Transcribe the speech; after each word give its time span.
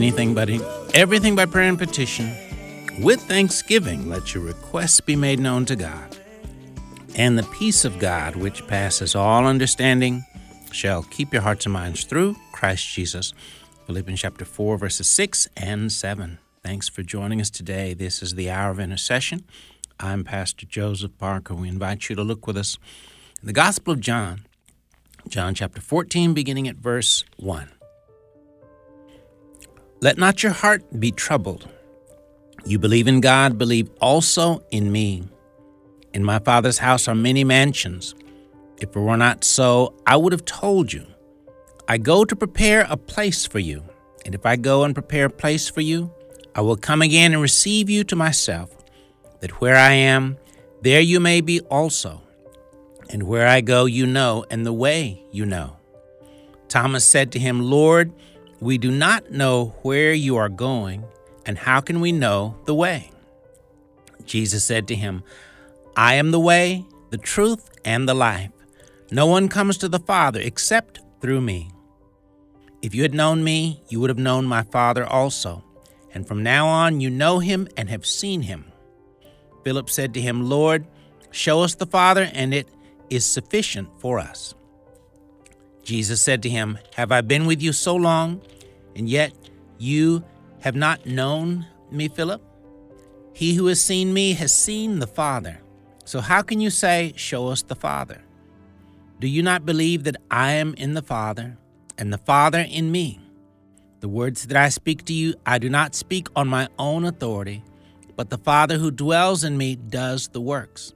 anything 0.00 0.32
but 0.32 0.48
everything 0.94 1.36
by 1.36 1.44
prayer 1.44 1.68
and 1.68 1.78
petition. 1.78 2.34
With 3.02 3.20
thanksgiving, 3.20 4.08
let 4.08 4.34
your 4.34 4.42
requests 4.42 4.98
be 4.98 5.14
made 5.14 5.38
known 5.38 5.66
to 5.66 5.76
God. 5.76 6.16
And 7.16 7.38
the 7.38 7.42
peace 7.42 7.84
of 7.84 7.98
God, 7.98 8.34
which 8.34 8.66
passes 8.66 9.14
all 9.14 9.44
understanding, 9.44 10.24
shall 10.72 11.02
keep 11.02 11.34
your 11.34 11.42
hearts 11.42 11.66
and 11.66 11.74
minds 11.74 12.04
through 12.04 12.36
Christ 12.50 12.88
Jesus. 12.88 13.34
Philippians 13.86 14.20
chapter 14.20 14.46
4, 14.46 14.78
verses 14.78 15.06
6 15.10 15.48
and 15.54 15.92
7. 15.92 16.38
Thanks 16.62 16.88
for 16.88 17.02
joining 17.02 17.38
us 17.38 17.50
today. 17.50 17.92
This 17.92 18.22
is 18.22 18.36
the 18.36 18.48
hour 18.48 18.70
of 18.70 18.80
intercession. 18.80 19.44
I'm 19.98 20.24
Pastor 20.24 20.64
Joseph 20.64 21.18
Parker. 21.18 21.54
We 21.54 21.68
invite 21.68 22.08
you 22.08 22.16
to 22.16 22.22
look 22.22 22.46
with 22.46 22.56
us 22.56 22.78
in 23.42 23.46
the 23.46 23.52
Gospel 23.52 23.92
of 23.92 24.00
John, 24.00 24.46
John 25.28 25.54
chapter 25.54 25.82
14, 25.82 26.32
beginning 26.32 26.68
at 26.68 26.76
verse 26.76 27.24
1. 27.36 27.68
Let 30.02 30.16
not 30.16 30.42
your 30.42 30.52
heart 30.52 30.82
be 30.98 31.12
troubled. 31.12 31.68
You 32.64 32.78
believe 32.78 33.06
in 33.06 33.20
God, 33.20 33.58
believe 33.58 33.90
also 34.00 34.62
in 34.70 34.90
me. 34.90 35.24
In 36.14 36.24
my 36.24 36.38
Father's 36.38 36.78
house 36.78 37.06
are 37.06 37.14
many 37.14 37.44
mansions. 37.44 38.14
If 38.78 38.96
it 38.96 38.98
were 38.98 39.18
not 39.18 39.44
so, 39.44 39.94
I 40.06 40.16
would 40.16 40.32
have 40.32 40.46
told 40.46 40.90
you. 40.92 41.06
I 41.86 41.98
go 41.98 42.24
to 42.24 42.34
prepare 42.34 42.86
a 42.88 42.96
place 42.96 43.46
for 43.46 43.58
you. 43.58 43.84
And 44.24 44.34
if 44.34 44.46
I 44.46 44.56
go 44.56 44.84
and 44.84 44.94
prepare 44.94 45.26
a 45.26 45.30
place 45.30 45.68
for 45.68 45.82
you, 45.82 46.10
I 46.54 46.62
will 46.62 46.76
come 46.76 47.02
again 47.02 47.32
and 47.32 47.42
receive 47.42 47.90
you 47.90 48.02
to 48.04 48.16
myself, 48.16 48.74
that 49.40 49.60
where 49.60 49.76
I 49.76 49.92
am, 49.92 50.38
there 50.82 51.00
you 51.00 51.20
may 51.20 51.42
be 51.42 51.60
also. 51.60 52.22
And 53.10 53.24
where 53.24 53.46
I 53.46 53.60
go, 53.60 53.84
you 53.84 54.06
know, 54.06 54.44
and 54.50 54.64
the 54.64 54.72
way 54.72 55.22
you 55.30 55.44
know. 55.44 55.76
Thomas 56.68 57.06
said 57.06 57.32
to 57.32 57.38
him, 57.38 57.60
Lord, 57.60 58.12
we 58.60 58.78
do 58.78 58.90
not 58.90 59.30
know 59.30 59.74
where 59.82 60.12
you 60.12 60.36
are 60.36 60.48
going, 60.48 61.04
and 61.46 61.58
how 61.58 61.80
can 61.80 62.00
we 62.00 62.12
know 62.12 62.56
the 62.66 62.74
way? 62.74 63.10
Jesus 64.24 64.64
said 64.64 64.86
to 64.88 64.94
him, 64.94 65.22
I 65.96 66.14
am 66.14 66.30
the 66.30 66.40
way, 66.40 66.84
the 67.10 67.18
truth, 67.18 67.70
and 67.84 68.08
the 68.08 68.14
life. 68.14 68.50
No 69.10 69.26
one 69.26 69.48
comes 69.48 69.78
to 69.78 69.88
the 69.88 69.98
Father 69.98 70.40
except 70.40 71.00
through 71.20 71.40
me. 71.40 71.70
If 72.82 72.94
you 72.94 73.02
had 73.02 73.14
known 73.14 73.42
me, 73.42 73.82
you 73.88 74.00
would 74.00 74.10
have 74.10 74.18
known 74.18 74.44
my 74.46 74.62
Father 74.62 75.04
also. 75.04 75.64
And 76.12 76.26
from 76.26 76.42
now 76.42 76.66
on, 76.66 77.00
you 77.00 77.10
know 77.10 77.38
him 77.38 77.68
and 77.76 77.88
have 77.90 78.06
seen 78.06 78.42
him. 78.42 78.72
Philip 79.64 79.90
said 79.90 80.14
to 80.14 80.20
him, 80.20 80.48
Lord, 80.48 80.86
show 81.30 81.62
us 81.62 81.74
the 81.74 81.86
Father, 81.86 82.30
and 82.32 82.54
it 82.54 82.68
is 83.10 83.26
sufficient 83.26 83.88
for 83.98 84.18
us. 84.18 84.54
Jesus 85.90 86.22
said 86.22 86.40
to 86.44 86.48
him, 86.48 86.78
Have 86.94 87.10
I 87.10 87.20
been 87.20 87.46
with 87.46 87.60
you 87.60 87.72
so 87.72 87.96
long, 87.96 88.40
and 88.94 89.08
yet 89.08 89.32
you 89.76 90.22
have 90.60 90.76
not 90.76 91.04
known 91.04 91.66
me, 91.90 92.06
Philip? 92.06 92.40
He 93.32 93.54
who 93.54 93.66
has 93.66 93.80
seen 93.80 94.14
me 94.14 94.34
has 94.34 94.54
seen 94.54 95.00
the 95.00 95.08
Father. 95.08 95.58
So 96.04 96.20
how 96.20 96.42
can 96.42 96.60
you 96.60 96.70
say, 96.70 97.12
Show 97.16 97.48
us 97.48 97.62
the 97.62 97.74
Father? 97.74 98.22
Do 99.18 99.26
you 99.26 99.42
not 99.42 99.66
believe 99.66 100.04
that 100.04 100.14
I 100.30 100.52
am 100.52 100.74
in 100.74 100.94
the 100.94 101.02
Father, 101.02 101.58
and 101.98 102.12
the 102.12 102.18
Father 102.18 102.64
in 102.70 102.92
me? 102.92 103.18
The 103.98 104.08
words 104.08 104.46
that 104.46 104.56
I 104.56 104.68
speak 104.68 105.04
to 105.06 105.12
you, 105.12 105.34
I 105.44 105.58
do 105.58 105.68
not 105.68 105.96
speak 105.96 106.28
on 106.36 106.46
my 106.46 106.68
own 106.78 107.04
authority, 107.04 107.64
but 108.14 108.30
the 108.30 108.38
Father 108.38 108.78
who 108.78 108.92
dwells 108.92 109.42
in 109.42 109.58
me 109.58 109.74
does 109.74 110.28
the 110.28 110.40
works. 110.40 110.94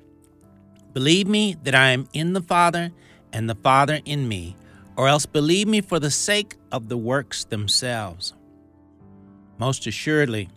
Believe 0.92 1.26
me 1.26 1.56
that 1.64 1.74
I 1.74 1.90
am 1.90 2.06
in 2.12 2.32
the 2.32 2.42
Father, 2.42 2.92
and 3.32 3.50
the 3.50 3.56
Father 3.56 3.98
in 4.04 4.28
me 4.28 4.54
or 4.96 5.08
else 5.08 5.26
believe 5.26 5.68
me 5.68 5.80
for 5.80 5.98
the 5.98 6.10
sake 6.10 6.56
of 6.72 6.88
the 6.88 6.96
works 6.96 7.44
themselves. 7.44 8.34
Most 9.58 9.86
assuredly, 9.86 10.48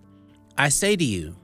I 0.58 0.70
say 0.70 0.96
to 0.96 1.04
you, 1.04 1.36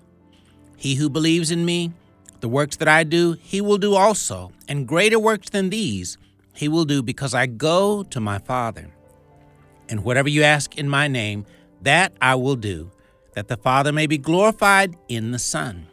he 0.78 0.96
who 0.96 1.10
believes 1.10 1.52
in 1.52 1.66
me, 1.66 1.92
the 2.40 2.50
works 2.50 2.76
that 2.78 2.88
I 2.88 3.04
do, 3.04 3.38
he 3.40 3.62
will 3.62 3.78
do 3.78 3.96
also, 3.96 4.52
and 4.68 4.88
greater 4.88 5.20
works 5.20 5.50
than 5.50 5.70
these 5.70 6.18
he 6.54 6.68
will 6.68 6.86
do 6.86 7.02
because 7.02 7.34
I 7.34 7.46
go 7.46 8.04
to 8.04 8.20
my 8.20 8.38
Father. 8.40 8.90
And 9.90 10.04
whatever 10.04 10.30
you 10.30 10.44
ask 10.44 10.78
in 10.78 10.88
my 10.88 11.08
name, 11.08 11.46
that 11.82 12.14
I 12.22 12.36
will 12.36 12.56
do, 12.56 12.92
that 13.34 13.48
the 13.48 13.58
Father 13.58 13.92
may 13.92 14.08
be 14.08 14.18
glorified 14.18 14.96
in 15.10 15.32
the 15.32 15.40
Son. 15.40 15.88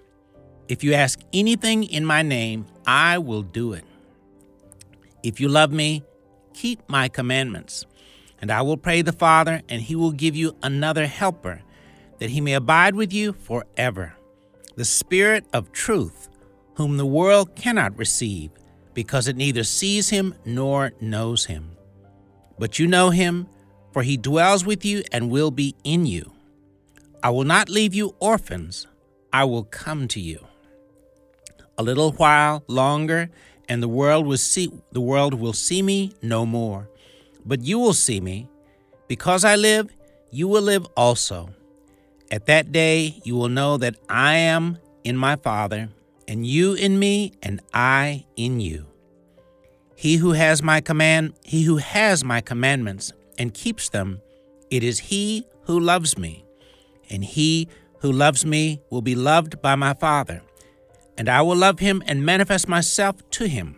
If 0.68 0.84
you 0.84 0.92
ask 0.92 1.18
anything 1.32 1.84
in 1.84 2.04
my 2.04 2.22
name, 2.22 2.66
I 2.86 3.18
will 3.18 3.42
do 3.42 3.72
it. 3.72 3.84
If 5.22 5.40
you 5.40 5.48
love 5.48 5.72
me, 5.72 6.02
keep 6.54 6.80
my 6.88 7.08
commandments. 7.08 7.86
And 8.40 8.50
I 8.50 8.62
will 8.62 8.76
pray 8.76 9.02
the 9.02 9.12
Father, 9.12 9.62
and 9.68 9.82
he 9.82 9.94
will 9.94 10.12
give 10.12 10.34
you 10.34 10.56
another 10.62 11.06
helper, 11.06 11.62
that 12.18 12.30
he 12.30 12.40
may 12.40 12.54
abide 12.54 12.94
with 12.94 13.12
you 13.12 13.32
forever. 13.32 14.14
The 14.76 14.84
Spirit 14.84 15.44
of 15.52 15.72
truth, 15.72 16.28
whom 16.74 16.96
the 16.96 17.06
world 17.06 17.54
cannot 17.54 17.98
receive, 17.98 18.50
because 18.94 19.28
it 19.28 19.36
neither 19.36 19.64
sees 19.64 20.08
him 20.08 20.34
nor 20.44 20.92
knows 21.00 21.46
him. 21.46 21.76
But 22.58 22.78
you 22.78 22.86
know 22.86 23.10
him, 23.10 23.46
for 23.92 24.02
he 24.02 24.16
dwells 24.16 24.64
with 24.64 24.84
you 24.84 25.02
and 25.12 25.30
will 25.30 25.50
be 25.50 25.74
in 25.84 26.06
you. 26.06 26.32
I 27.22 27.30
will 27.30 27.44
not 27.44 27.68
leave 27.68 27.94
you 27.94 28.14
orphans, 28.20 28.86
I 29.32 29.44
will 29.44 29.64
come 29.64 30.08
to 30.08 30.20
you. 30.20 30.46
A 31.76 31.82
little 31.82 32.12
while 32.12 32.64
longer, 32.66 33.30
and 33.70 33.80
the 33.80 33.88
world 33.88 34.26
will 34.26 34.36
see 34.36 34.68
the 34.90 35.00
world 35.00 35.32
will 35.32 35.52
see 35.52 35.80
me 35.80 36.12
no 36.20 36.44
more. 36.44 36.90
But 37.46 37.62
you 37.62 37.78
will 37.78 37.94
see 37.94 38.20
me. 38.20 38.48
Because 39.06 39.44
I 39.44 39.54
live, 39.54 39.88
you 40.30 40.48
will 40.48 40.62
live 40.62 40.86
also. 40.96 41.50
At 42.32 42.46
that 42.46 42.72
day 42.72 43.20
you 43.24 43.36
will 43.36 43.48
know 43.48 43.76
that 43.76 43.94
I 44.08 44.34
am 44.34 44.78
in 45.04 45.16
my 45.16 45.36
Father, 45.36 45.88
and 46.26 46.44
you 46.44 46.74
in 46.74 46.98
me, 46.98 47.32
and 47.42 47.60
I 47.72 48.26
in 48.36 48.60
you. 48.60 48.86
He 49.94 50.16
who 50.16 50.32
has 50.32 50.62
my 50.62 50.80
command, 50.80 51.34
he 51.44 51.62
who 51.62 51.76
has 51.76 52.24
my 52.24 52.40
commandments 52.40 53.12
and 53.38 53.54
keeps 53.54 53.88
them, 53.88 54.20
it 54.70 54.82
is 54.82 54.98
he 54.98 55.46
who 55.62 55.78
loves 55.78 56.18
me. 56.18 56.44
And 57.08 57.24
he 57.24 57.68
who 57.98 58.10
loves 58.10 58.44
me 58.44 58.80
will 58.90 59.02
be 59.02 59.14
loved 59.14 59.62
by 59.62 59.74
my 59.76 59.94
Father 59.94 60.42
and 61.20 61.28
I 61.28 61.42
will 61.42 61.54
love 61.54 61.80
him 61.80 62.02
and 62.06 62.24
manifest 62.24 62.66
myself 62.66 63.28
to 63.32 63.46
him. 63.46 63.76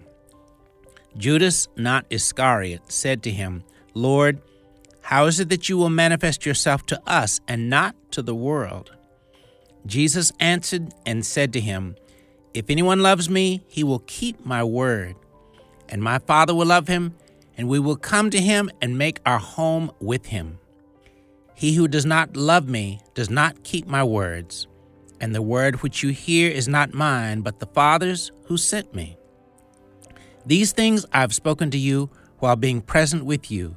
Judas, 1.17 1.67
not 1.77 2.07
Iscariot, 2.09 2.83
said 2.93 3.21
to 3.25 3.33
him, 3.33 3.65
Lord, 3.95 4.41
how 5.01 5.27
is 5.27 5.41
it 5.41 5.49
that 5.49 5.69
you 5.69 5.77
will 5.77 5.91
manifest 5.91 6.47
yourself 6.47 6.87
to 6.87 7.03
us 7.05 7.41
and 7.49 7.69
not 7.69 7.97
to 8.13 8.23
the 8.23 8.37
world? 8.37 8.93
Jesus 9.85 10.31
answered 10.39 10.95
and 11.05 11.27
said 11.27 11.53
to 11.55 11.61
him, 11.61 11.97
If 12.55 12.71
anyone 12.71 13.03
loves 13.03 13.29
me, 13.29 13.65
he 13.67 13.83
will 13.83 14.05
keep 14.07 14.47
my 14.47 14.63
word, 14.63 15.17
and 15.89 16.01
my 16.01 16.21
Father 16.21 16.55
will 16.55 16.67
love 16.67 16.87
him, 16.87 17.17
and 17.57 17.69
we 17.69 17.81
will 17.81 17.97
come 17.97 18.31
to 18.31 18.41
him 18.41 18.71
and 18.81 18.97
make 18.97 19.19
our 19.27 19.41
home 19.41 19.91
with 19.99 20.27
him. 20.27 20.61
He 21.57 21.75
who 21.75 21.89
does 21.89 22.07
not 22.07 22.37
love 22.37 22.69
me 22.69 23.01
does 23.15 23.31
not 23.31 23.65
keep 23.65 23.89
my 23.89 24.05
words 24.05 24.69
and 25.23 25.35
the 25.35 25.41
word 25.41 25.83
which 25.83 26.03
you 26.03 26.11
hear 26.11 26.51
is 26.51 26.67
not 26.67 26.93
mine, 26.93 27.41
but 27.41 27.61
the 27.61 27.67
Father's 27.67 28.33
who 28.47 28.57
sent 28.57 28.93
me. 28.93 29.17
These 30.45 30.73
things 30.73 31.07
I 31.13 31.21
have 31.21 31.33
spoken 31.33 31.71
to 31.71 31.79
you 31.79 32.11
while 32.41 32.57
being 32.57 32.83
present 32.83 33.25
with 33.25 33.49
you. 33.49 33.77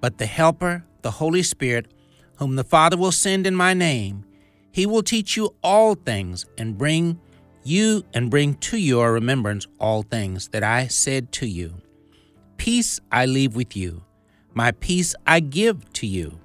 But 0.00 0.16
the 0.16 0.26
Helper, 0.26 0.84
the 1.02 1.10
Holy 1.10 1.42
Spirit, 1.42 1.92
whom 2.36 2.56
the 2.56 2.64
Father 2.64 2.96
will 2.96 3.12
send 3.12 3.46
in 3.46 3.54
my 3.54 3.74
name, 3.74 4.24
he 4.72 4.86
will 4.86 5.02
teach 5.02 5.36
you 5.36 5.54
all 5.62 5.94
things 5.94 6.46
and 6.56 6.78
bring 6.78 7.20
you 7.62 8.02
and 8.14 8.30
bring 8.30 8.54
to 8.54 8.78
your 8.78 9.12
remembrance 9.12 9.66
all 9.78 10.02
things 10.02 10.48
that 10.48 10.64
I 10.64 10.86
said 10.86 11.30
to 11.32 11.46
you. 11.46 11.74
Peace 12.56 13.00
I 13.12 13.26
leave 13.26 13.54
with 13.54 13.76
you, 13.76 14.02
my 14.54 14.70
peace 14.72 15.14
I 15.26 15.40
give 15.40 15.92
to 15.94 16.06
you. 16.06 16.40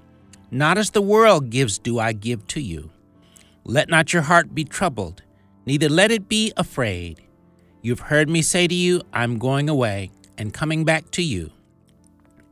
Not 0.50 0.76
as 0.76 0.90
the 0.90 1.02
world 1.02 1.48
gives, 1.48 1.78
do 1.78 1.98
I 1.98 2.12
give 2.12 2.46
to 2.48 2.60
you. 2.60 2.90
Let 3.70 3.88
not 3.88 4.12
your 4.12 4.22
heart 4.22 4.52
be 4.52 4.64
troubled, 4.64 5.22
neither 5.64 5.88
let 5.88 6.10
it 6.10 6.28
be 6.28 6.52
afraid. 6.56 7.20
You've 7.82 8.00
heard 8.00 8.28
me 8.28 8.42
say 8.42 8.66
to 8.66 8.74
you, 8.74 9.00
I'm 9.12 9.38
going 9.38 9.68
away 9.68 10.10
and 10.36 10.52
coming 10.52 10.84
back 10.84 11.08
to 11.12 11.22
you. 11.22 11.52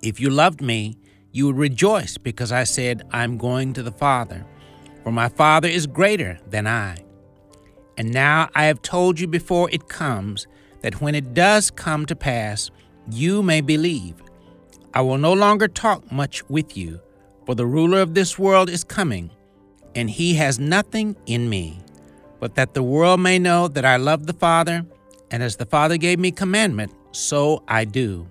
If 0.00 0.20
you 0.20 0.31
loved 0.31 0.62
me, 0.62 0.97
you 1.32 1.47
would 1.47 1.56
rejoice 1.56 2.19
because 2.19 2.53
I 2.53 2.62
said, 2.62 3.03
I'm 3.11 3.37
going 3.37 3.73
to 3.73 3.82
the 3.82 3.91
Father, 3.91 4.47
for 5.03 5.11
my 5.11 5.29
Father 5.29 5.67
is 5.67 5.88
greater 5.88 6.38
than 6.49 6.69
I. 6.69 6.99
And 7.97 8.12
now 8.12 8.49
I 8.55 8.67
have 8.67 8.81
told 8.82 9.19
you 9.19 9.26
before 9.26 9.69
it 9.73 9.88
comes, 9.88 10.47
that 10.82 11.00
when 11.00 11.17
it 11.17 11.35
does 11.35 11.69
come 11.73 12.06
to 12.06 12.15
pass, 12.15 12.70
you 13.11 13.43
may 13.43 13.61
believe. 13.61 14.23
I 14.94 15.00
will 15.00 15.19
no 15.19 15.32
longer 15.32 15.67
talk 15.67 16.12
much 16.12 16.49
with 16.49 16.76
you, 16.76 17.00
for 17.44 17.56
the 17.56 17.67
ruler 17.67 18.00
of 18.00 18.15
this 18.15 18.38
world 18.38 18.70
is 18.70 18.85
coming 18.85 19.32
and 19.98 20.08
he 20.08 20.34
has 20.34 20.60
nothing 20.60 21.16
in 21.26 21.48
me, 21.48 21.76
but 22.38 22.54
that 22.54 22.72
the 22.72 22.82
world 22.84 23.18
may 23.18 23.36
know 23.36 23.66
that 23.66 23.84
I 23.84 23.96
love 23.96 24.26
the 24.26 24.32
Father, 24.32 24.86
and 25.28 25.42
as 25.42 25.56
the 25.56 25.66
Father 25.66 25.96
gave 25.96 26.20
me 26.20 26.30
commandment, 26.30 26.92
so 27.10 27.64
I 27.66 27.84
do. 27.84 28.30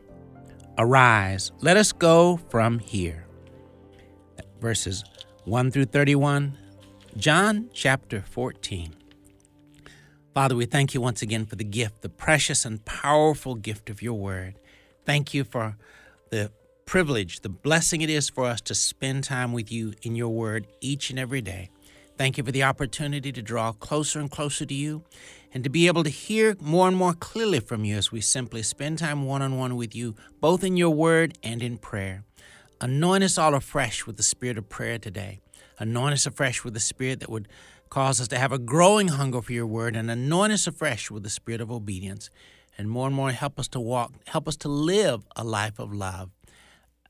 Arise, 0.78 1.52
let 1.60 1.76
us 1.76 1.92
go 1.92 2.38
from 2.50 2.80
here. 2.80 3.26
verses 4.62 5.04
1 5.44 5.72
through 5.72 5.86
31, 5.86 6.58
John 7.18 7.70
chapter 7.74 8.22
14. 8.22 8.96
Father, 10.34 10.56
we 10.56 10.66
thank 10.66 10.94
you 10.94 11.02
once 11.02 11.22
again 11.22 11.46
for 11.46 11.58
the 11.58 11.66
gift, 11.66 12.02
the 12.02 12.10
precious 12.10 12.64
and 12.64 12.86
powerful 12.86 13.56
gift 13.56 13.90
of 13.90 14.02
your 14.02 14.14
word. 14.14 14.56
Thank 15.06 15.34
you 15.34 15.44
for 15.44 15.76
the 16.30 16.50
privilege, 16.88 17.42
the 17.42 17.50
blessing 17.50 18.00
it 18.00 18.10
is 18.10 18.30
for 18.30 18.46
us 18.46 18.62
to 18.62 18.74
spend 18.74 19.26
time 19.26 19.52
with 19.52 19.70
you 19.70 19.94
in 20.04 20.16
your 20.16 20.30
word 20.30 20.66
each 20.80 21.10
and 21.10 21.20
every 21.20 21.42
day. 21.42 21.70
Thank 22.18 22.38
you 22.38 22.46
for 22.46 22.54
the 22.54 22.64
opportunity 22.64 23.32
to 23.34 23.42
draw 23.42 23.74
closer 23.74 24.20
and 24.22 24.32
closer 24.32 24.66
to 24.66 24.74
you 24.74 25.04
and 25.54 25.66
to 25.66 25.70
be 25.70 25.88
able 25.88 26.06
to 26.06 26.10
hear 26.10 26.56
more 26.62 26.88
and 26.88 26.96
more 26.96 27.14
clearly 27.14 27.60
from 27.60 27.84
you 27.84 27.98
as 27.98 28.12
we 28.12 28.22
simply 28.22 28.64
spend 28.64 29.00
time 29.00 29.26
one 29.26 29.42
on 29.42 29.58
one 29.58 29.76
with 29.76 29.94
you, 29.94 30.16
both 30.40 30.64
in 30.64 30.78
your 30.78 30.92
word 30.92 31.38
and 31.44 31.62
in 31.62 31.78
prayer. 31.78 32.24
Anoint 32.80 33.24
us 33.24 33.38
all 33.38 33.54
afresh 33.54 34.08
with 34.08 34.16
the 34.16 34.24
spirit 34.24 34.58
of 34.58 34.70
prayer 34.70 34.98
today. 34.98 35.42
Anoint 35.80 36.14
us 36.14 36.26
afresh 36.26 36.64
with 36.64 36.74
the 36.74 36.80
spirit 36.80 37.20
that 37.20 37.30
would 37.30 37.50
Cause 37.90 38.20
us 38.20 38.28
to 38.28 38.38
have 38.38 38.52
a 38.52 38.60
growing 38.60 39.08
hunger 39.08 39.42
for 39.42 39.54
your 39.54 39.66
word 39.66 39.96
and 39.96 40.12
anoint 40.12 40.52
us 40.52 40.68
afresh 40.68 41.10
with 41.10 41.24
the 41.24 41.30
spirit 41.30 41.62
of 41.62 41.72
obedience. 41.72 42.30
And 42.78 42.90
more 42.90 43.08
and 43.08 43.16
more, 43.16 43.32
help 43.32 43.58
us 43.58 43.70
to 43.70 43.80
walk, 43.80 44.14
help 44.28 44.46
us 44.46 44.58
to 44.58 44.68
live 44.68 45.26
a 45.38 45.44
life 45.46 45.80
of 45.80 45.94
love 45.94 46.30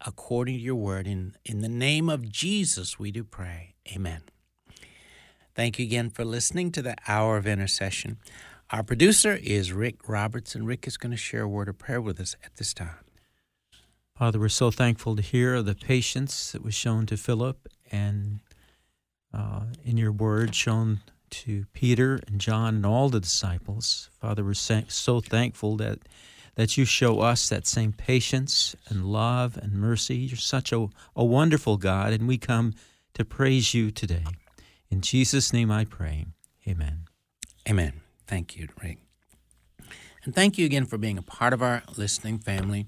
according 0.05 0.55
to 0.55 0.61
your 0.61 0.75
word. 0.75 1.07
In, 1.07 1.35
in 1.45 1.61
the 1.61 1.69
name 1.69 2.09
of 2.09 2.29
Jesus, 2.29 2.99
we 2.99 3.11
do 3.11 3.23
pray. 3.23 3.75
Amen. 3.91 4.21
Thank 5.55 5.79
you 5.79 5.85
again 5.85 6.09
for 6.09 6.23
listening 6.23 6.71
to 6.73 6.81
the 6.81 6.95
Hour 7.07 7.37
of 7.37 7.47
Intercession. 7.47 8.17
Our 8.69 8.83
producer 8.83 9.39
is 9.41 9.71
Rick 9.71 10.07
Roberts, 10.07 10.53
and 10.53 10.67
Rick 10.67 10.87
is 10.87 10.97
going 10.97 11.11
to 11.11 11.17
share 11.17 11.43
a 11.43 11.47
word 11.47 11.69
of 11.69 11.77
prayer 11.77 12.01
with 12.01 12.19
us 12.19 12.35
at 12.43 12.57
this 12.57 12.73
time. 12.73 13.05
Father, 14.17 14.39
we're 14.39 14.49
so 14.49 14.71
thankful 14.71 15.15
to 15.15 15.21
hear 15.21 15.61
the 15.61 15.75
patience 15.75 16.51
that 16.51 16.63
was 16.63 16.73
shown 16.73 17.05
to 17.05 17.17
Philip 17.17 17.67
and 17.91 18.39
uh, 19.33 19.61
in 19.85 19.97
your 19.97 20.11
word 20.11 20.53
shown 20.53 20.99
to 21.29 21.65
Peter 21.73 22.19
and 22.27 22.39
John 22.39 22.75
and 22.75 22.85
all 22.85 23.09
the 23.09 23.19
disciples. 23.19 24.09
Father, 24.19 24.43
we're 24.43 24.53
so 24.53 25.19
thankful 25.21 25.77
that 25.77 25.99
that 26.57 26.75
you 26.75 26.85
show 26.85 27.19
us 27.19 27.49
that 27.49 27.67
same 27.67 27.93
patience 27.93 28.75
and 28.89 29.05
love 29.05 29.57
and 29.57 29.73
mercy. 29.73 30.15
You're 30.17 30.37
such 30.37 30.73
a, 30.73 30.87
a 31.15 31.23
wonderful 31.23 31.77
God, 31.77 32.11
and 32.11 32.27
we 32.27 32.39
come 32.39 32.73
to 33.13 33.23
praise 33.23 33.75
you 33.75 33.91
today. 33.91 34.25
In 34.89 35.01
Jesus' 35.01 35.53
name 35.53 35.69
I 35.69 35.85
pray. 35.85 36.25
Amen. 36.67 37.05
Amen. 37.69 38.01
Thank 38.25 38.57
you, 38.57 38.67
Rick. 38.83 38.97
And 40.23 40.33
thank 40.33 40.57
you 40.57 40.65
again 40.65 40.85
for 40.85 40.97
being 40.97 41.19
a 41.19 41.21
part 41.21 41.53
of 41.53 41.61
our 41.61 41.83
listening 41.95 42.39
family. 42.39 42.87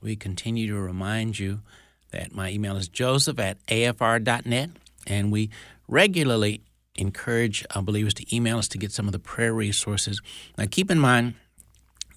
We 0.00 0.14
continue 0.14 0.68
to 0.68 0.76
remind 0.76 1.40
you 1.40 1.62
that 2.12 2.32
my 2.32 2.50
email 2.50 2.76
is 2.76 2.86
joseph 2.86 3.40
at 3.40 3.58
afr.net, 3.66 4.70
and 5.08 5.32
we 5.32 5.50
regularly 5.88 6.62
encourage 6.94 7.66
believers 7.82 8.14
to 8.14 8.34
email 8.34 8.58
us 8.58 8.68
to 8.68 8.78
get 8.78 8.92
some 8.92 9.06
of 9.06 9.12
the 9.12 9.18
prayer 9.18 9.52
resources. 9.52 10.20
Now, 10.56 10.66
keep 10.70 10.88
in 10.88 11.00
mind, 11.00 11.34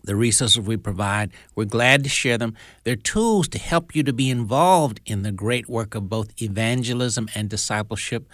the 0.04 0.16
resources 0.16 0.60
we 0.60 0.78
provide, 0.78 1.32
we're 1.56 1.66
glad 1.66 2.04
to 2.04 2.10
share 2.10 2.38
them. 2.38 2.56
They're 2.84 2.96
tools 2.96 3.48
to 3.50 3.60
help 3.60 3.96
you 3.96 4.04
to 4.04 4.14
be 4.14 4.30
involved 4.30 5.00
in 5.06 5.24
the 5.24 5.32
great 5.32 5.70
work 5.70 5.96
of 5.96 6.10
both 6.10 6.42
evangelism 6.42 7.30
and 7.36 7.50
discipleship. 7.50 8.28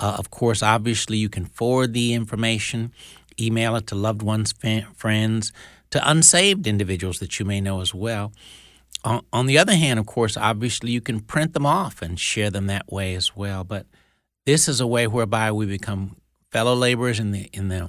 Uh, 0.00 0.16
of 0.18 0.30
course, 0.30 0.62
obviously, 0.62 1.16
you 1.16 1.28
can 1.28 1.46
forward 1.46 1.92
the 1.92 2.14
information, 2.14 2.92
email 3.40 3.76
it 3.76 3.86
to 3.88 3.94
loved 3.94 4.22
ones, 4.22 4.52
fa- 4.52 4.88
friends, 4.96 5.52
to 5.90 6.10
unsaved 6.10 6.66
individuals 6.66 7.20
that 7.20 7.38
you 7.38 7.44
may 7.44 7.60
know 7.60 7.80
as 7.80 7.94
well. 7.94 8.32
On, 9.04 9.24
on 9.32 9.46
the 9.46 9.58
other 9.58 9.74
hand, 9.74 9.98
of 10.00 10.06
course, 10.06 10.36
obviously, 10.36 10.90
you 10.90 11.00
can 11.00 11.20
print 11.20 11.52
them 11.52 11.66
off 11.66 12.02
and 12.02 12.18
share 12.18 12.50
them 12.50 12.66
that 12.66 12.90
way 12.90 13.14
as 13.14 13.36
well. 13.36 13.62
But 13.62 13.86
this 14.46 14.68
is 14.68 14.80
a 14.80 14.86
way 14.86 15.06
whereby 15.06 15.52
we 15.52 15.66
become 15.66 16.16
fellow 16.50 16.74
laborers 16.74 17.20
in 17.20 17.30
the 17.30 17.48
in 17.52 17.68
the 17.68 17.88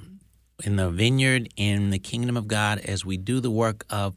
in 0.64 0.76
the 0.76 0.90
vineyard 0.90 1.48
in 1.56 1.90
the 1.90 1.98
kingdom 1.98 2.36
of 2.36 2.48
God 2.48 2.78
as 2.80 3.04
we 3.04 3.16
do 3.16 3.40
the 3.40 3.50
work 3.50 3.84
of 3.90 4.16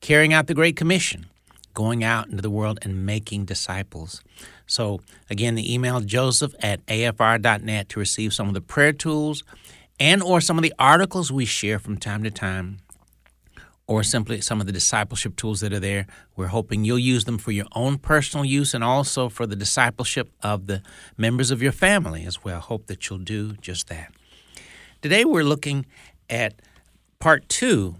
carrying 0.00 0.32
out 0.32 0.46
the 0.46 0.54
Great 0.54 0.76
Commission, 0.76 1.26
going 1.74 2.02
out 2.02 2.28
into 2.28 2.42
the 2.42 2.50
world 2.50 2.78
and 2.82 3.06
making 3.06 3.44
disciples. 3.44 4.22
So 4.66 5.00
again, 5.30 5.54
the 5.54 5.72
email 5.72 6.00
joseph 6.00 6.54
at 6.60 6.84
afr.net 6.86 7.88
to 7.90 7.98
receive 8.00 8.34
some 8.34 8.48
of 8.48 8.54
the 8.54 8.60
prayer 8.60 8.92
tools 8.92 9.44
and 10.00 10.22
or 10.22 10.40
some 10.40 10.58
of 10.58 10.62
the 10.62 10.74
articles 10.78 11.32
we 11.32 11.44
share 11.44 11.78
from 11.78 11.96
time 11.96 12.22
to 12.24 12.30
time 12.30 12.78
or 13.86 14.02
simply 14.02 14.40
some 14.40 14.60
of 14.60 14.66
the 14.66 14.72
discipleship 14.72 15.36
tools 15.36 15.60
that 15.60 15.72
are 15.72 15.80
there. 15.80 16.06
We're 16.34 16.48
hoping 16.48 16.84
you'll 16.84 16.98
use 16.98 17.24
them 17.24 17.38
for 17.38 17.52
your 17.52 17.66
own 17.72 17.98
personal 17.98 18.44
use 18.44 18.74
and 18.74 18.82
also 18.82 19.28
for 19.28 19.46
the 19.46 19.54
discipleship 19.54 20.28
of 20.42 20.66
the 20.66 20.82
members 21.16 21.52
of 21.52 21.62
your 21.62 21.72
family 21.72 22.24
as 22.26 22.42
well. 22.42 22.60
Hope 22.60 22.86
that 22.86 23.08
you'll 23.08 23.20
do 23.20 23.52
just 23.54 23.88
that. 23.88 24.12
Today 25.02 25.26
we're 25.26 25.44
looking 25.44 25.84
at 26.30 26.54
part 27.18 27.48
two 27.48 27.96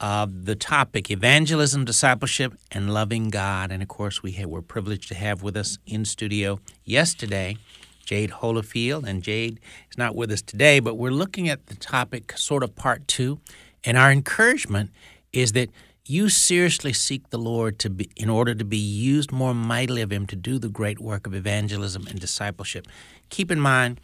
of 0.00 0.44
the 0.44 0.56
topic 0.56 1.08
evangelism, 1.08 1.84
discipleship, 1.84 2.54
and 2.72 2.92
loving 2.92 3.30
God. 3.30 3.70
And 3.70 3.80
of 3.80 3.88
course, 3.88 4.22
we 4.24 4.32
have, 4.32 4.48
we're 4.48 4.60
privileged 4.60 5.08
to 5.08 5.14
have 5.14 5.42
with 5.42 5.56
us 5.56 5.78
in 5.86 6.04
studio 6.04 6.58
yesterday 6.84 7.56
Jade 8.04 8.30
Holofield. 8.30 9.06
And 9.06 9.22
Jade 9.22 9.60
is 9.88 9.96
not 9.96 10.16
with 10.16 10.32
us 10.32 10.42
today, 10.42 10.80
but 10.80 10.96
we're 10.96 11.12
looking 11.12 11.48
at 11.48 11.66
the 11.66 11.76
topic 11.76 12.36
sort 12.36 12.64
of 12.64 12.74
part 12.74 13.06
two. 13.06 13.38
And 13.84 13.96
our 13.96 14.10
encouragement 14.10 14.90
is 15.32 15.52
that 15.52 15.70
you 16.04 16.28
seriously 16.28 16.92
seek 16.92 17.30
the 17.30 17.38
Lord 17.38 17.78
to 17.78 17.88
be 17.88 18.10
in 18.16 18.28
order 18.28 18.56
to 18.56 18.64
be 18.64 18.76
used 18.76 19.30
more 19.30 19.54
mightily 19.54 20.02
of 20.02 20.10
him 20.10 20.26
to 20.26 20.36
do 20.36 20.58
the 20.58 20.68
great 20.68 20.98
work 20.98 21.28
of 21.28 21.34
evangelism 21.34 22.08
and 22.08 22.18
discipleship. 22.18 22.88
Keep 23.30 23.52
in 23.52 23.60
mind 23.60 24.00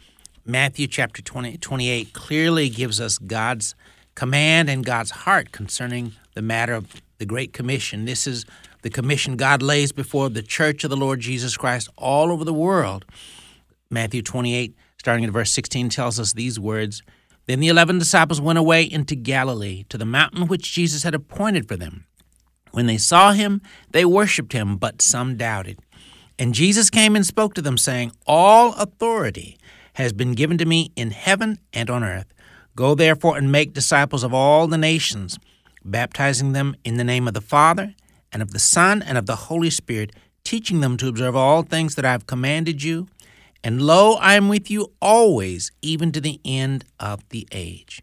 Matthew 0.49 0.87
chapter 0.87 1.21
20, 1.21 1.57
28 1.57 2.11
clearly 2.13 2.69
gives 2.69 2.99
us 2.99 3.19
God's 3.19 3.75
command 4.15 4.67
and 4.67 4.83
God's 4.83 5.11
heart 5.11 5.51
concerning 5.51 6.13
the 6.33 6.41
matter 6.41 6.73
of 6.73 6.87
the 7.19 7.25
Great 7.27 7.53
Commission. 7.53 8.05
This 8.05 8.25
is 8.25 8.47
the 8.81 8.89
commission 8.89 9.37
God 9.37 9.61
lays 9.61 9.91
before 9.91 10.27
the 10.27 10.41
church 10.41 10.83
of 10.83 10.89
the 10.89 10.97
Lord 10.97 11.19
Jesus 11.19 11.55
Christ 11.55 11.87
all 11.95 12.31
over 12.31 12.43
the 12.43 12.51
world. 12.51 13.05
Matthew 13.91 14.23
28, 14.23 14.75
starting 14.97 15.23
at 15.23 15.29
verse 15.29 15.51
16, 15.51 15.89
tells 15.89 16.19
us 16.19 16.33
these 16.33 16.59
words 16.59 17.03
then 17.45 17.59
the 17.59 17.67
eleven 17.67 17.99
disciples 17.99 18.41
went 18.41 18.57
away 18.57 18.81
into 18.83 19.13
Galilee, 19.15 19.83
to 19.89 19.99
the 19.99 20.05
mountain 20.05 20.47
which 20.47 20.73
Jesus 20.73 21.03
had 21.03 21.13
appointed 21.13 21.67
for 21.67 21.75
them. 21.75 22.05
When 22.71 22.87
they 22.87 22.97
saw 22.97 23.33
him, 23.33 23.61
they 23.91 24.03
worshipped 24.03 24.53
him, 24.53 24.77
but 24.77 25.03
some 25.03 25.37
doubted. 25.37 25.77
And 26.39 26.55
Jesus 26.55 26.89
came 26.89 27.15
and 27.15 27.25
spoke 27.25 27.53
to 27.53 27.61
them, 27.61 27.77
saying, 27.77 28.13
All 28.25 28.73
authority 28.75 29.58
has 30.03 30.13
been 30.13 30.33
given 30.33 30.57
to 30.57 30.65
me 30.65 30.91
in 30.95 31.11
heaven 31.11 31.59
and 31.73 31.89
on 31.89 32.03
earth. 32.03 32.33
Go 32.75 32.95
therefore 32.95 33.37
and 33.37 33.51
make 33.51 33.73
disciples 33.73 34.23
of 34.23 34.33
all 34.33 34.67
the 34.67 34.77
nations, 34.77 35.37
baptizing 35.83 36.53
them 36.53 36.75
in 36.85 36.97
the 36.97 37.03
name 37.03 37.27
of 37.27 37.33
the 37.33 37.41
Father, 37.41 37.93
and 38.31 38.41
of 38.41 38.51
the 38.51 38.59
Son, 38.59 39.01
and 39.01 39.17
of 39.17 39.25
the 39.25 39.35
Holy 39.35 39.69
Spirit, 39.69 40.11
teaching 40.43 40.79
them 40.79 40.95
to 40.97 41.07
observe 41.07 41.35
all 41.35 41.63
things 41.63 41.95
that 41.95 42.05
I 42.05 42.11
have 42.11 42.27
commanded 42.27 42.81
you. 42.81 43.07
And 43.63 43.81
lo, 43.81 44.13
I 44.13 44.35
am 44.35 44.47
with 44.47 44.71
you 44.71 44.93
always, 45.01 45.71
even 45.81 46.11
to 46.13 46.21
the 46.21 46.39
end 46.45 46.85
of 46.99 47.27
the 47.29 47.47
age. 47.51 48.01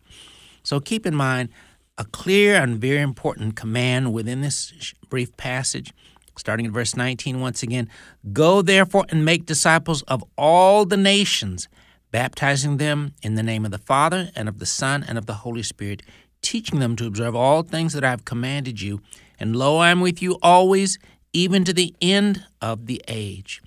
So 0.63 0.81
keep 0.81 1.07
in 1.07 1.15
mind 1.15 1.49
a 1.97 2.05
clear 2.05 2.57
and 2.57 2.79
very 2.79 3.01
important 3.01 3.57
command 3.57 4.13
within 4.13 4.43
this 4.43 4.93
brief 5.09 5.35
passage, 5.39 5.95
starting 6.37 6.67
in 6.67 6.73
verse 6.73 6.95
19 6.95 7.41
once 7.41 7.63
again 7.63 7.89
Go 8.33 8.61
therefore 8.61 9.07
and 9.09 9.25
make 9.25 9.47
disciples 9.47 10.03
of 10.03 10.23
all 10.37 10.85
the 10.85 10.99
nations, 10.99 11.69
baptizing 12.11 12.77
them 12.77 13.15
in 13.23 13.35
the 13.35 13.43
name 13.43 13.65
of 13.65 13.71
the 13.71 13.79
Father, 13.79 14.31
and 14.35 14.49
of 14.49 14.59
the 14.59 14.67
Son, 14.67 15.05
and 15.07 15.19
of 15.19 15.27
the 15.27 15.35
Holy 15.35 15.63
Spirit, 15.63 16.03
teaching 16.43 16.79
them 16.79 16.97
to 16.97 17.07
observe 17.07 17.35
all 17.35 17.63
things 17.63 17.93
that 17.93 18.05
I 18.05 18.11
have 18.11 18.25
commanded 18.25 18.81
you. 18.81 19.01
And 19.39 19.57
lo, 19.57 19.79
I 19.79 19.91
am 19.91 20.01
with 20.01 20.23
you 20.23 20.39
always, 20.43 20.99
even 21.33 21.65
to 21.65 21.73
the 21.73 21.95
end 22.01 22.45
of 22.63 22.87
the 22.87 23.03
age. 23.09 23.63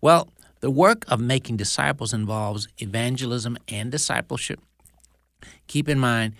Well, 0.00 0.28
the 0.60 0.70
work 0.70 1.04
of 1.08 1.20
making 1.20 1.56
disciples 1.56 2.12
involves 2.12 2.68
evangelism 2.78 3.56
and 3.68 3.90
discipleship. 3.90 4.60
Keep 5.66 5.88
in 5.88 5.98
mind, 5.98 6.34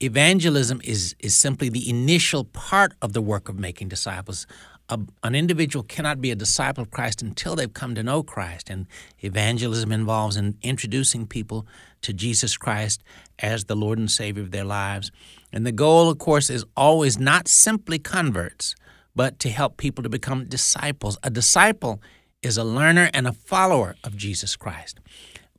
evangelism 0.00 0.80
is, 0.84 1.14
is 1.18 1.34
simply 1.34 1.68
the 1.68 1.88
initial 1.88 2.44
part 2.44 2.92
of 3.02 3.12
the 3.12 3.22
work 3.22 3.48
of 3.48 3.58
making 3.58 3.88
disciples. 3.88 4.46
A, 4.92 4.98
an 5.22 5.34
individual 5.34 5.82
cannot 5.82 6.20
be 6.20 6.30
a 6.30 6.34
disciple 6.34 6.82
of 6.82 6.90
Christ 6.90 7.22
until 7.22 7.56
they've 7.56 7.72
come 7.72 7.94
to 7.94 8.02
know 8.02 8.22
Christ, 8.22 8.68
and 8.68 8.86
evangelism 9.20 9.90
involves 9.90 10.36
in 10.36 10.58
introducing 10.60 11.26
people 11.26 11.66
to 12.02 12.12
Jesus 12.12 12.58
Christ 12.58 13.02
as 13.38 13.64
the 13.64 13.74
Lord 13.74 13.98
and 13.98 14.10
Savior 14.10 14.42
of 14.42 14.50
their 14.50 14.64
lives. 14.64 15.10
And 15.50 15.64
the 15.64 15.72
goal, 15.72 16.10
of 16.10 16.18
course, 16.18 16.50
is 16.50 16.66
always 16.76 17.18
not 17.18 17.48
simply 17.48 17.98
converts, 17.98 18.74
but 19.16 19.38
to 19.38 19.48
help 19.48 19.78
people 19.78 20.02
to 20.02 20.10
become 20.10 20.44
disciples. 20.44 21.16
A 21.22 21.30
disciple 21.30 22.02
is 22.42 22.58
a 22.58 22.64
learner 22.64 23.08
and 23.14 23.26
a 23.26 23.32
follower 23.32 23.96
of 24.04 24.14
Jesus 24.14 24.56
Christ. 24.56 25.00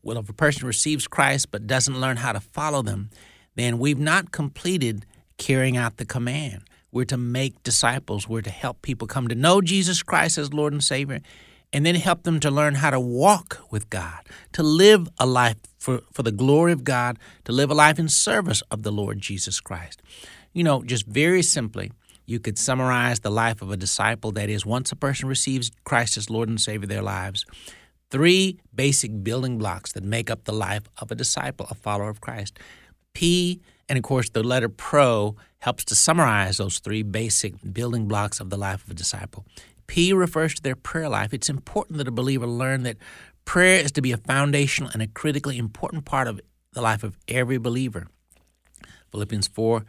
Well, 0.03 0.19
if 0.19 0.29
a 0.29 0.33
person 0.33 0.67
receives 0.67 1.07
Christ 1.07 1.49
but 1.49 1.65
doesn't 1.65 1.99
learn 1.99 2.17
how 2.17 2.33
to 2.33 2.39
follow 2.39 2.83
them, 2.83 3.09
then 3.55 3.79
we've 3.79 3.99
not 3.99 4.31
completed 4.31 5.07
carrying 5.37 5.75
out 5.75 5.97
the 5.97 6.05
command. 6.05 6.61
We're 6.93 7.05
to 7.05 7.17
make 7.17 7.63
disciples, 7.63 8.29
we're 8.29 8.43
to 8.43 8.51
help 8.51 8.83
people 8.83 9.07
come 9.07 9.27
to 9.27 9.35
know 9.35 9.61
Jesus 9.61 10.03
Christ 10.03 10.37
as 10.37 10.53
Lord 10.53 10.73
and 10.73 10.83
Savior, 10.83 11.21
and 11.73 11.83
then 11.83 11.95
help 11.95 12.21
them 12.21 12.39
to 12.41 12.51
learn 12.51 12.75
how 12.75 12.91
to 12.91 12.99
walk 12.99 13.59
with 13.71 13.89
God, 13.89 14.19
to 14.51 14.61
live 14.61 15.09
a 15.19 15.25
life 15.25 15.57
for, 15.79 16.01
for 16.13 16.21
the 16.21 16.31
glory 16.31 16.71
of 16.71 16.83
God, 16.83 17.17
to 17.45 17.51
live 17.51 17.71
a 17.71 17.73
life 17.73 17.97
in 17.97 18.09
service 18.09 18.61
of 18.69 18.83
the 18.83 18.91
Lord 18.91 19.19
Jesus 19.19 19.59
Christ. 19.59 20.03
You 20.53 20.63
know, 20.63 20.83
just 20.83 21.07
very 21.07 21.41
simply, 21.41 21.91
you 22.27 22.39
could 22.39 22.59
summarize 22.59 23.21
the 23.21 23.31
life 23.31 23.63
of 23.63 23.71
a 23.71 23.75
disciple 23.75 24.31
that 24.33 24.47
is, 24.47 24.63
once 24.63 24.91
a 24.91 24.95
person 24.95 25.27
receives 25.27 25.71
Christ 25.85 26.15
as 26.15 26.29
Lord 26.29 26.47
and 26.47 26.61
Savior 26.61 26.85
their 26.85 27.01
lives, 27.01 27.43
three 28.11 28.59
basic 28.73 29.23
building 29.23 29.57
blocks 29.57 29.93
that 29.93 30.03
make 30.03 30.29
up 30.29 30.43
the 30.43 30.53
life 30.53 30.83
of 30.99 31.09
a 31.09 31.15
disciple, 31.15 31.65
a 31.71 31.75
follower 31.75 32.09
of 32.09 32.21
Christ. 32.21 32.59
P, 33.15 33.61
and 33.89 33.97
of 33.97 34.03
course, 34.03 34.29
the 34.29 34.43
letter 34.43 34.69
pro 34.69 35.35
helps 35.63 35.85
to 35.85 35.95
summarize 35.95 36.57
those 36.57 36.79
three 36.79 37.03
basic 37.03 37.53
building 37.71 38.05
blocks 38.05 38.41
of 38.41 38.49
the 38.49 38.57
life 38.57 38.83
of 38.83 38.89
a 38.89 38.93
disciple. 38.93 39.45
P 39.87 40.11
refers 40.11 40.53
to 40.55 40.61
their 40.61 40.75
prayer 40.75 41.07
life. 41.07 41.33
It's 41.33 41.49
important 41.49 41.97
that 41.99 42.07
a 42.07 42.11
believer 42.11 42.45
learn 42.45 42.83
that 42.83 42.97
prayer 43.45 43.79
is 43.79 43.93
to 43.93 44.01
be 44.01 44.11
a 44.11 44.17
foundational 44.17 44.91
and 44.91 45.01
a 45.01 45.07
critically 45.07 45.57
important 45.57 46.03
part 46.03 46.27
of 46.27 46.41
the 46.73 46.81
life 46.81 47.01
of 47.01 47.17
every 47.29 47.57
believer. 47.57 48.07
Philippians 49.11 49.47
4 49.47 49.85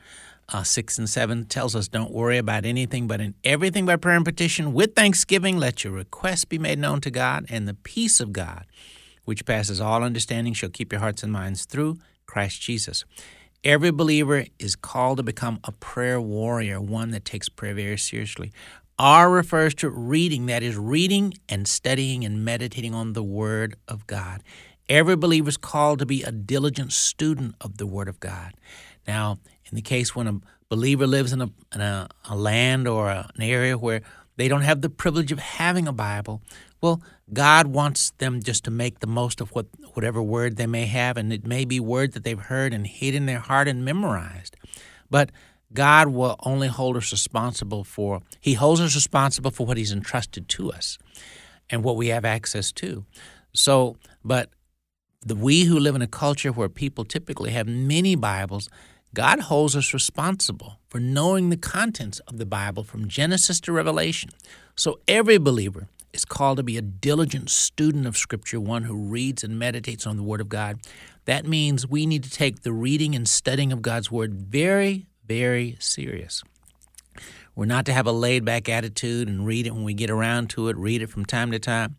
uh, 0.51 0.63
6 0.63 0.99
and 0.99 1.11
7 1.11 1.47
tells 1.47 1.75
us, 1.75 1.89
Don't 1.89 2.13
worry 2.13 2.39
about 2.39 2.65
anything, 2.65 3.09
but 3.09 3.21
in 3.21 3.35
everything 3.43 3.85
by 3.85 3.97
prayer 3.97 4.15
and 4.15 4.25
petition, 4.25 4.75
with 4.75 4.95
thanksgiving, 4.95 5.59
let 5.59 5.83
your 5.83 5.93
requests 5.93 6.45
be 6.45 6.59
made 6.59 6.79
known 6.79 7.01
to 7.01 7.11
God, 7.11 7.47
and 7.49 7.67
the 7.67 7.75
peace 7.75 8.21
of 8.21 8.33
God, 8.33 8.65
which 9.25 9.45
passes 9.45 9.81
all 9.81 10.05
understanding, 10.05 10.55
shall 10.55 10.69
keep 10.69 10.93
your 10.93 11.01
hearts 11.01 11.25
and 11.25 11.33
minds 11.33 11.65
through 11.65 11.99
Christ 12.27 12.61
Jesus. 12.61 13.05
Every 13.65 13.91
believer 13.91 14.45
is 14.59 14.77
called 14.77 15.17
to 15.17 15.23
become 15.23 15.59
a 15.65 15.73
prayer 15.73 16.21
warrior, 16.21 16.83
one 16.83 17.13
that 17.13 17.25
takes 17.25 17.49
prayer 17.49 17.73
very 17.73 17.97
seriously. 17.97 18.53
R 18.99 19.31
refers 19.31 19.75
to 19.77 19.89
reading, 19.89 20.45
that 20.47 20.63
is, 20.63 20.77
reading 20.77 21.33
and 21.49 21.67
studying 21.67 22.27
and 22.27 22.45
meditating 22.45 22.95
on 22.95 23.15
the 23.15 23.23
Word 23.23 23.77
of 23.89 24.07
God. 24.07 24.43
Every 24.91 25.17
believer 25.17 25.49
is 25.49 25.57
called 25.57 25.99
to 26.01 26.07
be 26.07 26.23
a 26.23 26.31
diligent 26.31 26.93
student 26.93 27.55
of 27.63 27.79
the 27.79 27.87
Word 27.87 28.07
of 28.07 28.21
God. 28.21 28.53
Now, 29.09 29.39
in 29.65 29.75
the 29.75 29.83
case 29.83 30.15
when 30.15 30.27
a 30.27 30.41
believer 30.69 31.07
lives 31.07 31.33
in 31.33 31.41
a, 31.41 31.51
in 31.75 31.81
a, 31.81 32.09
a 32.29 32.37
land 32.37 32.87
or 32.87 33.09
a, 33.09 33.31
an 33.35 33.43
area 33.43 33.79
where 33.79 34.03
they 34.37 34.47
don't 34.47 34.61
have 34.61 34.83
the 34.83 34.91
privilege 34.91 35.33
of 35.33 35.39
having 35.39 35.89
a 35.89 35.93
Bible, 35.93 36.43
well, 36.83 37.01
God 37.33 37.69
wants 37.69 38.13
them 38.19 38.43
just 38.43 38.65
to 38.65 38.71
make 38.71 39.01
the 39.01 39.07
most 39.07 39.41
of 39.41 39.51
what 39.51 39.67
whatever 39.95 40.23
word 40.23 40.57
they 40.57 40.67
may 40.67 40.87
have, 40.87 41.17
and 41.17 41.33
it 41.33 41.47
may 41.47 41.65
be 41.65 41.81
word 41.81 42.13
that 42.13 42.25
they've 42.25 42.39
heard 42.39 42.75
and 42.75 42.87
hid 42.87 43.15
in 43.15 43.27
their 43.27 43.39
heart 43.39 43.67
and 43.67 43.85
memorized. 43.85 44.57
But 45.11 45.31
God 45.73 46.09
will 46.09 46.37
only 46.41 46.69
hold 46.69 46.97
us 46.97 47.11
responsible 47.11 47.83
for, 47.83 48.23
He 48.41 48.55
holds 48.55 48.81
us 48.81 48.95
responsible 48.95 49.51
for 49.51 49.67
what 49.67 49.77
He's 49.77 49.93
entrusted 49.93 50.49
to 50.51 50.71
us 50.71 50.99
and 51.71 51.83
what 51.83 51.97
we 51.97 52.09
have 52.09 52.25
access 52.25 52.71
to. 52.73 53.05
So, 53.55 53.97
but 54.25 54.51
the 55.25 55.35
we 55.35 55.65
who 55.65 55.79
live 55.79 55.95
in 55.95 56.03
a 56.03 56.07
culture 56.07 56.53
where 56.53 56.69
people 56.69 57.05
typically 57.05 57.51
have 57.53 57.67
many 57.67 58.15
Bibles, 58.15 58.69
God 59.15 59.41
holds 59.41 59.75
us 59.75 59.95
responsible 59.95 60.81
for 60.89 61.01
knowing 61.01 61.49
the 61.49 61.57
contents 61.57 62.19
of 62.21 62.37
the 62.37 62.47
Bible 62.47 62.85
from 62.85 63.09
Genesis 63.09 63.61
to 63.61 63.73
Revelation. 63.73 64.31
So 64.77 64.99
every 65.09 65.39
believer 65.39 65.89
is 66.15 66.25
called 66.25 66.59
to 66.59 66.63
be 66.63 66.77
a 66.77 66.83
diligent 66.83 67.51
student 67.51 68.07
of 68.07 68.17
Scripture, 68.17 68.61
one 68.61 68.85
who 68.85 68.95
reads 68.95 69.43
and 69.43 69.59
meditates 69.59 70.07
on 70.07 70.17
the 70.17 70.23
Word 70.23 70.41
of 70.41 70.49
God. 70.49 70.79
That 71.25 71.47
means 71.47 71.89
we 71.89 72.07
need 72.07 72.23
to 72.23 72.31
take 72.31 72.63
the 72.63 72.73
reading 72.73 73.15
and 73.15 73.29
studying 73.29 73.73
of 73.73 73.83
God's 73.83 74.11
Word 74.11 74.35
very, 74.35 75.07
very 75.27 75.77
serious. 75.81 76.43
We're 77.57 77.67
not 77.67 77.85
to 77.87 77.93
have 77.93 78.07
a 78.07 78.13
laid 78.13 78.45
back 78.45 78.69
attitude 78.69 79.29
and 79.29 79.47
read 79.47 79.67
it 79.67 79.75
when 79.75 79.85
we 79.85 79.95
get 79.95 80.11
around 80.11 80.51
to 80.51 80.69
it, 80.69 80.77
read 80.77 81.03
it 81.03 81.11
from 81.11 81.25
time 81.25 81.51
to 81.51 81.59
time. 81.59 81.97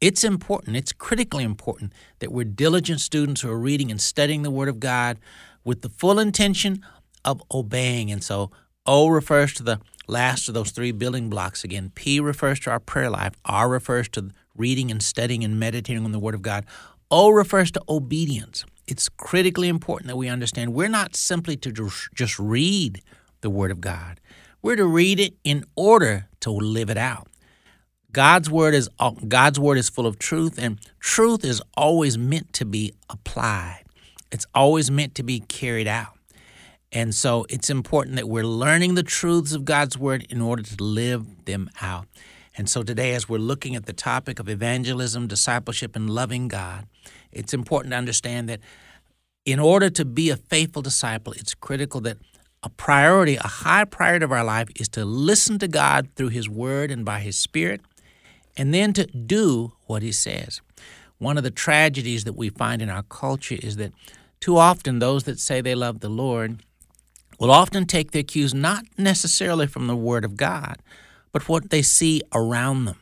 It's 0.00 0.24
important, 0.24 0.76
it's 0.76 0.92
critically 0.92 1.44
important 1.44 1.92
that 2.20 2.32
we're 2.32 2.44
diligent 2.44 3.00
students 3.00 3.40
who 3.40 3.50
are 3.50 3.58
reading 3.58 3.90
and 3.90 4.00
studying 4.00 4.42
the 4.42 4.50
Word 4.50 4.68
of 4.68 4.80
God 4.80 5.18
with 5.64 5.82
the 5.82 5.88
full 5.88 6.18
intention 6.18 6.84
of 7.24 7.42
obeying. 7.52 8.10
And 8.10 8.22
so, 8.22 8.50
O 8.86 9.08
refers 9.08 9.52
to 9.54 9.62
the 9.62 9.80
last 10.08 10.48
of 10.48 10.54
those 10.54 10.72
three 10.72 10.90
building 10.90 11.30
blocks 11.30 11.62
again. 11.62 11.92
P 11.94 12.18
refers 12.18 12.58
to 12.60 12.70
our 12.70 12.80
prayer 12.80 13.10
life. 13.10 13.34
R 13.44 13.68
refers 13.68 14.08
to 14.10 14.30
reading 14.56 14.90
and 14.90 15.02
studying 15.02 15.44
and 15.44 15.60
meditating 15.60 16.04
on 16.04 16.12
the 16.12 16.18
Word 16.18 16.34
of 16.34 16.42
God. 16.42 16.66
O 17.10 17.30
refers 17.30 17.70
to 17.70 17.82
obedience 17.88 18.64
it's 18.88 19.08
critically 19.10 19.68
important 19.68 20.08
that 20.08 20.16
we 20.16 20.28
understand 20.28 20.72
we're 20.72 20.88
not 20.88 21.14
simply 21.14 21.56
to 21.58 21.90
just 22.14 22.38
read 22.38 23.02
the 23.42 23.50
Word 23.50 23.70
of 23.70 23.80
God. 23.80 24.18
We're 24.62 24.76
to 24.76 24.86
read 24.86 25.20
it 25.20 25.34
in 25.44 25.64
order 25.76 26.28
to 26.40 26.50
live 26.50 26.90
it 26.90 26.96
out. 26.96 27.28
God's 28.10 28.50
word 28.50 28.74
is 28.74 28.88
God's 29.28 29.60
word 29.60 29.76
is 29.76 29.90
full 29.90 30.06
of 30.06 30.18
truth, 30.18 30.58
and 30.58 30.80
truth 30.98 31.44
is 31.44 31.62
always 31.76 32.16
meant 32.16 32.54
to 32.54 32.64
be 32.64 32.94
applied. 33.10 33.84
It's 34.32 34.46
always 34.54 34.90
meant 34.90 35.14
to 35.16 35.22
be 35.22 35.40
carried 35.40 35.86
out. 35.86 36.17
And 36.92 37.14
so 37.14 37.44
it's 37.50 37.68
important 37.68 38.16
that 38.16 38.28
we're 38.28 38.46
learning 38.46 38.94
the 38.94 39.02
truths 39.02 39.52
of 39.52 39.64
God's 39.64 39.98
word 39.98 40.26
in 40.30 40.40
order 40.40 40.62
to 40.62 40.82
live 40.82 41.44
them 41.44 41.68
out. 41.82 42.06
And 42.56 42.68
so 42.68 42.82
today, 42.82 43.14
as 43.14 43.28
we're 43.28 43.38
looking 43.38 43.76
at 43.76 43.86
the 43.86 43.92
topic 43.92 44.40
of 44.40 44.48
evangelism, 44.48 45.26
discipleship, 45.26 45.94
and 45.94 46.10
loving 46.10 46.48
God, 46.48 46.86
it's 47.30 47.52
important 47.52 47.92
to 47.92 47.98
understand 47.98 48.48
that 48.48 48.60
in 49.44 49.60
order 49.60 49.90
to 49.90 50.04
be 50.04 50.30
a 50.30 50.36
faithful 50.36 50.82
disciple, 50.82 51.32
it's 51.34 51.54
critical 51.54 52.00
that 52.02 52.18
a 52.62 52.68
priority, 52.68 53.36
a 53.36 53.46
high 53.46 53.84
priority 53.84 54.24
of 54.24 54.32
our 54.32 54.42
life 54.42 54.68
is 54.76 54.88
to 54.90 55.04
listen 55.04 55.58
to 55.60 55.68
God 55.68 56.08
through 56.16 56.30
His 56.30 56.48
Word 56.48 56.90
and 56.90 57.04
by 57.04 57.20
His 57.20 57.38
Spirit, 57.38 57.80
and 58.56 58.74
then 58.74 58.92
to 58.94 59.06
do 59.06 59.72
what 59.86 60.02
He 60.02 60.10
says. 60.10 60.60
One 61.18 61.36
of 61.36 61.44
the 61.44 61.50
tragedies 61.50 62.24
that 62.24 62.32
we 62.32 62.48
find 62.48 62.82
in 62.82 62.90
our 62.90 63.04
culture 63.04 63.56
is 63.62 63.76
that 63.76 63.92
too 64.40 64.56
often 64.56 64.98
those 64.98 65.24
that 65.24 65.38
say 65.38 65.60
they 65.60 65.74
love 65.74 66.00
the 66.00 66.08
Lord 66.08 66.62
will 67.38 67.50
often 67.50 67.86
take 67.86 68.10
their 68.10 68.22
cues 68.22 68.52
not 68.52 68.84
necessarily 68.96 69.66
from 69.66 69.86
the 69.86 69.96
Word 69.96 70.24
of 70.24 70.36
God, 70.36 70.76
but 71.32 71.48
what 71.48 71.70
they 71.70 71.82
see 71.82 72.22
around 72.34 72.84
them. 72.84 72.98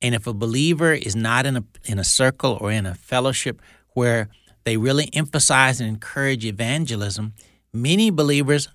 And 0.00 0.14
if 0.14 0.26
a 0.26 0.32
believer 0.32 0.92
is 0.92 1.14
not 1.14 1.46
in 1.46 1.56
a 1.56 1.64
in 1.84 1.98
a 1.98 2.04
circle 2.04 2.58
or 2.60 2.72
in 2.72 2.86
a 2.86 2.94
fellowship 2.94 3.62
where 3.94 4.28
they 4.64 4.76
really 4.76 5.08
emphasize 5.12 5.80
and 5.80 5.88
encourage 5.88 6.44
evangelism, 6.44 7.34
many 7.72 8.10
believers 8.10 8.68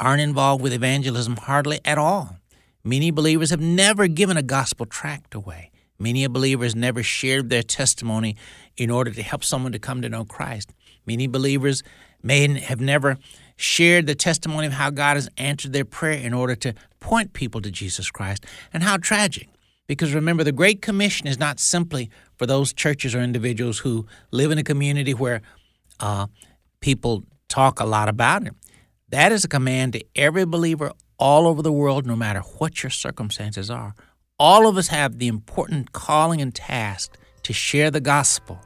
aren't 0.00 0.22
involved 0.22 0.62
with 0.62 0.72
evangelism 0.72 1.36
hardly 1.36 1.78
at 1.84 1.98
all. 1.98 2.36
Many 2.84 3.12
believers 3.12 3.50
have 3.50 3.60
never 3.60 4.08
given 4.08 4.36
a 4.36 4.42
gospel 4.42 4.86
tract 4.86 5.34
away. 5.34 5.70
Many 6.00 6.26
believers 6.26 6.74
never 6.74 7.04
shared 7.04 7.48
their 7.48 7.62
testimony 7.62 8.36
in 8.76 8.90
order 8.90 9.12
to 9.12 9.22
help 9.22 9.44
someone 9.44 9.70
to 9.70 9.78
come 9.78 10.02
to 10.02 10.08
know 10.08 10.24
Christ. 10.24 10.70
Many 11.06 11.28
believers 11.28 11.84
may 12.24 12.58
have 12.58 12.80
never 12.80 13.18
shared 13.62 14.06
the 14.06 14.14
testimony 14.14 14.66
of 14.66 14.72
how 14.72 14.90
God 14.90 15.16
has 15.16 15.28
answered 15.36 15.72
their 15.72 15.84
prayer 15.84 16.18
in 16.18 16.34
order 16.34 16.54
to 16.56 16.74
point 17.00 17.32
people 17.32 17.60
to 17.60 17.70
Jesus 17.70 18.10
Christ. 18.10 18.44
And 18.72 18.82
how 18.82 18.96
tragic 18.96 19.48
because 19.86 20.14
remember, 20.14 20.44
the 20.44 20.52
Great 20.52 20.80
Commission 20.80 21.26
is 21.26 21.38
not 21.38 21.60
simply 21.60 22.10
for 22.36 22.46
those 22.46 22.72
churches 22.72 23.14
or 23.14 23.20
individuals 23.20 23.78
who 23.78 24.06
live 24.30 24.50
in 24.50 24.58
a 24.58 24.62
community 24.62 25.12
where 25.12 25.42
uh, 26.00 26.28
people 26.80 27.24
talk 27.48 27.80
a 27.80 27.84
lot 27.84 28.08
about 28.08 28.46
it. 28.46 28.54
That 29.10 29.32
is 29.32 29.44
a 29.44 29.48
command 29.48 29.92
to 29.92 30.04
every 30.16 30.46
believer 30.46 30.92
all 31.18 31.46
over 31.46 31.62
the 31.62 31.72
world, 31.72 32.06
no 32.06 32.16
matter 32.16 32.40
what 32.58 32.82
your 32.82 32.90
circumstances 32.90 33.70
are. 33.70 33.94
All 34.38 34.66
of 34.66 34.76
us 34.76 34.88
have 34.88 35.18
the 35.18 35.28
important 35.28 35.92
calling 35.92 36.40
and 36.40 36.54
task 36.54 37.18
to 37.42 37.52
share 37.52 37.90
the 37.90 38.00
gospel. 38.00 38.58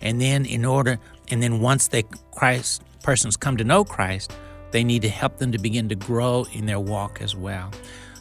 And 0.00 0.20
then, 0.20 0.44
in 0.44 0.64
order, 0.64 0.98
and 1.30 1.42
then 1.42 1.60
once 1.60 1.88
they 1.88 2.02
Christ 2.32 2.82
persons 3.04 3.36
come 3.36 3.56
to 3.58 3.64
know 3.64 3.84
Christ, 3.84 4.32
they 4.72 4.82
need 4.82 5.02
to 5.02 5.08
help 5.08 5.36
them 5.36 5.52
to 5.52 5.58
begin 5.58 5.88
to 5.90 5.94
grow 5.94 6.46
in 6.52 6.66
their 6.66 6.80
walk 6.80 7.20
as 7.22 7.36
well. 7.36 7.70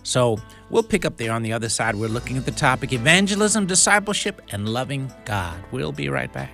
So 0.04 0.38
we'll 0.70 0.84
pick 0.84 1.06
up 1.06 1.18
there 1.18 1.32
on 1.32 1.42
the 1.42 1.54
other 1.54 1.70
side. 1.70 1.96
We're 1.96 2.10
looking 2.10 2.38
at 2.38 2.46
the 2.46 2.52
topic 2.52 2.94
evangelism, 2.94 3.66
discipleship, 3.66 4.42
and 4.52 4.70
loving 4.70 5.12
God. 5.26 5.58
We'll 5.72 5.94
be 5.94 6.10
right 6.10 6.32
back. 6.32 6.52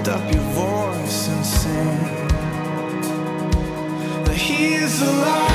Lift 0.00 0.08
up 0.08 0.32
your 0.32 0.42
voice 0.52 1.28
and 1.28 1.44
sing. 1.44 1.98
That 4.24 4.36
He 4.36 4.74
is 4.74 5.00
the 5.00 5.49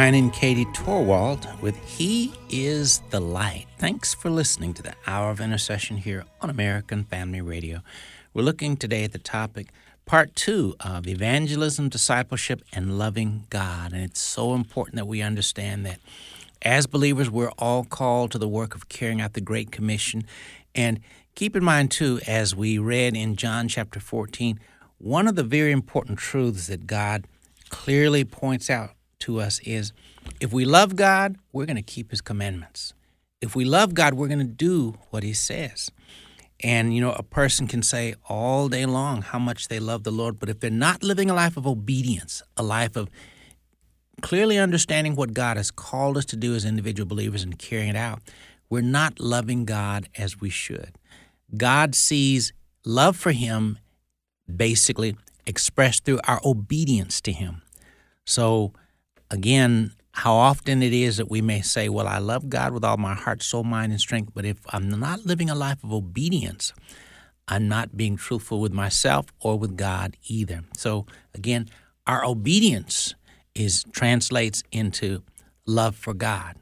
Brian 0.00 0.14
and 0.14 0.32
Katie 0.32 0.64
Torwalt 0.64 1.60
with 1.60 1.76
He 1.84 2.32
is 2.48 3.02
the 3.10 3.20
Light. 3.20 3.66
Thanks 3.76 4.14
for 4.14 4.30
listening 4.30 4.72
to 4.72 4.82
the 4.82 4.94
Hour 5.06 5.30
of 5.30 5.42
Intercession 5.42 5.98
here 5.98 6.24
on 6.40 6.48
American 6.48 7.04
Family 7.04 7.42
Radio. 7.42 7.82
We're 8.32 8.40
looking 8.40 8.78
today 8.78 9.04
at 9.04 9.12
the 9.12 9.18
topic, 9.18 9.68
part 10.06 10.34
two 10.34 10.74
of 10.80 11.06
evangelism, 11.06 11.90
discipleship, 11.90 12.62
and 12.72 12.96
loving 12.98 13.44
God. 13.50 13.92
And 13.92 14.02
it's 14.02 14.22
so 14.22 14.54
important 14.54 14.96
that 14.96 15.06
we 15.06 15.20
understand 15.20 15.84
that 15.84 16.00
as 16.62 16.86
believers, 16.86 17.28
we're 17.28 17.52
all 17.58 17.84
called 17.84 18.30
to 18.30 18.38
the 18.38 18.48
work 18.48 18.74
of 18.74 18.88
carrying 18.88 19.20
out 19.20 19.34
the 19.34 19.42
Great 19.42 19.70
Commission. 19.70 20.24
And 20.74 21.00
keep 21.34 21.54
in 21.54 21.62
mind, 21.62 21.90
too, 21.90 22.20
as 22.26 22.56
we 22.56 22.78
read 22.78 23.14
in 23.14 23.36
John 23.36 23.68
chapter 23.68 24.00
14, 24.00 24.60
one 24.96 25.28
of 25.28 25.36
the 25.36 25.44
very 25.44 25.72
important 25.72 26.18
truths 26.18 26.68
that 26.68 26.86
God 26.86 27.26
clearly 27.68 28.24
points 28.24 28.70
out 28.70 28.92
to 29.20 29.40
us 29.40 29.60
is 29.60 29.92
if 30.40 30.52
we 30.52 30.64
love 30.64 30.96
God, 30.96 31.36
we're 31.52 31.66
going 31.66 31.76
to 31.76 31.82
keep 31.82 32.10
his 32.10 32.20
commandments. 32.20 32.92
If 33.40 33.56
we 33.56 33.64
love 33.64 33.94
God, 33.94 34.14
we're 34.14 34.28
going 34.28 34.38
to 34.38 34.44
do 34.44 34.96
what 35.10 35.22
he 35.22 35.32
says. 35.32 35.90
And, 36.62 36.94
you 36.94 37.00
know, 37.00 37.12
a 37.12 37.22
person 37.22 37.66
can 37.66 37.82
say 37.82 38.14
all 38.28 38.68
day 38.68 38.84
long 38.84 39.22
how 39.22 39.38
much 39.38 39.68
they 39.68 39.80
love 39.80 40.04
the 40.04 40.10
Lord, 40.10 40.38
but 40.38 40.50
if 40.50 40.60
they're 40.60 40.70
not 40.70 41.02
living 41.02 41.30
a 41.30 41.34
life 41.34 41.56
of 41.56 41.66
obedience, 41.66 42.42
a 42.56 42.62
life 42.62 42.96
of 42.96 43.08
clearly 44.20 44.58
understanding 44.58 45.16
what 45.16 45.32
God 45.32 45.56
has 45.56 45.70
called 45.70 46.18
us 46.18 46.26
to 46.26 46.36
do 46.36 46.54
as 46.54 46.66
individual 46.66 47.08
believers 47.08 47.42
and 47.42 47.58
carrying 47.58 47.88
it 47.88 47.96
out, 47.96 48.20
we're 48.68 48.82
not 48.82 49.18
loving 49.18 49.64
God 49.64 50.08
as 50.16 50.40
we 50.40 50.50
should. 50.50 50.98
God 51.56 51.94
sees 51.94 52.52
love 52.84 53.16
for 53.16 53.32
him 53.32 53.78
basically 54.54 55.16
expressed 55.46 56.04
through 56.04 56.20
our 56.24 56.40
obedience 56.44 57.20
to 57.22 57.32
him. 57.32 57.62
So, 58.26 58.72
again, 59.30 59.92
how 60.12 60.34
often 60.34 60.82
it 60.82 60.92
is 60.92 61.16
that 61.18 61.30
we 61.30 61.40
may 61.40 61.62
say, 61.62 61.88
Well, 61.88 62.08
I 62.08 62.18
love 62.18 62.48
God 62.48 62.72
with 62.72 62.84
all 62.84 62.96
my 62.96 63.14
heart, 63.14 63.42
soul, 63.42 63.64
mind, 63.64 63.92
and 63.92 64.00
strength, 64.00 64.32
but 64.34 64.44
if 64.44 64.58
I'm 64.68 64.88
not 64.88 65.24
living 65.24 65.48
a 65.48 65.54
life 65.54 65.82
of 65.84 65.92
obedience, 65.92 66.72
I'm 67.48 67.68
not 67.68 67.96
being 67.96 68.16
truthful 68.16 68.60
with 68.60 68.72
myself 68.72 69.26
or 69.40 69.58
with 69.58 69.76
God 69.76 70.16
either. 70.26 70.62
So, 70.76 71.06
again, 71.34 71.68
our 72.06 72.24
obedience 72.24 73.14
is 73.54 73.84
translates 73.92 74.62
into 74.72 75.22
love 75.66 75.96
for 75.96 76.14
God. 76.14 76.56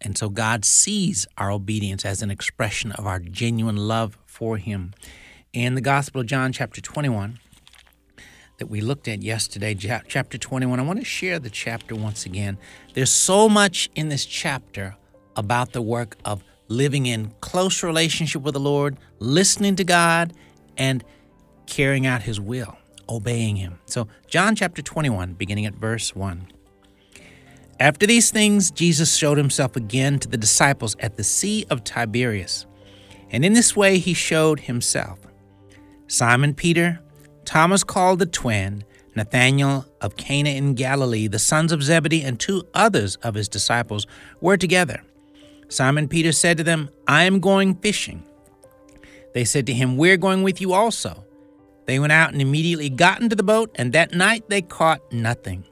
And 0.00 0.18
so 0.18 0.28
God 0.28 0.64
sees 0.64 1.26
our 1.38 1.50
obedience 1.50 2.04
as 2.04 2.20
an 2.20 2.30
expression 2.30 2.92
of 2.92 3.06
our 3.06 3.18
genuine 3.18 3.76
love 3.76 4.18
for 4.26 4.58
Him. 4.58 4.92
In 5.52 5.74
the 5.74 5.80
Gospel 5.80 6.20
of 6.20 6.26
John, 6.26 6.52
chapter 6.52 6.80
21, 6.80 7.38
that 8.58 8.66
we 8.66 8.80
looked 8.80 9.08
at 9.08 9.22
yesterday, 9.22 9.74
chapter 9.74 10.38
21. 10.38 10.78
I 10.78 10.82
want 10.82 10.98
to 11.00 11.04
share 11.04 11.38
the 11.38 11.50
chapter 11.50 11.94
once 11.94 12.24
again. 12.24 12.58
There's 12.94 13.12
so 13.12 13.48
much 13.48 13.90
in 13.94 14.08
this 14.08 14.24
chapter 14.24 14.96
about 15.36 15.72
the 15.72 15.82
work 15.82 16.16
of 16.24 16.44
living 16.68 17.06
in 17.06 17.32
close 17.40 17.82
relationship 17.82 18.42
with 18.42 18.54
the 18.54 18.60
Lord, 18.60 18.96
listening 19.18 19.76
to 19.76 19.84
God, 19.84 20.32
and 20.76 21.04
carrying 21.66 22.06
out 22.06 22.22
His 22.22 22.40
will, 22.40 22.76
obeying 23.08 23.56
Him. 23.56 23.78
So, 23.86 24.08
John 24.28 24.54
chapter 24.54 24.82
21, 24.82 25.34
beginning 25.34 25.66
at 25.66 25.74
verse 25.74 26.14
1. 26.14 26.48
After 27.80 28.06
these 28.06 28.30
things, 28.30 28.70
Jesus 28.70 29.16
showed 29.16 29.36
himself 29.36 29.74
again 29.74 30.20
to 30.20 30.28
the 30.28 30.36
disciples 30.36 30.94
at 31.00 31.16
the 31.16 31.24
Sea 31.24 31.66
of 31.70 31.82
Tiberias. 31.82 32.66
And 33.30 33.44
in 33.44 33.52
this 33.52 33.74
way 33.74 33.98
he 33.98 34.14
showed 34.14 34.60
himself. 34.60 35.18
Simon 36.06 36.54
Peter, 36.54 37.00
Thomas 37.46 37.84
called 37.84 38.18
the 38.18 38.26
twin, 38.26 38.84
Nathanael 39.14 39.86
of 40.00 40.16
Cana 40.16 40.50
in 40.50 40.74
Galilee, 40.74 41.28
the 41.28 41.38
sons 41.38 41.72
of 41.72 41.82
Zebedee, 41.82 42.22
and 42.22 42.38
two 42.38 42.66
others 42.74 43.16
of 43.16 43.34
his 43.34 43.48
disciples 43.48 44.06
were 44.40 44.56
together. 44.56 45.02
Simon 45.68 46.08
Peter 46.08 46.32
said 46.32 46.56
to 46.56 46.64
them, 46.64 46.90
I 47.06 47.24
am 47.24 47.40
going 47.40 47.76
fishing. 47.76 48.24
They 49.32 49.44
said 49.44 49.66
to 49.66 49.72
him, 49.72 49.96
We're 49.96 50.16
going 50.16 50.42
with 50.42 50.60
you 50.60 50.72
also. 50.72 51.24
They 51.86 51.98
went 51.98 52.12
out 52.12 52.32
and 52.32 52.40
immediately 52.40 52.88
got 52.88 53.20
into 53.20 53.36
the 53.36 53.42
boat, 53.42 53.70
and 53.74 53.92
that 53.92 54.14
night 54.14 54.44
they 54.48 54.62
caught 54.62 55.00
nothing. 55.12 55.64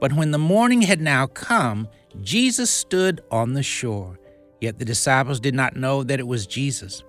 But 0.00 0.12
when 0.12 0.30
the 0.30 0.38
morning 0.38 0.82
had 0.82 1.00
now 1.00 1.26
come, 1.26 1.88
Jesus 2.22 2.70
stood 2.70 3.20
on 3.30 3.54
the 3.54 3.62
shore. 3.62 4.18
Yet 4.60 4.78
the 4.78 4.84
disciples 4.84 5.40
did 5.40 5.54
not 5.54 5.76
know 5.76 6.02
that 6.02 6.20
it 6.20 6.26
was 6.26 6.46
Jesus. 6.46 7.02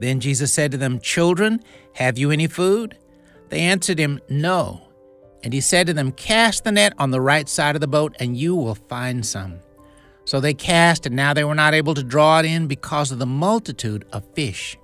Then 0.00 0.20
Jesus 0.20 0.52
said 0.52 0.72
to 0.72 0.78
them, 0.78 0.98
Children, 0.98 1.60
have 1.94 2.18
you 2.18 2.30
any 2.30 2.46
food? 2.46 2.96
They 3.50 3.60
answered 3.60 3.98
him, 3.98 4.20
No. 4.28 4.80
And 5.42 5.52
he 5.52 5.60
said 5.60 5.86
to 5.86 5.92
them, 5.92 6.12
Cast 6.12 6.64
the 6.64 6.72
net 6.72 6.94
on 6.98 7.10
the 7.10 7.20
right 7.20 7.48
side 7.48 7.74
of 7.74 7.80
the 7.80 7.88
boat, 7.88 8.16
and 8.18 8.36
you 8.36 8.54
will 8.54 8.74
find 8.74 9.24
some. 9.24 9.60
So 10.24 10.38
they 10.38 10.54
cast, 10.54 11.06
and 11.06 11.16
now 11.16 11.34
they 11.34 11.44
were 11.44 11.54
not 11.54 11.74
able 11.74 11.94
to 11.94 12.02
draw 12.02 12.38
it 12.38 12.46
in 12.46 12.66
because 12.66 13.10
of 13.10 13.18
the 13.18 13.26
multitude 13.26 14.04
of 14.12 14.24
fish. 14.34 14.78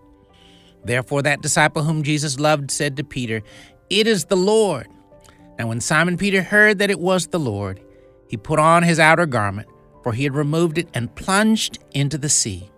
Therefore, 0.85 1.23
that 1.23 1.43
disciple 1.43 1.83
whom 1.83 2.03
Jesus 2.03 2.41
loved 2.41 2.71
said 2.71 2.97
to 2.97 3.05
Peter, 3.05 3.43
It 3.91 4.07
is 4.07 4.25
the 4.25 4.37
Lord. 4.37 4.89
Now, 5.59 5.69
when 5.69 5.81
Simon 5.81 6.17
Peter 6.17 6.43
heard 6.43 6.79
that 6.79 6.91
it 6.91 7.01
was 7.01 7.29
the 7.29 7.41
Lord, 7.41 7.81
he 8.29 8.37
put 8.37 8.59
on 8.59 8.83
his 8.83 8.99
outer 8.99 9.27
garment, 9.27 9.69
for 10.03 10.13
he 10.13 10.25
had 10.25 10.35
removed 10.35 10.79
it, 10.79 10.89
and 10.95 11.15
plunged 11.15 11.79
into 11.93 12.19
the 12.19 12.29
sea. 12.29 12.71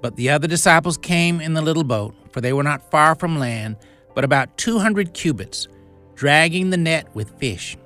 But 0.00 0.16
the 0.16 0.30
other 0.30 0.48
disciples 0.48 0.98
came 0.98 1.40
in 1.40 1.54
the 1.54 1.62
little 1.62 1.84
boat, 1.84 2.14
for 2.30 2.40
they 2.40 2.52
were 2.52 2.62
not 2.62 2.90
far 2.90 3.14
from 3.14 3.38
land, 3.38 3.76
but 4.14 4.24
about 4.24 4.56
two 4.56 4.78
hundred 4.78 5.14
cubits, 5.14 5.68
dragging 6.14 6.70
the 6.70 6.76
net 6.76 7.06
with 7.14 7.38
fish. 7.38 7.76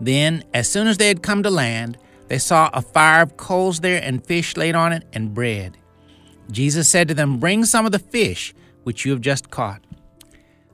Then, 0.00 0.44
as 0.54 0.68
soon 0.68 0.86
as 0.86 0.98
they 0.98 1.08
had 1.08 1.22
come 1.22 1.42
to 1.42 1.50
land, 1.50 1.98
they 2.28 2.38
saw 2.38 2.70
a 2.72 2.82
fire 2.82 3.22
of 3.22 3.36
coals 3.36 3.80
there, 3.80 4.00
and 4.02 4.24
fish 4.24 4.56
laid 4.56 4.74
on 4.74 4.92
it, 4.92 5.04
and 5.12 5.34
bread. 5.34 5.76
Jesus 6.50 6.88
said 6.88 7.08
to 7.08 7.14
them, 7.14 7.38
Bring 7.38 7.64
some 7.64 7.86
of 7.86 7.92
the 7.92 7.98
fish 7.98 8.54
which 8.84 9.04
you 9.04 9.12
have 9.12 9.20
just 9.20 9.50
caught. 9.50 9.82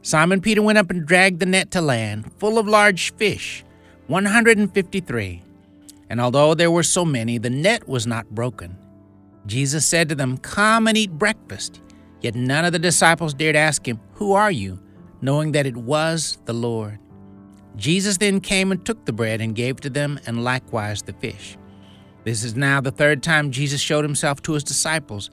Simon 0.02 0.40
Peter 0.40 0.62
went 0.62 0.78
up 0.78 0.90
and 0.90 1.06
dragged 1.06 1.40
the 1.40 1.46
net 1.46 1.70
to 1.70 1.80
land, 1.80 2.30
full 2.38 2.58
of 2.58 2.68
large 2.68 3.14
fish, 3.14 3.64
153. 4.08 5.42
And 6.10 6.20
although 6.20 6.54
there 6.54 6.70
were 6.70 6.82
so 6.82 7.04
many, 7.04 7.38
the 7.38 7.50
net 7.50 7.88
was 7.88 8.06
not 8.06 8.28
broken. 8.34 8.76
Jesus 9.46 9.86
said 9.86 10.08
to 10.10 10.14
them, 10.14 10.36
Come 10.38 10.86
and 10.86 10.96
eat 10.96 11.12
breakfast. 11.12 11.80
Yet 12.24 12.34
none 12.34 12.64
of 12.64 12.72
the 12.72 12.78
disciples 12.78 13.34
dared 13.34 13.54
ask 13.54 13.86
him, 13.86 14.00
Who 14.14 14.32
are 14.32 14.50
you? 14.50 14.80
knowing 15.20 15.52
that 15.52 15.66
it 15.66 15.76
was 15.76 16.38
the 16.46 16.54
Lord. 16.54 16.98
Jesus 17.76 18.16
then 18.16 18.40
came 18.40 18.72
and 18.72 18.82
took 18.82 19.04
the 19.04 19.12
bread 19.12 19.42
and 19.42 19.54
gave 19.54 19.76
to 19.80 19.90
them, 19.90 20.18
and 20.26 20.42
likewise 20.42 21.02
the 21.02 21.12
fish. 21.12 21.58
This 22.24 22.42
is 22.42 22.56
now 22.56 22.80
the 22.80 22.90
third 22.90 23.22
time 23.22 23.50
Jesus 23.50 23.80
showed 23.80 24.06
himself 24.06 24.40
to 24.42 24.54
his 24.54 24.64
disciples 24.64 25.28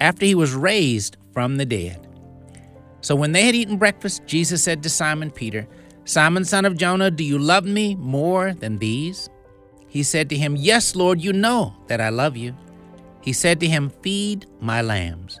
after 0.00 0.24
he 0.24 0.36
was 0.36 0.54
raised 0.54 1.16
from 1.32 1.56
the 1.56 1.66
dead. 1.66 2.06
So 3.00 3.16
when 3.16 3.32
they 3.32 3.42
had 3.42 3.56
eaten 3.56 3.76
breakfast, 3.76 4.24
Jesus 4.26 4.62
said 4.62 4.80
to 4.84 4.90
Simon 4.90 5.32
Peter, 5.32 5.66
Simon, 6.04 6.44
son 6.44 6.64
of 6.64 6.76
Jonah, 6.76 7.10
do 7.10 7.24
you 7.24 7.38
love 7.38 7.64
me 7.64 7.96
more 7.96 8.54
than 8.54 8.78
these? 8.78 9.28
He 9.88 10.04
said 10.04 10.28
to 10.30 10.36
him, 10.36 10.54
Yes, 10.54 10.94
Lord, 10.94 11.20
you 11.20 11.32
know 11.32 11.74
that 11.88 12.00
I 12.00 12.10
love 12.10 12.36
you. 12.36 12.54
He 13.22 13.32
said 13.32 13.58
to 13.58 13.66
him, 13.66 13.90
Feed 14.02 14.46
my 14.60 14.82
lambs. 14.82 15.40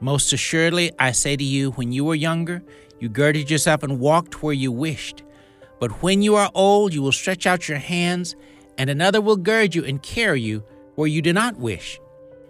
Most 0.00 0.32
assuredly, 0.32 0.92
I 0.98 1.12
say 1.12 1.36
to 1.36 1.44
you, 1.44 1.70
when 1.72 1.92
you 1.92 2.04
were 2.04 2.14
younger, 2.14 2.62
you 3.00 3.08
girded 3.08 3.50
yourself 3.50 3.82
and 3.82 4.00
walked 4.00 4.42
where 4.42 4.52
you 4.52 4.70
wished. 4.72 5.22
But 5.78 6.02
when 6.02 6.22
you 6.22 6.36
are 6.36 6.50
old, 6.54 6.94
you 6.94 7.02
will 7.02 7.12
stretch 7.12 7.46
out 7.46 7.68
your 7.68 7.78
hands, 7.78 8.36
and 8.78 8.90
another 8.90 9.20
will 9.20 9.36
gird 9.36 9.74
you 9.74 9.84
and 9.84 10.02
carry 10.02 10.40
you 10.40 10.64
where 10.94 11.08
you 11.08 11.22
do 11.22 11.32
not 11.32 11.58
wish. 11.58 12.00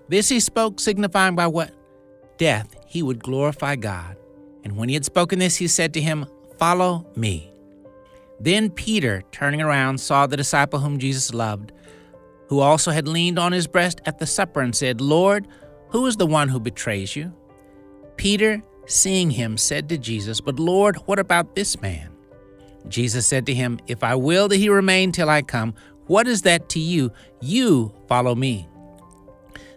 This 0.09 0.29
he 0.29 0.41
spoke, 0.41 0.79
signifying 0.79 1.35
by 1.35 1.47
what? 1.49 1.73
Death 2.39 2.77
he 2.87 3.03
would 3.03 3.23
glorify 3.23 3.77
God. 3.77 4.17
And 4.65 4.77
when 4.77 4.89
he 4.89 4.95
had 4.95 5.05
spoken 5.05 5.39
this, 5.39 5.57
he 5.57 5.69
said 5.69 5.95
to 5.95 6.01
him, 6.01 6.27
Follow 6.59 7.07
me. 7.17 7.51
Then 8.41 8.71
Peter, 8.71 9.23
turning 9.33 9.63
around, 9.63 9.99
saw 9.99 10.27
the 10.27 10.37
disciple 10.37 10.81
whom 10.81 10.99
Jesus 10.99 11.33
loved, 11.33 11.73
who 12.49 12.61
also 12.61 12.91
had 12.91 13.09
leaned 13.09 13.39
on 13.39 13.53
his 13.53 13.67
breast 13.67 14.01
at 14.07 14.19
the 14.19 14.27
supper, 14.27 14.61
and 14.61 14.75
said, 14.75 15.01
Lord, 15.01 15.47
who 15.91 16.07
is 16.07 16.17
the 16.17 16.27
one 16.27 16.49
who 16.49 16.61
betrays 16.61 17.17
you? 17.17 17.33
Peter, 18.17 18.63
seeing 18.87 19.31
him, 19.31 19.57
said 19.57 19.89
to 19.89 19.99
Jesus, 19.99 20.41
But 20.41 20.59
Lord, 20.59 20.97
what 21.07 21.19
about 21.19 21.55
this 21.55 21.81
man? 21.81 22.11
Jesus 22.89 23.27
said 23.27 23.47
to 23.47 23.55
him, 23.55 23.79
If 23.87 24.03
I 24.05 24.15
will 24.15 24.49
that 24.49 24.57
he 24.57 24.69
remain 24.69 25.13
till 25.13 25.29
I 25.29 25.43
come, 25.43 25.75
what 26.07 26.27
is 26.27 26.43
that 26.43 26.69
to 26.71 26.79
you? 26.79 27.13
You 27.41 27.93
follow 28.09 28.35
me. 28.35 28.69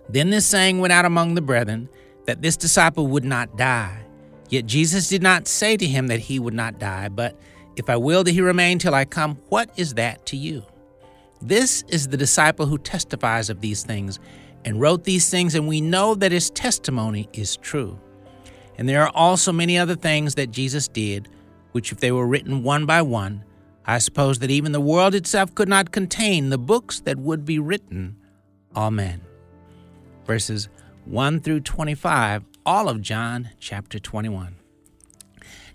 Then 0.07 0.29
this 0.29 0.45
saying 0.45 0.79
went 0.79 0.93
out 0.93 1.05
among 1.05 1.35
the 1.35 1.41
brethren 1.41 1.89
that 2.25 2.41
this 2.41 2.57
disciple 2.57 3.07
would 3.07 3.25
not 3.25 3.57
die. 3.57 4.05
Yet 4.49 4.65
Jesus 4.65 5.09
did 5.09 5.21
not 5.21 5.47
say 5.47 5.77
to 5.77 5.85
him 5.85 6.07
that 6.07 6.19
he 6.19 6.39
would 6.39 6.53
not 6.53 6.79
die, 6.79 7.09
but 7.09 7.39
if 7.75 7.89
I 7.89 7.97
will 7.97 8.23
that 8.23 8.31
he 8.31 8.41
remain 8.41 8.79
till 8.79 8.95
I 8.95 9.05
come, 9.05 9.37
what 9.49 9.69
is 9.77 9.93
that 9.95 10.25
to 10.27 10.37
you? 10.37 10.63
This 11.41 11.83
is 11.87 12.07
the 12.07 12.17
disciple 12.17 12.65
who 12.65 12.77
testifies 12.77 13.49
of 13.49 13.61
these 13.61 13.83
things 13.83 14.19
and 14.65 14.79
wrote 14.79 15.03
these 15.03 15.29
things, 15.29 15.55
and 15.55 15.67
we 15.67 15.81
know 15.81 16.15
that 16.15 16.31
his 16.31 16.49
testimony 16.49 17.29
is 17.33 17.57
true. 17.57 17.99
And 18.77 18.87
there 18.87 19.01
are 19.03 19.11
also 19.13 19.51
many 19.51 19.77
other 19.77 19.95
things 19.95 20.35
that 20.35 20.51
Jesus 20.51 20.87
did, 20.87 21.27
which, 21.71 21.91
if 21.91 21.99
they 21.99 22.11
were 22.11 22.27
written 22.27 22.63
one 22.63 22.85
by 22.85 23.01
one, 23.01 23.43
I 23.85 23.97
suppose 23.97 24.39
that 24.39 24.51
even 24.51 24.71
the 24.71 24.81
world 24.81 25.15
itself 25.15 25.53
could 25.55 25.69
not 25.69 25.91
contain 25.91 26.49
the 26.49 26.57
books 26.57 26.99
that 27.01 27.17
would 27.17 27.45
be 27.45 27.59
written. 27.59 28.17
Amen. 28.75 29.21
Verses 30.25 30.69
1 31.05 31.39
through 31.39 31.61
25, 31.61 32.43
all 32.65 32.87
of 32.87 33.01
John 33.01 33.49
chapter 33.59 33.97
21. 33.97 34.55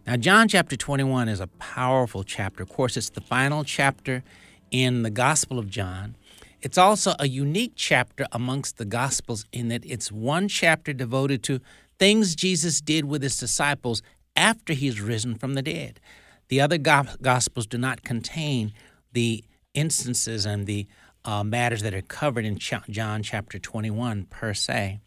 Now, 0.07 0.17
John 0.17 0.49
chapter 0.49 0.77
21 0.77 1.29
is 1.29 1.41
a 1.41 1.47
powerful 1.47 2.25
chapter. 2.25 2.63
Of 2.63 2.69
course, 2.69 2.97
it's 2.97 3.11
the 3.11 3.21
final 3.21 3.65
chapter 3.65 4.23
in 4.71 5.03
the 5.03 5.11
Gospel 5.11 5.59
of 5.59 5.69
John. 5.69 6.17
It's 6.65 6.79
also 6.79 7.13
a 7.19 7.29
unique 7.29 7.75
chapter 7.77 8.27
amongst 8.33 8.79
the 8.79 8.87
Gospels 8.87 9.45
in 9.53 9.69
that 9.69 9.85
it's 9.85 10.11
one 10.11 10.49
chapter 10.49 10.95
devoted 10.95 11.43
to 11.43 11.61
things 11.99 12.35
Jesus 12.35 12.81
did 12.81 13.05
with 13.05 13.23
his 13.23 13.39
disciples 13.39 14.03
after 14.35 14.73
he's 14.73 14.99
risen 14.99 15.35
from 15.35 15.53
the 15.53 15.61
dead. 15.61 16.01
The 16.49 16.63
other 16.63 16.79
Gospels 16.79 17.67
do 17.67 17.77
not 17.77 18.03
contain 18.03 18.73
the 19.13 19.45
instances 19.75 20.47
and 20.47 20.67
the 20.67 20.87
uh, 21.27 21.45
matters 21.45 21.83
that 21.83 21.93
are 21.93 22.01
covered 22.01 22.47
in 22.47 22.59
John 22.59 23.23
chapter 23.23 23.59
21 23.59 24.25
per 24.31 24.55
se. 24.55 25.01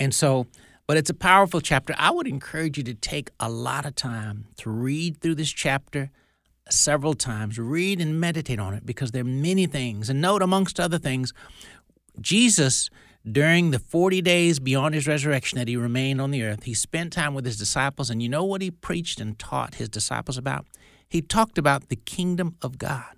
And 0.00 0.12
so, 0.12 0.48
but 0.88 0.96
it's 0.96 1.10
a 1.10 1.14
powerful 1.14 1.60
chapter. 1.60 1.94
I 1.96 2.10
would 2.10 2.26
encourage 2.26 2.76
you 2.76 2.82
to 2.82 2.94
take 2.94 3.30
a 3.38 3.48
lot 3.48 3.86
of 3.86 3.94
time 3.94 4.46
to 4.56 4.68
read 4.68 5.20
through 5.20 5.36
this 5.36 5.52
chapter 5.52 6.10
several 6.70 7.14
times, 7.14 7.58
read 7.58 8.00
and 8.00 8.20
meditate 8.20 8.58
on 8.58 8.74
it 8.74 8.84
because 8.84 9.10
there 9.12 9.22
are 9.22 9.24
many 9.24 9.66
things. 9.66 10.08
And 10.10 10.20
note, 10.20 10.42
amongst 10.42 10.78
other 10.78 10.98
things, 10.98 11.32
Jesus, 12.20 12.90
during 13.30 13.70
the 13.70 13.78
40 13.78 14.22
days 14.22 14.58
beyond 14.58 14.94
his 14.94 15.06
resurrection 15.06 15.58
that 15.58 15.68
he 15.68 15.76
remained 15.76 16.20
on 16.20 16.30
the 16.30 16.42
earth, 16.42 16.64
he 16.64 16.74
spent 16.74 17.12
time 17.12 17.34
with 17.34 17.44
his 17.44 17.56
disciples. 17.56 18.10
And 18.10 18.22
you 18.22 18.28
know 18.28 18.44
what 18.44 18.62
he 18.62 18.70
preached 18.70 19.20
and 19.20 19.38
taught 19.38 19.76
his 19.76 19.88
disciples 19.88 20.38
about? 20.38 20.66
He 21.08 21.22
talked 21.22 21.58
about 21.58 21.88
the 21.88 21.96
kingdom 21.96 22.56
of 22.62 22.78
God. 22.78 23.14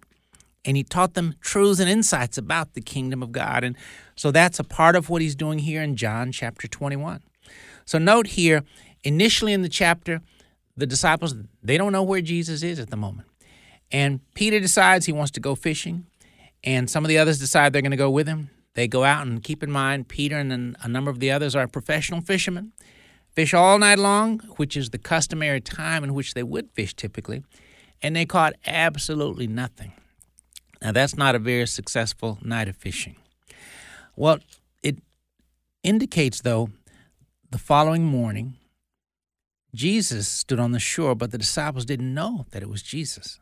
And 0.64 0.76
he 0.76 0.84
taught 0.84 1.14
them 1.14 1.34
truths 1.40 1.80
and 1.80 1.88
insights 1.88 2.36
about 2.36 2.74
the 2.74 2.82
kingdom 2.82 3.22
of 3.22 3.32
God. 3.32 3.64
And 3.64 3.76
so 4.14 4.30
that's 4.30 4.58
a 4.58 4.64
part 4.64 4.94
of 4.94 5.08
what 5.08 5.22
he's 5.22 5.34
doing 5.34 5.60
here 5.60 5.82
in 5.82 5.96
John 5.96 6.32
chapter 6.32 6.68
21. 6.68 7.22
So 7.86 7.98
note 7.98 8.26
here, 8.26 8.62
initially 9.02 9.54
in 9.54 9.62
the 9.62 9.70
chapter, 9.70 10.20
the 10.76 10.86
disciples, 10.86 11.34
they 11.62 11.78
don't 11.78 11.92
know 11.92 12.02
where 12.02 12.20
Jesus 12.20 12.62
is 12.62 12.78
at 12.78 12.90
the 12.90 12.96
moment. 12.96 13.29
And 13.92 14.20
Peter 14.35 14.61
decides 14.61 15.07
he 15.07 15.12
wants 15.12 15.33
to 15.33 15.40
go 15.40 15.55
fishing, 15.55 16.07
and 16.62 16.88
some 16.88 17.05
of 17.05 17.09
the 17.09 17.18
others 17.18 17.38
decide 17.38 17.72
they're 17.72 17.83
going 17.83 17.90
to 17.90 17.96
go 17.96 18.11
with 18.11 18.29
him. 18.29 18.50
They 18.74 18.87
go 18.87 19.03
out, 19.03 19.26
and 19.26 19.42
keep 19.42 19.62
in 19.62 19.70
mind, 19.70 20.09
Peter 20.09 20.38
and 20.38 20.76
a 20.81 20.88
number 20.88 21.11
of 21.11 21.18
the 21.18 21.31
others 21.31 21.57
are 21.57 21.66
professional 21.66 22.20
fishermen, 22.20 22.72
fish 23.33 23.53
all 23.53 23.79
night 23.79 23.98
long, 23.98 24.38
which 24.57 24.76
is 24.76 24.90
the 24.90 24.98
customary 24.98 25.61
time 25.61 26.05
in 26.05 26.14
which 26.14 26.35
they 26.35 26.44
would 26.44 26.70
fish 26.70 26.94
typically, 26.94 27.42
and 28.00 28.14
they 28.14 28.24
caught 28.24 28.55
absolutely 28.66 29.48
nothing. 29.48 29.92
Now, 30.81 30.92
that's 30.92 31.16
not 31.16 31.35
a 31.35 31.38
very 31.40 31.66
successful 31.66 32.38
night 32.42 32.68
of 32.68 32.76
fishing. 32.76 33.16
Well, 34.16 34.38
it 34.83 34.98
indicates, 35.83 36.40
though, 36.40 36.70
the 37.50 37.59
following 37.59 38.05
morning, 38.05 38.55
Jesus 39.74 40.29
stood 40.29 40.61
on 40.61 40.72
the 40.72 40.79
shore, 40.79 41.14
but 41.14 41.33
the 41.33 41.38
disciples 41.38 41.85
didn't 41.85 42.14
know 42.14 42.46
that 42.53 42.62
it 42.62 42.68
was 42.68 42.83
Jesus. 42.83 43.40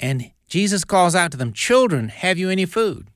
And 0.00 0.30
Jesus 0.48 0.84
calls 0.84 1.14
out 1.14 1.30
to 1.32 1.36
them, 1.36 1.52
Children, 1.52 2.08
have 2.08 2.38
you 2.38 2.50
any 2.50 2.66
food? 2.66 3.08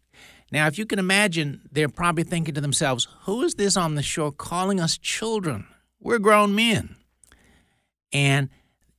Now, 0.51 0.67
if 0.67 0.79
you 0.79 0.87
can 0.87 0.99
imagine, 0.99 1.69
they're 1.71 1.89
probably 1.89 2.25
thinking 2.25 2.55
to 2.55 2.61
themselves, 2.61 3.09
Who 3.23 3.43
is 3.43 3.55
this 3.55 3.77
on 3.77 3.95
the 3.95 4.03
shore 4.03 4.33
calling 4.33 4.81
us 4.81 4.97
children? 4.97 5.67
We're 6.01 6.19
grown 6.19 6.55
men. 6.55 6.97
And 8.13 8.49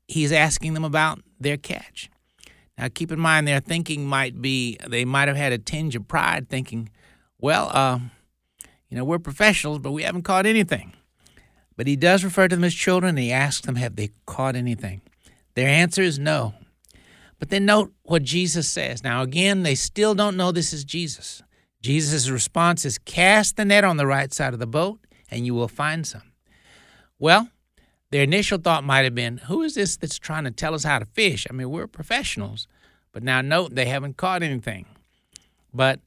he's 0.08 0.32
asking 0.32 0.74
them 0.74 0.84
about 0.84 1.22
their 1.40 1.58
catch. 1.58 2.10
Now, 2.78 2.88
keep 2.94 3.12
in 3.12 3.20
mind, 3.20 3.48
their 3.48 3.60
thinking 3.60 4.06
might 4.06 4.42
be, 4.42 4.78
they 4.88 5.06
might 5.06 5.28
have 5.28 5.38
had 5.38 5.52
a 5.52 5.58
tinge 5.58 5.96
of 5.96 6.08
pride 6.08 6.50
thinking, 6.50 6.90
Well, 7.40 7.70
uh, 7.74 8.00
you 8.90 8.98
know, 8.98 9.04
we're 9.04 9.20
professionals, 9.20 9.80
but 9.80 9.92
we 9.92 10.04
haven't 10.04 10.24
caught 10.24 10.46
anything. 10.46 10.94
But 11.76 11.88
he 11.88 11.96
does 11.96 12.24
refer 12.24 12.48
to 12.48 12.56
them 12.56 12.64
as 12.64 12.74
children, 12.74 13.10
and 13.10 13.20
he 13.20 13.32
asks 13.32 13.66
them, 13.66 13.76
Have 13.76 13.96
they 13.96 14.10
caught 14.26 14.56
anything? 14.56 15.02
Their 15.56 15.68
answer 15.68 16.02
is 16.02 16.20
no. 16.20 16.54
But 17.40 17.50
then 17.50 17.66
note 17.66 17.94
what 18.04 18.24
Jesus 18.24 18.68
says. 18.68 19.04
Now, 19.04 19.22
again, 19.22 19.64
they 19.64 19.76
still 19.76 20.14
don't 20.14 20.38
know 20.38 20.52
this 20.52 20.74
is 20.74 20.84
Jesus. 20.84 21.42
Jesus' 21.82 22.30
response 22.30 22.84
is 22.84 22.98
cast 22.98 23.56
the 23.56 23.64
net 23.64 23.86
on 23.86 23.98
the 23.98 24.06
right 24.06 24.34
side 24.34 24.54
of 24.54 24.60
the 24.60 24.68
boat, 24.68 25.00
and 25.32 25.46
you 25.46 25.56
will 25.56 25.70
find 25.70 26.06
some. 26.06 26.34
Well, 27.18 27.50
their 28.12 28.24
initial 28.24 28.58
thought 28.58 28.84
might 28.84 29.06
have 29.06 29.16
been, 29.16 29.38
who 29.38 29.62
is 29.62 29.76
this 29.76 29.96
that's 29.96 30.20
trying 30.20 30.44
to 30.44 30.52
tell 30.52 30.74
us 30.74 30.84
how 30.84 31.00
to 31.00 31.06
fish? 31.06 31.48
I 31.50 31.54
mean, 31.54 31.70
we're 31.70 31.88
professionals. 31.88 32.68
But 33.12 33.24
now 33.24 33.42
note 33.42 33.76
they 33.76 33.86
haven't 33.86 34.18
caught 34.18 34.44
anything. 34.44 34.86
But 35.74 36.00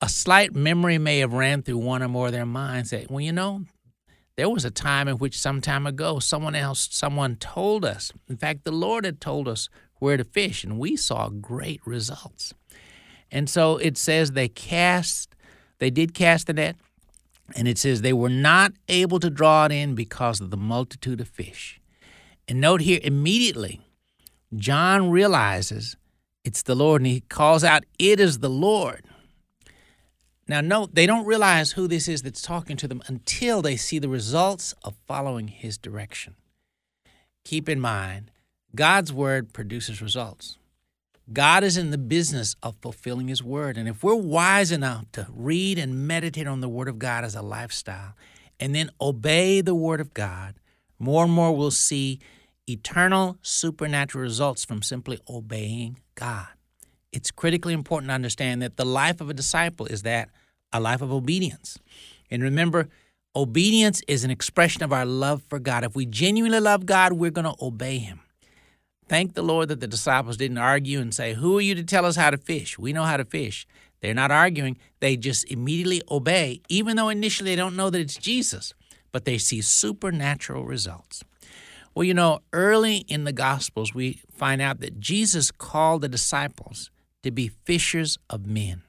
a 0.00 0.08
slight 0.08 0.54
memory 0.54 0.98
may 0.98 1.18
have 1.18 1.32
ran 1.32 1.62
through 1.62 1.78
one 1.78 2.02
or 2.02 2.08
more 2.08 2.26
of 2.26 2.32
their 2.32 2.46
minds 2.46 2.90
that, 2.90 3.10
well, 3.10 3.20
you 3.20 3.32
know, 3.32 3.64
there 4.36 4.48
was 4.48 4.64
a 4.64 4.70
time 4.70 5.08
in 5.08 5.18
which 5.18 5.38
some 5.38 5.60
time 5.60 5.86
ago 5.86 6.18
someone 6.18 6.54
else, 6.54 6.88
someone 6.90 7.36
told 7.36 7.84
us. 7.84 8.12
In 8.28 8.36
fact, 8.36 8.64
the 8.64 8.72
Lord 8.72 9.04
had 9.04 9.20
told 9.20 9.48
us 9.48 9.68
where 10.02 10.16
to 10.16 10.24
fish, 10.24 10.64
and 10.64 10.80
we 10.80 10.96
saw 10.96 11.28
great 11.28 11.80
results. 11.86 12.52
And 13.30 13.48
so 13.48 13.76
it 13.76 13.96
says 13.96 14.32
they 14.32 14.48
cast, 14.48 15.34
they 15.78 15.90
did 15.90 16.12
cast 16.12 16.48
the 16.48 16.52
net, 16.54 16.76
and 17.54 17.68
it 17.68 17.78
says 17.78 18.02
they 18.02 18.12
were 18.12 18.28
not 18.28 18.72
able 18.88 19.20
to 19.20 19.30
draw 19.30 19.64
it 19.66 19.72
in 19.72 19.94
because 19.94 20.40
of 20.40 20.50
the 20.50 20.56
multitude 20.56 21.20
of 21.20 21.28
fish. 21.28 21.80
And 22.48 22.60
note 22.60 22.80
here 22.80 22.98
immediately, 23.02 23.80
John 24.56 25.08
realizes 25.08 25.96
it's 26.44 26.62
the 26.62 26.74
Lord 26.74 27.02
and 27.02 27.06
he 27.06 27.20
calls 27.20 27.62
out, 27.62 27.84
It 27.98 28.18
is 28.18 28.40
the 28.40 28.50
Lord. 28.50 29.04
Now, 30.48 30.60
note, 30.60 30.96
they 30.96 31.06
don't 31.06 31.24
realize 31.24 31.72
who 31.72 31.86
this 31.86 32.08
is 32.08 32.22
that's 32.22 32.42
talking 32.42 32.76
to 32.78 32.88
them 32.88 33.02
until 33.06 33.62
they 33.62 33.76
see 33.76 34.00
the 34.00 34.08
results 34.08 34.74
of 34.82 34.96
following 35.06 35.46
his 35.46 35.78
direction. 35.78 36.34
Keep 37.44 37.68
in 37.68 37.80
mind, 37.80 38.32
God's 38.74 39.12
word 39.12 39.52
produces 39.52 40.00
results. 40.00 40.56
God 41.32 41.62
is 41.62 41.76
in 41.76 41.90
the 41.90 41.98
business 41.98 42.56
of 42.62 42.74
fulfilling 42.80 43.28
his 43.28 43.42
word. 43.42 43.76
And 43.76 43.88
if 43.88 44.02
we're 44.02 44.14
wise 44.14 44.72
enough 44.72 45.04
to 45.12 45.26
read 45.30 45.78
and 45.78 46.06
meditate 46.06 46.46
on 46.46 46.60
the 46.60 46.68
word 46.68 46.88
of 46.88 46.98
God 46.98 47.24
as 47.24 47.34
a 47.34 47.42
lifestyle 47.42 48.14
and 48.58 48.74
then 48.74 48.90
obey 49.00 49.60
the 49.60 49.74
word 49.74 50.00
of 50.00 50.14
God, 50.14 50.54
more 50.98 51.24
and 51.24 51.32
more 51.32 51.54
we'll 51.54 51.70
see 51.70 52.18
eternal 52.68 53.38
supernatural 53.42 54.22
results 54.22 54.64
from 54.64 54.82
simply 54.82 55.18
obeying 55.28 55.98
God. 56.14 56.48
It's 57.12 57.30
critically 57.30 57.74
important 57.74 58.08
to 58.08 58.14
understand 58.14 58.62
that 58.62 58.76
the 58.76 58.86
life 58.86 59.20
of 59.20 59.28
a 59.28 59.34
disciple 59.34 59.86
is 59.86 60.02
that 60.02 60.30
a 60.72 60.80
life 60.80 61.02
of 61.02 61.12
obedience. 61.12 61.78
And 62.30 62.42
remember, 62.42 62.88
obedience 63.36 64.00
is 64.08 64.24
an 64.24 64.30
expression 64.30 64.82
of 64.82 64.92
our 64.92 65.04
love 65.04 65.42
for 65.48 65.58
God. 65.58 65.84
If 65.84 65.94
we 65.94 66.06
genuinely 66.06 66.60
love 66.60 66.86
God, 66.86 67.12
we're 67.12 67.30
going 67.30 67.44
to 67.44 67.54
obey 67.60 67.98
Him. 67.98 68.21
Thank 69.08 69.34
the 69.34 69.42
Lord 69.42 69.68
that 69.68 69.80
the 69.80 69.86
disciples 69.86 70.36
didn't 70.36 70.58
argue 70.58 71.00
and 71.00 71.14
say, 71.14 71.34
Who 71.34 71.58
are 71.58 71.62
you 71.62 71.74
to 71.74 71.84
tell 71.84 72.06
us 72.06 72.16
how 72.16 72.30
to 72.30 72.38
fish? 72.38 72.78
We 72.78 72.92
know 72.92 73.04
how 73.04 73.16
to 73.16 73.24
fish. 73.24 73.66
They're 74.00 74.14
not 74.14 74.30
arguing. 74.30 74.78
They 75.00 75.16
just 75.16 75.50
immediately 75.50 76.02
obey, 76.10 76.60
even 76.68 76.96
though 76.96 77.08
initially 77.08 77.50
they 77.50 77.56
don't 77.56 77.76
know 77.76 77.90
that 77.90 78.00
it's 78.00 78.16
Jesus, 78.16 78.74
but 79.12 79.24
they 79.24 79.38
see 79.38 79.60
supernatural 79.60 80.64
results. 80.64 81.22
Well, 81.94 82.04
you 82.04 82.14
know, 82.14 82.40
early 82.52 82.98
in 83.08 83.24
the 83.24 83.32
Gospels, 83.32 83.94
we 83.94 84.20
find 84.32 84.62
out 84.62 84.80
that 84.80 84.98
Jesus 84.98 85.50
called 85.50 86.02
the 86.02 86.08
disciples 86.08 86.90
to 87.22 87.30
be 87.30 87.48
fishers 87.64 88.18
of 88.30 88.46
men. 88.46 88.82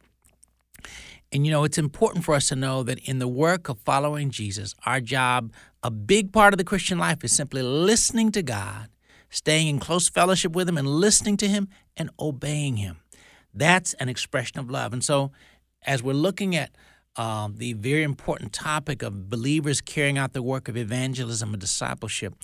And 1.34 1.46
you 1.46 1.52
know, 1.52 1.64
it's 1.64 1.78
important 1.78 2.24
for 2.24 2.36
us 2.36 2.50
to 2.50 2.56
know 2.56 2.84
that 2.84 3.00
in 3.00 3.20
the 3.20 3.28
work 3.28 3.68
of 3.68 3.80
following 3.80 4.30
Jesus, 4.30 4.76
our 4.86 5.02
job, 5.02 5.52
a 5.82 5.92
big 5.92 6.32
part 6.32 6.54
of 6.54 6.60
the 6.60 6.64
Christian 6.64 6.98
life, 6.98 7.24
is 7.24 7.34
simply 7.34 7.62
listening 7.62 8.32
to 8.34 8.44
God, 8.44 8.88
staying 9.34 9.68
in 9.68 9.80
close 9.80 10.08
fellowship 10.08 10.54
with 10.54 10.70
Him, 10.70 10.78
and 10.78 10.88
listening 10.88 11.38
to 11.38 11.48
Him 11.48 11.68
and 11.98 12.10
obeying 12.20 12.78
Him. 12.78 12.98
That's 13.54 13.94
an 13.96 14.08
expression 14.08 14.60
of 14.60 14.70
love. 14.70 14.94
And 14.94 15.04
so, 15.04 15.32
as 15.86 16.02
we're 16.02 16.14
looking 16.14 16.56
at 16.56 16.72
um, 17.16 17.56
the 17.58 17.74
very 17.74 18.04
important 18.04 18.54
topic 18.54 19.02
of 19.02 19.30
believers 19.30 19.82
carrying 19.82 20.18
out 20.18 20.34
the 20.34 20.42
work 20.42 20.68
of 20.68 20.78
evangelism 20.78 21.54
and 21.54 21.60
discipleship, 21.60 22.36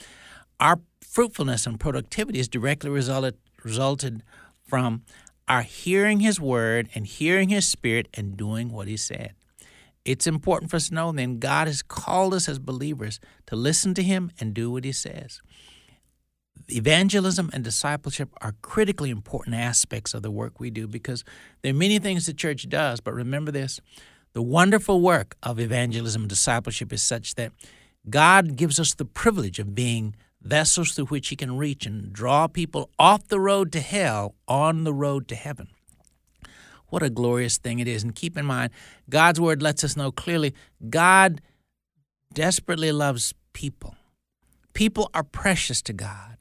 our 0.59 0.79
fruitfulness 1.01 1.65
and 1.65 1.79
productivity 1.79 2.39
is 2.39 2.47
directly 2.47 2.89
resulted 2.89 3.37
resulted 3.63 4.23
from 4.61 5.03
our 5.47 5.63
hearing 5.63 6.19
his 6.19 6.39
word 6.39 6.89
and 6.93 7.07
hearing 7.07 7.49
his 7.49 7.67
spirit 7.67 8.07
and 8.13 8.37
doing 8.37 8.71
what 8.71 8.87
he 8.87 8.95
said. 8.95 9.33
It's 10.05 10.27
important 10.27 10.71
for 10.71 10.77
us 10.77 10.89
to 10.89 10.95
know 10.95 11.11
then 11.11 11.39
God 11.39 11.67
has 11.67 11.81
called 11.81 12.33
us 12.33 12.47
as 12.47 12.59
believers 12.59 13.19
to 13.47 13.55
listen 13.55 13.93
to 13.95 14.03
him 14.03 14.31
and 14.39 14.53
do 14.53 14.71
what 14.71 14.85
he 14.85 14.91
says. 14.91 15.41
Evangelism 16.71 17.49
and 17.53 17.63
discipleship 17.63 18.29
are 18.41 18.53
critically 18.61 19.09
important 19.09 19.55
aspects 19.55 20.13
of 20.13 20.21
the 20.21 20.31
work 20.31 20.59
we 20.59 20.69
do 20.69 20.87
because 20.87 21.23
there 21.61 21.71
are 21.71 21.75
many 21.75 21.99
things 21.99 22.25
the 22.25 22.33
church 22.33 22.69
does, 22.69 22.99
but 22.99 23.13
remember 23.13 23.51
this 23.51 23.79
the 24.33 24.41
wonderful 24.41 25.01
work 25.01 25.35
of 25.41 25.59
evangelism 25.59 26.23
and 26.23 26.29
discipleship 26.29 26.93
is 26.93 27.01
such 27.01 27.35
that 27.35 27.51
God 28.09 28.55
gives 28.55 28.79
us 28.79 28.93
the 28.93 29.05
privilege 29.05 29.57
of 29.59 29.73
being 29.73 30.15
vessels 30.41 30.91
through 30.91 31.07
which 31.07 31.29
he 31.29 31.35
can 31.35 31.57
reach 31.57 31.85
and 31.85 32.13
draw 32.13 32.47
people 32.47 32.89
off 32.97 33.27
the 33.27 33.39
road 33.39 33.71
to 33.73 33.79
hell 33.79 34.35
on 34.47 34.83
the 34.83 34.93
road 34.93 35.27
to 35.29 35.35
heaven. 35.35 35.67
What 36.87 37.03
a 37.03 37.09
glorious 37.09 37.57
thing 37.57 37.79
it 37.79 37.87
is. 37.87 38.03
And 38.03 38.15
keep 38.15 38.37
in 38.37 38.45
mind, 38.45 38.71
God's 39.09 39.39
word 39.39 39.61
lets 39.61 39.83
us 39.83 39.97
know 39.97 40.11
clearly 40.11 40.53
God 40.89 41.41
desperately 42.33 42.91
loves 42.91 43.33
people. 43.53 43.95
People 44.73 45.09
are 45.13 45.23
precious 45.23 45.81
to 45.83 45.93
God. 45.93 46.37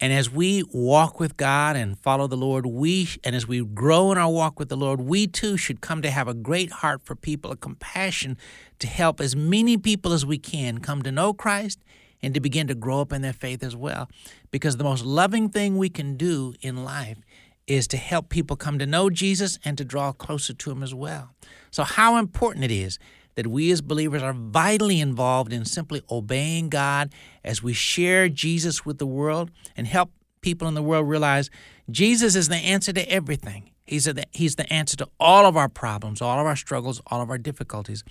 And 0.00 0.14
as 0.14 0.30
we 0.30 0.62
walk 0.72 1.20
with 1.20 1.36
God 1.36 1.76
and 1.76 1.98
follow 1.98 2.26
the 2.26 2.36
Lord, 2.36 2.64
we 2.64 3.08
and 3.22 3.36
as 3.36 3.46
we 3.46 3.62
grow 3.62 4.10
in 4.12 4.18
our 4.18 4.30
walk 4.30 4.58
with 4.58 4.70
the 4.70 4.76
Lord, 4.76 5.00
we 5.00 5.26
too 5.26 5.58
should 5.58 5.82
come 5.82 6.00
to 6.02 6.10
have 6.10 6.26
a 6.26 6.34
great 6.34 6.72
heart 6.72 7.02
for 7.04 7.14
people, 7.14 7.52
a 7.52 7.56
compassion 7.56 8.38
to 8.78 8.86
help 8.86 9.20
as 9.20 9.36
many 9.36 9.76
people 9.76 10.12
as 10.12 10.24
we 10.24 10.38
can 10.38 10.78
come 10.78 11.02
to 11.02 11.12
know 11.12 11.34
Christ 11.34 11.80
and 12.22 12.32
to 12.32 12.40
begin 12.40 12.66
to 12.68 12.74
grow 12.74 13.02
up 13.02 13.12
in 13.12 13.20
their 13.20 13.34
faith 13.34 13.62
as 13.62 13.76
well. 13.76 14.08
Because 14.50 14.78
the 14.78 14.84
most 14.84 15.04
loving 15.04 15.50
thing 15.50 15.76
we 15.76 15.90
can 15.90 16.16
do 16.16 16.54
in 16.62 16.82
life 16.82 17.18
is 17.66 17.86
to 17.88 17.96
help 17.98 18.30
people 18.30 18.56
come 18.56 18.78
to 18.78 18.86
know 18.86 19.10
Jesus 19.10 19.58
and 19.64 19.76
to 19.76 19.84
draw 19.84 20.12
closer 20.12 20.54
to 20.54 20.70
Him 20.70 20.82
as 20.82 20.94
well. 20.94 21.30
So, 21.70 21.84
how 21.84 22.16
important 22.16 22.64
it 22.64 22.70
is 22.70 22.98
that 23.34 23.46
we 23.46 23.70
as 23.70 23.80
believers 23.80 24.22
are 24.22 24.32
vitally 24.32 25.00
involved 25.00 25.52
in 25.52 25.64
simply 25.64 26.02
obeying 26.10 26.68
God 26.68 27.12
as 27.44 27.62
we 27.62 27.72
share 27.72 28.28
Jesus 28.28 28.84
with 28.84 28.98
the 28.98 29.06
world 29.06 29.50
and 29.76 29.86
help 29.86 30.10
people 30.40 30.68
in 30.68 30.74
the 30.74 30.82
world 30.82 31.08
realize 31.08 31.50
Jesus 31.90 32.34
is 32.34 32.48
the 32.48 32.56
answer 32.56 32.92
to 32.92 33.10
everything. 33.10 33.70
He's, 33.86 34.06
a, 34.06 34.14
he's 34.30 34.56
the 34.56 34.72
answer 34.72 34.96
to 34.98 35.08
all 35.18 35.46
of 35.46 35.56
our 35.56 35.68
problems, 35.68 36.22
all 36.22 36.38
of 36.38 36.46
our 36.46 36.56
struggles, 36.56 37.00
all 37.08 37.20
of 37.20 37.30
our 37.30 37.38
difficulties. 37.38 38.04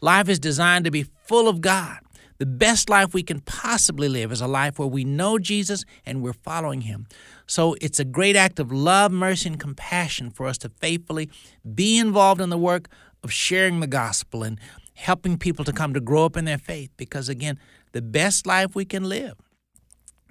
Life 0.00 0.28
is 0.28 0.38
designed 0.38 0.84
to 0.84 0.90
be 0.90 1.06
full 1.24 1.48
of 1.48 1.60
God. 1.60 1.98
The 2.38 2.46
best 2.46 2.90
life 2.90 3.14
we 3.14 3.22
can 3.22 3.40
possibly 3.40 4.08
live 4.08 4.32
is 4.32 4.40
a 4.40 4.48
life 4.48 4.78
where 4.78 4.88
we 4.88 5.04
know 5.04 5.38
Jesus 5.38 5.84
and 6.04 6.22
we're 6.22 6.32
following 6.32 6.82
him. 6.82 7.06
So 7.46 7.76
it's 7.80 8.00
a 8.00 8.04
great 8.04 8.34
act 8.34 8.58
of 8.58 8.72
love, 8.72 9.12
mercy, 9.12 9.48
and 9.48 9.60
compassion 9.60 10.30
for 10.30 10.46
us 10.46 10.58
to 10.58 10.68
faithfully 10.68 11.30
be 11.74 11.98
involved 11.98 12.40
in 12.40 12.50
the 12.50 12.58
work 12.58 12.88
of 13.22 13.32
sharing 13.32 13.80
the 13.80 13.86
gospel 13.86 14.42
and 14.42 14.58
helping 14.94 15.38
people 15.38 15.64
to 15.64 15.72
come 15.72 15.94
to 15.94 16.00
grow 16.00 16.24
up 16.24 16.36
in 16.36 16.44
their 16.44 16.58
faith. 16.58 16.90
Because 16.96 17.28
again, 17.28 17.58
the 17.92 18.02
best 18.02 18.46
life 18.46 18.74
we 18.74 18.84
can 18.84 19.04
live 19.04 19.36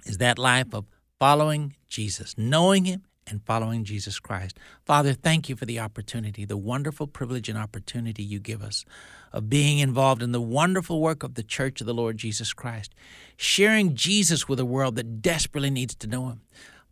is 0.04 0.18
that 0.18 0.38
life 0.38 0.74
of 0.74 0.86
following 1.18 1.74
Jesus, 1.88 2.34
knowing 2.36 2.84
him 2.84 3.04
and 3.26 3.44
following 3.44 3.84
Jesus 3.84 4.18
Christ. 4.18 4.58
Father, 4.84 5.12
thank 5.12 5.48
you 5.48 5.56
for 5.56 5.64
the 5.64 5.78
opportunity, 5.78 6.44
the 6.44 6.56
wonderful 6.56 7.06
privilege 7.06 7.48
and 7.48 7.58
opportunity 7.58 8.22
you 8.22 8.40
give 8.40 8.62
us 8.62 8.84
of 9.32 9.48
being 9.48 9.78
involved 9.78 10.22
in 10.22 10.32
the 10.32 10.40
wonderful 10.40 11.00
work 11.00 11.22
of 11.22 11.34
the 11.34 11.42
Church 11.42 11.80
of 11.80 11.86
the 11.86 11.94
Lord 11.94 12.18
Jesus 12.18 12.52
Christ, 12.52 12.94
sharing 13.36 13.94
Jesus 13.94 14.48
with 14.48 14.60
a 14.60 14.64
world 14.64 14.96
that 14.96 15.22
desperately 15.22 15.70
needs 15.70 15.94
to 15.96 16.06
know 16.06 16.28
Him. 16.28 16.42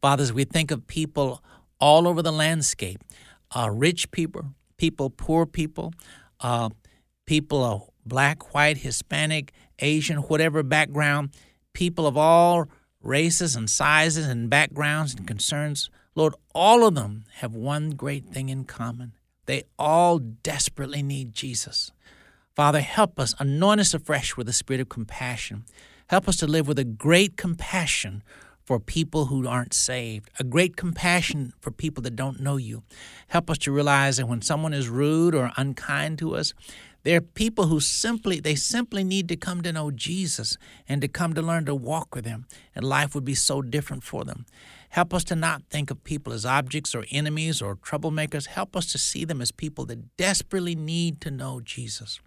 Fathers, 0.01 0.33
we 0.33 0.45
think 0.45 0.71
of 0.71 0.87
people 0.87 1.43
all 1.79 2.09
over 2.09 2.23
the 2.23 2.33
landscape, 2.33 3.01
uh, 3.55 3.69
rich 3.71 4.11
people, 4.11 4.55
people, 4.81 5.11
poor 5.11 5.45
people, 5.45 5.93
uh, 6.41 6.71
people 7.27 7.63
of 7.63 7.91
black, 8.07 8.55
white, 8.55 8.79
Hispanic, 8.79 9.53
Asian, 9.79 10.17
whatever 10.17 10.63
background, 10.63 11.33
people 11.75 12.07
of 12.07 12.17
all 12.17 12.67
races 13.03 13.55
and 13.55 13.69
sizes 13.69 14.27
and 14.27 14.49
backgrounds 14.49 15.15
and 15.15 15.27
concerns, 15.29 15.91
Lord, 16.15 16.35
all 16.55 16.87
of 16.87 16.95
them 16.95 17.25
have 17.35 17.55
one 17.55 17.91
great 17.91 18.29
thing 18.29 18.49
in 18.49 18.65
common. 18.65 19.13
They 19.45 19.65
all 19.79 20.19
desperately 20.19 21.03
need 21.03 21.35
Jesus. 21.35 21.93
Father, 22.57 22.81
help 22.81 23.21
us, 23.21 23.35
anoint 23.39 23.83
us 23.83 23.93
afresh 23.93 24.35
with 24.35 24.47
the 24.47 24.55
spirit 24.55 24.81
of 24.81 24.89
compassion. 24.89 25.67
Help 26.09 26.27
us 26.27 26.39
to 26.39 26.47
live 26.47 26.67
with 26.67 26.79
a 26.79 26.85
great 26.85 27.37
compassion 27.37 28.23
for 28.71 28.79
people 28.79 29.27
who 29.27 29.49
aren't 29.49 29.75
saved, 29.75 30.31
a 30.39 30.45
great 30.45 30.77
compassion 30.77 31.53
for 31.59 31.73
people 31.73 32.01
that 32.05 32.15
don't 32.15 32.39
know 32.39 32.57
you. 32.57 32.85
Help 33.27 33.51
us 33.51 33.59
to 33.59 33.73
realize 33.73 34.19
that 34.19 34.29
when 34.29 34.41
someone 34.41 34.73
is 34.73 34.89
rude 34.89 35.35
or 35.35 35.51
unkind 35.57 36.21
to 36.21 36.37
us, 36.37 36.55
they're 37.03 37.21
people 37.21 37.67
who 37.67 37.81
simply 37.81 38.39
they 38.39 38.55
simply 38.55 39.03
need 39.03 39.29
to 39.29 39.35
come 39.35 39.61
to 39.63 39.73
know 39.73 39.91
Jesus 39.91 40.57
and 40.89 41.03
to 41.03 41.09
come 41.09 41.35
to 41.35 41.43
learn 41.43 41.65
to 41.65 41.75
walk 41.75 42.15
with 42.15 42.25
him, 42.25 42.47
and 42.73 42.85
life 42.85 43.13
would 43.13 43.25
be 43.25 43.35
so 43.35 43.61
different 43.61 44.05
for 44.05 44.25
them. 44.25 44.47
Help 44.91 45.13
us 45.13 45.25
to 45.25 45.35
not 45.35 45.65
think 45.69 45.91
of 45.91 46.05
people 46.05 46.33
as 46.33 46.47
objects 46.47 46.95
or 46.95 47.05
enemies 47.11 47.61
or 47.61 47.75
troublemakers. 47.75 48.47
Help 48.47 48.77
us 48.77 48.93
to 48.93 48.99
see 48.99 49.25
them 49.25 49.41
as 49.41 49.51
people 49.51 49.85
that 49.87 50.17
desperately 50.17 50.77
need 50.77 51.21
to 51.23 51.33
know 51.33 51.61
Jesus. 51.61 52.21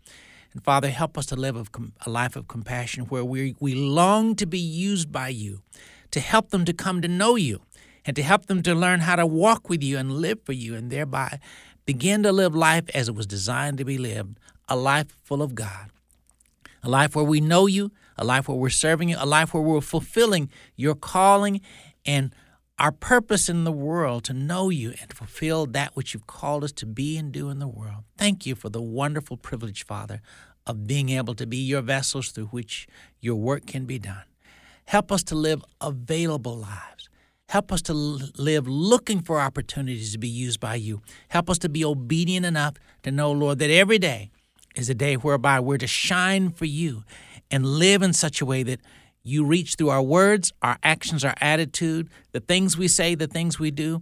And 0.51 0.61
Father, 0.61 0.89
help 0.89 1.17
us 1.17 1.25
to 1.27 1.37
live 1.37 1.69
a 2.05 2.09
life 2.09 2.35
of 2.35 2.49
compassion 2.49 3.05
where 3.05 3.23
we, 3.23 3.55
we 3.61 3.73
long 3.75 4.35
to 4.35 4.45
be 4.45 4.59
used 4.59 5.09
by 5.09 5.29
you 5.29 5.61
to 6.13 6.19
help 6.19 6.51
them 6.51 6.63
to 6.63 6.73
come 6.73 7.01
to 7.01 7.07
know 7.07 7.35
you 7.35 7.59
and 8.05 8.15
to 8.15 8.21
help 8.21 8.45
them 8.45 8.61
to 8.61 8.75
learn 8.75 8.99
how 8.99 9.15
to 9.15 9.25
walk 9.25 9.67
with 9.67 9.81
you 9.81 9.97
and 9.97 10.11
live 10.11 10.39
for 10.43 10.53
you 10.53 10.75
and 10.75 10.91
thereby 10.91 11.39
begin 11.85 12.21
to 12.21 12.31
live 12.31 12.55
life 12.55 12.87
as 12.93 13.09
it 13.09 13.15
was 13.15 13.25
designed 13.25 13.79
to 13.79 13.83
be 13.83 13.97
lived 13.97 14.37
a 14.69 14.75
life 14.75 15.07
full 15.23 15.41
of 15.41 15.55
God, 15.55 15.89
a 16.83 16.89
life 16.89 17.15
where 17.15 17.25
we 17.25 17.41
know 17.41 17.65
you, 17.65 17.91
a 18.15 18.23
life 18.23 18.47
where 18.47 18.55
we're 18.55 18.69
serving 18.69 19.09
you, 19.09 19.17
a 19.19 19.25
life 19.25 19.53
where 19.53 19.63
we're 19.63 19.81
fulfilling 19.81 20.49
your 20.75 20.95
calling 20.95 21.59
and 22.05 22.33
our 22.79 22.91
purpose 22.91 23.49
in 23.49 23.63
the 23.63 23.71
world 23.71 24.23
to 24.23 24.33
know 24.33 24.69
you 24.69 24.93
and 25.01 25.11
fulfill 25.13 25.65
that 25.65 25.95
which 25.95 26.13
you've 26.13 26.27
called 26.27 26.63
us 26.63 26.71
to 26.71 26.85
be 26.85 27.17
and 27.17 27.31
do 27.31 27.49
in 27.49 27.59
the 27.59 27.67
world. 27.67 28.03
Thank 28.17 28.45
you 28.45 28.55
for 28.55 28.69
the 28.69 28.81
wonderful 28.81 29.35
privilege, 29.35 29.85
Father, 29.85 30.21
of 30.65 30.87
being 30.87 31.09
able 31.09 31.35
to 31.35 31.45
be 31.45 31.57
your 31.57 31.81
vessels 31.81 32.29
through 32.29 32.47
which 32.47 32.87
your 33.19 33.35
work 33.35 33.65
can 33.65 33.85
be 33.85 33.99
done. 33.99 34.23
Help 34.85 35.11
us 35.11 35.23
to 35.23 35.35
live 35.35 35.63
available 35.81 36.57
lives. 36.57 37.09
Help 37.49 37.71
us 37.71 37.81
to 37.83 37.93
live 37.93 38.67
looking 38.67 39.21
for 39.21 39.39
opportunities 39.39 40.11
to 40.13 40.17
be 40.17 40.27
used 40.27 40.59
by 40.59 40.75
you. 40.75 41.01
Help 41.29 41.49
us 41.49 41.59
to 41.59 41.69
be 41.69 41.85
obedient 41.85 42.45
enough 42.45 42.75
to 43.03 43.11
know, 43.11 43.31
Lord, 43.31 43.59
that 43.59 43.69
every 43.69 43.99
day 43.99 44.31
is 44.75 44.89
a 44.89 44.95
day 44.95 45.15
whereby 45.15 45.59
we're 45.59 45.77
to 45.77 45.87
shine 45.87 46.49
for 46.49 46.65
you 46.65 47.03
and 47.51 47.65
live 47.65 48.01
in 48.01 48.13
such 48.13 48.41
a 48.41 48.45
way 48.45 48.63
that 48.63 48.79
you 49.21 49.45
reach 49.45 49.75
through 49.75 49.89
our 49.89 50.01
words, 50.01 50.51
our 50.61 50.77
actions, 50.83 51.23
our 51.23 51.35
attitude, 51.39 52.09
the 52.31 52.39
things 52.39 52.77
we 52.77 52.87
say, 52.87 53.15
the 53.15 53.27
things 53.27 53.59
we 53.59 53.71
do, 53.71 54.01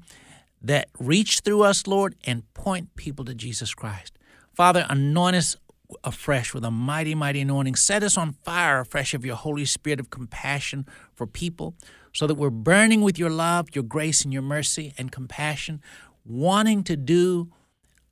that 0.61 0.87
reach 0.99 1.39
through 1.39 1.63
us, 1.63 1.87
Lord, 1.87 2.15
and 2.23 2.51
point 2.53 2.95
people 2.95 3.25
to 3.25 3.33
Jesus 3.33 3.73
Christ. 3.73 4.17
Father, 4.53 4.85
anoint 4.89 5.35
us 5.35 5.57
afresh 6.03 6.53
with 6.53 6.63
a 6.63 6.71
mighty, 6.71 7.15
mighty 7.15 7.41
anointing. 7.41 7.75
Set 7.75 8.03
us 8.03 8.17
on 8.17 8.33
fire 8.43 8.81
afresh 8.81 9.13
of 9.13 9.25
your 9.25 9.35
Holy 9.35 9.65
Spirit 9.65 9.99
of 9.99 10.09
compassion 10.09 10.85
for 11.13 11.27
people 11.27 11.75
so 12.13 12.27
that 12.27 12.35
we're 12.35 12.49
burning 12.49 13.01
with 13.01 13.17
your 13.17 13.29
love, 13.29 13.69
your 13.73 13.83
grace, 13.83 14.23
and 14.23 14.33
your 14.33 14.41
mercy 14.41 14.93
and 14.97 15.11
compassion, 15.11 15.81
wanting 16.25 16.83
to 16.83 16.97
do 16.97 17.49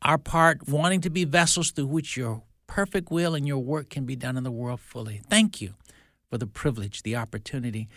our 0.02 0.18
part, 0.18 0.68
wanting 0.68 1.02
to 1.02 1.10
be 1.10 1.26
vessels 1.26 1.72
through 1.72 1.88
which 1.88 2.16
your 2.16 2.44
perfect 2.68 3.12
will 3.12 3.36
and 3.36 3.48
your 3.48 3.58
work 3.58 3.90
can 3.90 4.06
be 4.06 4.16
done 4.16 4.38
in 4.38 4.44
the 4.44 4.52
world 4.52 4.80
fully. 4.80 5.22
Thank 5.30 5.60
you 5.60 5.74
for 6.30 6.38
the 6.38 6.48
privilege, 6.48 7.04
the 7.04 7.16
opportunity, 7.16 7.90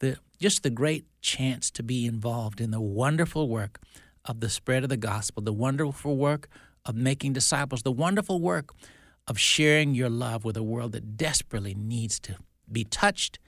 the 0.00 0.16
just 0.40 0.62
the 0.62 0.70
great 0.70 1.04
chance 1.20 1.70
to 1.70 1.82
be 1.82 2.06
involved 2.06 2.60
in 2.60 2.70
the 2.70 2.80
wonderful 2.80 3.48
work 3.48 3.80
of 4.24 4.40
the 4.40 4.48
spread 4.48 4.82
of 4.82 4.88
the 4.88 4.96
gospel, 4.96 5.42
the 5.42 5.52
wonderful 5.52 6.16
work 6.16 6.48
of 6.84 6.94
making 6.94 7.32
disciples, 7.32 7.82
the 7.82 7.92
wonderful 7.92 8.40
work 8.40 8.74
of 9.26 9.38
sharing 9.38 9.94
your 9.94 10.10
love 10.10 10.44
with 10.44 10.56
a 10.56 10.62
world 10.62 10.92
that 10.92 11.16
desperately 11.16 11.74
needs 11.74 12.20
to 12.20 12.36
be 12.70 12.84
touched, 12.84 13.38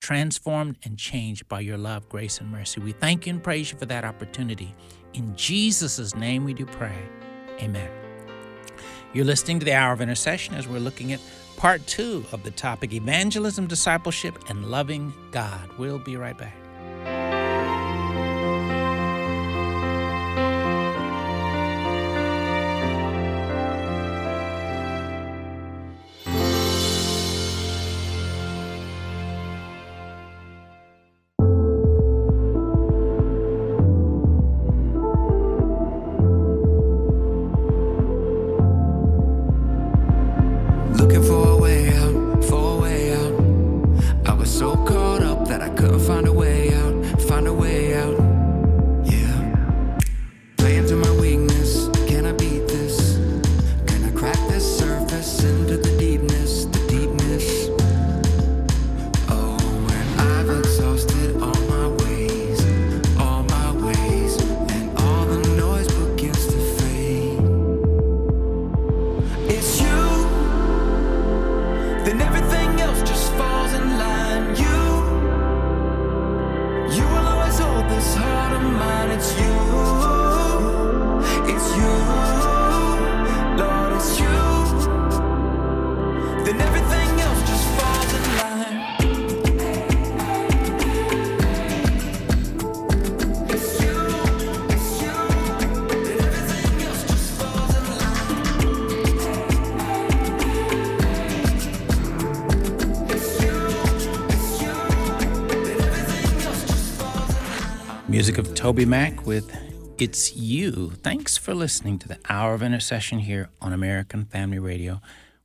transformed, 0.00 0.76
and 0.84 0.98
changed 0.98 1.48
by 1.48 1.60
your 1.60 1.78
love, 1.78 2.08
grace, 2.08 2.40
and 2.40 2.50
mercy. 2.50 2.80
We 2.80 2.92
thank 2.92 3.26
you 3.26 3.32
and 3.32 3.42
praise 3.42 3.72
you 3.72 3.78
for 3.78 3.86
that 3.86 4.04
opportunity. 4.04 4.74
In 5.14 5.34
Jesus' 5.36 6.14
name 6.14 6.44
we 6.44 6.52
do 6.52 6.66
pray. 6.66 6.98
Amen. 7.60 7.90
You're 9.14 9.24
listening 9.24 9.58
to 9.60 9.64
the 9.64 9.72
Hour 9.72 9.94
of 9.94 10.02
Intercession 10.02 10.54
as 10.54 10.68
we're 10.68 10.78
looking 10.78 11.12
at 11.12 11.20
part 11.56 11.86
two 11.86 12.24
of 12.32 12.42
the 12.42 12.50
topic 12.50 12.92
Evangelism, 12.92 13.66
Discipleship, 13.66 14.36
and 14.50 14.66
Loving 14.66 15.14
God. 15.30 15.70
We'll 15.78 15.98
be 15.98 16.16
right 16.16 16.36
back. 16.36 16.65
Music 108.08 108.38
of 108.38 108.54
Toby 108.54 108.84
Mac 108.84 109.26
with 109.26 109.52
It's 109.98 110.36
You. 110.36 110.90
Thanks 111.02 111.36
for 111.36 111.54
listening 111.54 111.98
to 111.98 112.06
the 112.06 112.20
Hour 112.28 112.54
of 112.54 112.62
Intercession 112.62 113.18
here 113.18 113.48
on 113.60 113.72
American 113.72 114.26
Family 114.26 114.60
Radio. 114.60 115.00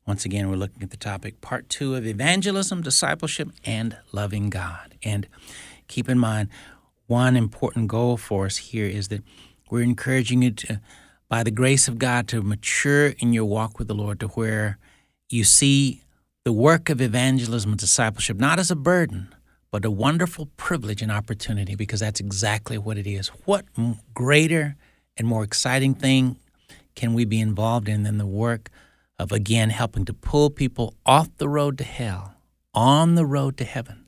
Once 0.06 0.26
again, 0.26 0.48
we're 0.48 0.58
looking 0.58 0.84
at 0.84 0.92
the 0.92 0.98
topic 0.98 1.42
part 1.42 1.70
two 1.70 1.96
of 1.96 2.06
evangelism, 2.06 2.84
discipleship, 2.84 3.50
and 3.66 3.98
loving 4.12 4.52
God. 4.52 4.94
And 5.02 5.28
keep 5.88 6.08
in 6.08 6.20
mind, 6.20 6.50
one 7.08 7.36
important 7.36 7.88
goal 7.88 8.16
for 8.16 8.46
us 8.46 8.58
here 8.58 8.86
is 8.86 9.08
that 9.08 9.24
we're 9.72 9.82
encouraging 9.82 10.44
you 10.44 10.52
to, 10.52 10.80
by 11.30 11.42
the 11.42 11.50
grace 11.50 11.88
of 11.88 11.98
God, 11.98 12.28
to 12.28 12.44
mature 12.44 13.08
in 13.18 13.34
your 13.34 13.46
walk 13.46 13.80
with 13.80 13.88
the 13.88 13.96
Lord 13.96 14.20
to 14.20 14.28
where 14.28 14.78
you 15.30 15.44
see 15.46 16.04
the 16.44 16.54
work 16.54 16.92
of 16.92 17.02
evangelism 17.02 17.72
and 17.72 17.80
discipleship 17.80 18.38
not 18.38 18.60
as 18.60 18.70
a 18.70 18.76
burden, 18.76 19.34
but 19.72 19.86
a 19.86 19.92
wonderful 19.92 20.48
privilege 20.58 21.02
and 21.02 21.12
opportunity 21.12 21.76
because 21.76 22.02
that's 22.02 22.20
exactly 22.20 22.78
what 22.78 22.98
it 22.98 23.08
is. 23.08 23.30
What 23.46 23.66
greater 24.14 24.76
and 25.18 25.28
more 25.28 25.44
exciting 25.44 25.94
thing 25.94 26.38
can 26.96 27.14
we 27.14 27.24
be 27.24 27.40
involved 27.40 27.88
in 27.88 28.04
than 28.04 28.18
the 28.18 28.26
work 28.26 28.70
of, 29.18 29.32
again, 29.32 29.70
helping 29.70 30.04
to 30.06 30.14
pull 30.14 30.50
people 30.50 30.94
off 31.06 31.30
the 31.38 31.48
road 31.48 31.78
to 31.78 31.84
hell, 31.86 32.36
on 32.74 33.16
the 33.16 33.26
road 33.26 33.56
to 33.58 33.64
heaven, 33.64 34.06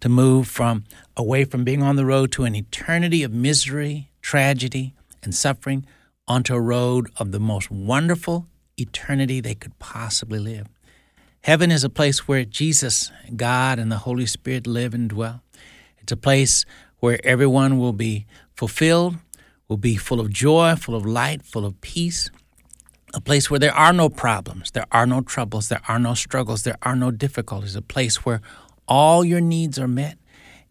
to 0.00 0.08
move 0.08 0.48
from 0.48 0.84
away 1.16 1.44
from 1.44 1.62
being 1.62 1.82
on 1.82 1.96
the 1.96 2.06
road 2.06 2.32
to 2.32 2.44
an 2.44 2.54
eternity 2.54 3.22
of 3.22 3.32
misery, 3.32 4.10
tragedy, 4.22 4.94
and 5.22 5.34
suffering 5.34 5.84
onto 6.26 6.54
a 6.54 6.60
road 6.60 7.10
of 7.18 7.32
the 7.32 7.40
most 7.40 7.70
wonderful 7.70 8.46
eternity 8.78 9.40
they 9.40 9.54
could 9.54 9.78
possibly 9.78 10.38
live. 10.38 10.68
Heaven 11.46 11.70
is 11.70 11.84
a 11.84 11.88
place 11.88 12.26
where 12.26 12.44
Jesus, 12.44 13.12
God, 13.36 13.78
and 13.78 13.92
the 13.92 13.98
Holy 13.98 14.26
Spirit 14.26 14.66
live 14.66 14.94
and 14.94 15.08
dwell. 15.08 15.44
It's 15.98 16.10
a 16.10 16.16
place 16.16 16.64
where 16.98 17.20
everyone 17.22 17.78
will 17.78 17.92
be 17.92 18.26
fulfilled, 18.56 19.14
will 19.68 19.76
be 19.76 19.94
full 19.94 20.18
of 20.18 20.28
joy, 20.28 20.74
full 20.74 20.96
of 20.96 21.06
light, 21.06 21.42
full 21.42 21.64
of 21.64 21.80
peace. 21.80 22.32
A 23.14 23.20
place 23.20 23.48
where 23.48 23.60
there 23.60 23.72
are 23.72 23.92
no 23.92 24.08
problems, 24.08 24.72
there 24.72 24.86
are 24.90 25.06
no 25.06 25.20
troubles, 25.20 25.68
there 25.68 25.82
are 25.86 26.00
no 26.00 26.14
struggles, 26.14 26.64
there 26.64 26.78
are 26.82 26.96
no 26.96 27.12
difficulties. 27.12 27.76
A 27.76 27.80
place 27.80 28.26
where 28.26 28.40
all 28.88 29.24
your 29.24 29.40
needs 29.40 29.78
are 29.78 29.86
met 29.86 30.18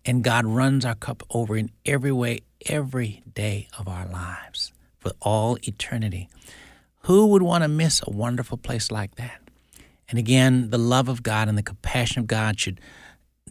and 0.04 0.26
God 0.26 0.46
runs 0.46 0.84
our 0.84 0.96
cup 0.96 1.24
over 1.30 1.56
in 1.56 1.72
every 1.86 2.12
way, 2.12 2.42
every 2.66 3.24
day 3.34 3.70
of 3.80 3.88
our 3.88 4.08
lives 4.08 4.74
for 5.00 5.14
all 5.22 5.58
eternity. 5.64 6.28
Who 7.04 7.28
would 7.28 7.44
want 7.44 7.64
to 7.64 7.70
miss 7.70 8.02
a 8.06 8.12
wonderful 8.12 8.58
place 8.58 8.92
like 8.92 9.16
that? 9.16 9.40
And 10.16 10.20
again, 10.22 10.70
the 10.70 10.78
love 10.78 11.10
of 11.10 11.24
God 11.24 11.50
and 11.50 11.58
the 11.58 11.62
compassion 11.62 12.22
of 12.22 12.28
God 12.28 12.58
should 12.58 12.80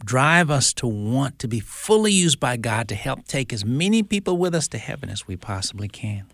drive 0.03 0.49
us 0.49 0.73
to 0.73 0.87
want 0.87 1.37
to 1.37 1.47
be 1.47 1.59
fully 1.59 2.11
used 2.11 2.39
by 2.39 2.57
God 2.57 2.87
to 2.87 2.95
help 2.95 3.27
take 3.27 3.53
as 3.53 3.63
many 3.63 4.01
people 4.01 4.35
with 4.35 4.55
us 4.55 4.67
to 4.69 4.79
heaven 4.79 5.11
as 5.11 5.27
we 5.27 5.35
possibly 5.35 5.87
can. 5.87 6.25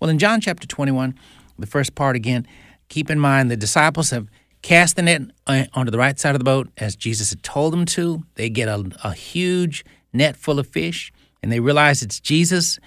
Well, 0.00 0.08
in 0.08 0.18
John 0.18 0.40
chapter 0.40 0.66
21, 0.66 1.14
the 1.58 1.66
first 1.66 1.94
part 1.94 2.16
again, 2.16 2.46
keep 2.88 3.10
in 3.10 3.20
mind 3.20 3.50
the 3.50 3.56
disciples 3.58 4.08
have 4.12 4.28
cast 4.62 4.96
the 4.96 5.02
net 5.02 5.20
uh, 5.46 5.64
onto 5.74 5.90
the 5.90 5.98
right 5.98 6.18
side 6.18 6.34
of 6.34 6.38
the 6.38 6.44
boat 6.44 6.70
as 6.78 6.96
Jesus 6.96 7.28
had 7.28 7.42
told 7.42 7.74
them 7.74 7.84
to. 7.84 8.22
They 8.36 8.48
get 8.48 8.66
a, 8.66 8.90
a 9.04 9.12
huge 9.12 9.84
net 10.14 10.38
full 10.38 10.58
of 10.58 10.68
fish 10.68 11.12
and 11.42 11.52
they 11.52 11.60
realize 11.60 12.02
it's 12.02 12.18
Jesus 12.18 12.78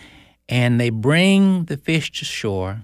and 0.49 0.81
they 0.81 0.89
bring 0.89 1.65
the 1.65 1.77
fish 1.77 2.11
to 2.13 2.25
shore. 2.25 2.81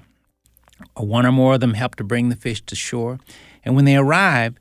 Or 0.96 1.08
one 1.08 1.26
or 1.26 1.32
more 1.32 1.56
of 1.56 1.60
them 1.60 1.74
help 1.74 1.96
to 1.96 2.04
bring 2.04 2.30
the 2.30 2.36
fish 2.36 2.62
to 2.68 2.76
shore. 2.76 3.18
And 3.64 3.76
when 3.76 3.86
they 3.86 3.96
arrive, 3.96 4.58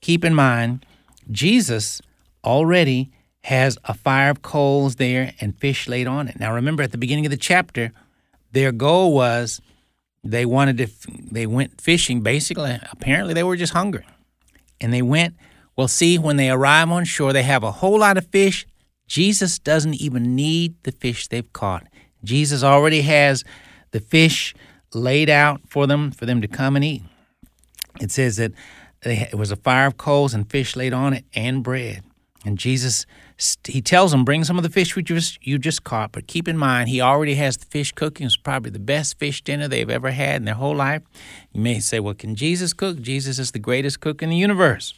keep 0.00 0.24
in 0.24 0.34
mind, 0.34 0.84
Jesus 1.30 2.00
already 2.44 3.10
has 3.44 3.78
a 3.84 3.94
fire 3.94 4.30
of 4.30 4.42
coals 4.42 4.96
there 4.96 5.32
and 5.40 5.58
fish 5.58 5.88
laid 5.88 6.06
on 6.06 6.28
it. 6.28 6.38
Now 6.38 6.54
remember 6.54 6.82
at 6.82 6.92
the 6.92 6.98
beginning 6.98 7.26
of 7.26 7.30
the 7.30 7.36
chapter, 7.36 7.92
their 8.52 8.72
goal 8.72 9.14
was 9.14 9.60
they 10.24 10.46
wanted 10.46 10.78
to 10.78 10.88
they 11.32 11.46
went 11.46 11.80
fishing 11.80 12.20
basically 12.20 12.78
apparently 12.92 13.34
they 13.34 13.42
were 13.42 13.56
just 13.56 13.72
hungry. 13.72 14.06
And 14.80 14.92
they 14.92 15.02
went, 15.02 15.34
well 15.76 15.88
see 15.88 16.18
when 16.18 16.36
they 16.36 16.50
arrive 16.50 16.90
on 16.90 17.04
shore 17.04 17.32
they 17.32 17.42
have 17.42 17.64
a 17.64 17.72
whole 17.72 17.98
lot 17.98 18.16
of 18.16 18.26
fish 18.28 18.66
Jesus 19.08 19.58
doesn't 19.58 19.94
even 19.94 20.34
need 20.34 20.74
the 20.84 20.92
fish 20.92 21.28
they've 21.28 21.52
caught. 21.52 21.86
Jesus 22.24 22.62
already 22.62 23.02
has 23.02 23.44
the 23.90 24.00
fish 24.00 24.54
laid 24.94 25.28
out 25.28 25.60
for 25.68 25.86
them 25.86 26.10
for 26.10 26.24
them 26.24 26.40
to 26.40 26.48
come 26.48 26.76
and 26.76 26.84
eat. 26.84 27.02
It 28.00 28.10
says 28.10 28.36
that 28.36 28.52
it 29.02 29.34
was 29.34 29.50
a 29.50 29.56
fire 29.56 29.86
of 29.86 29.96
coals 29.96 30.34
and 30.34 30.48
fish 30.48 30.76
laid 30.76 30.92
on 30.92 31.12
it 31.12 31.24
and 31.34 31.62
bread. 31.62 32.02
And 32.44 32.58
Jesus, 32.58 33.06
he 33.64 33.80
tells 33.80 34.10
them, 34.10 34.24
bring 34.24 34.42
some 34.42 34.56
of 34.56 34.64
the 34.64 34.70
fish 34.70 34.96
you 34.96 35.02
just, 35.02 35.44
you 35.46 35.58
just 35.58 35.84
caught, 35.84 36.10
but 36.10 36.26
keep 36.26 36.48
in 36.48 36.58
mind, 36.58 36.88
he 36.88 37.00
already 37.00 37.36
has 37.36 37.56
the 37.56 37.66
fish 37.66 37.92
cooking. 37.92 38.26
It's 38.26 38.36
probably 38.36 38.70
the 38.70 38.80
best 38.80 39.18
fish 39.18 39.42
dinner 39.42 39.68
they've 39.68 39.88
ever 39.88 40.10
had 40.10 40.36
in 40.36 40.44
their 40.44 40.54
whole 40.54 40.74
life. 40.74 41.02
You 41.52 41.60
may 41.60 41.78
say, 41.78 42.00
well, 42.00 42.14
can 42.14 42.34
Jesus 42.34 42.72
cook? 42.72 43.00
Jesus 43.00 43.38
is 43.38 43.52
the 43.52 43.60
greatest 43.60 44.00
cook 44.00 44.22
in 44.22 44.30
the 44.30 44.36
universe. 44.36 44.92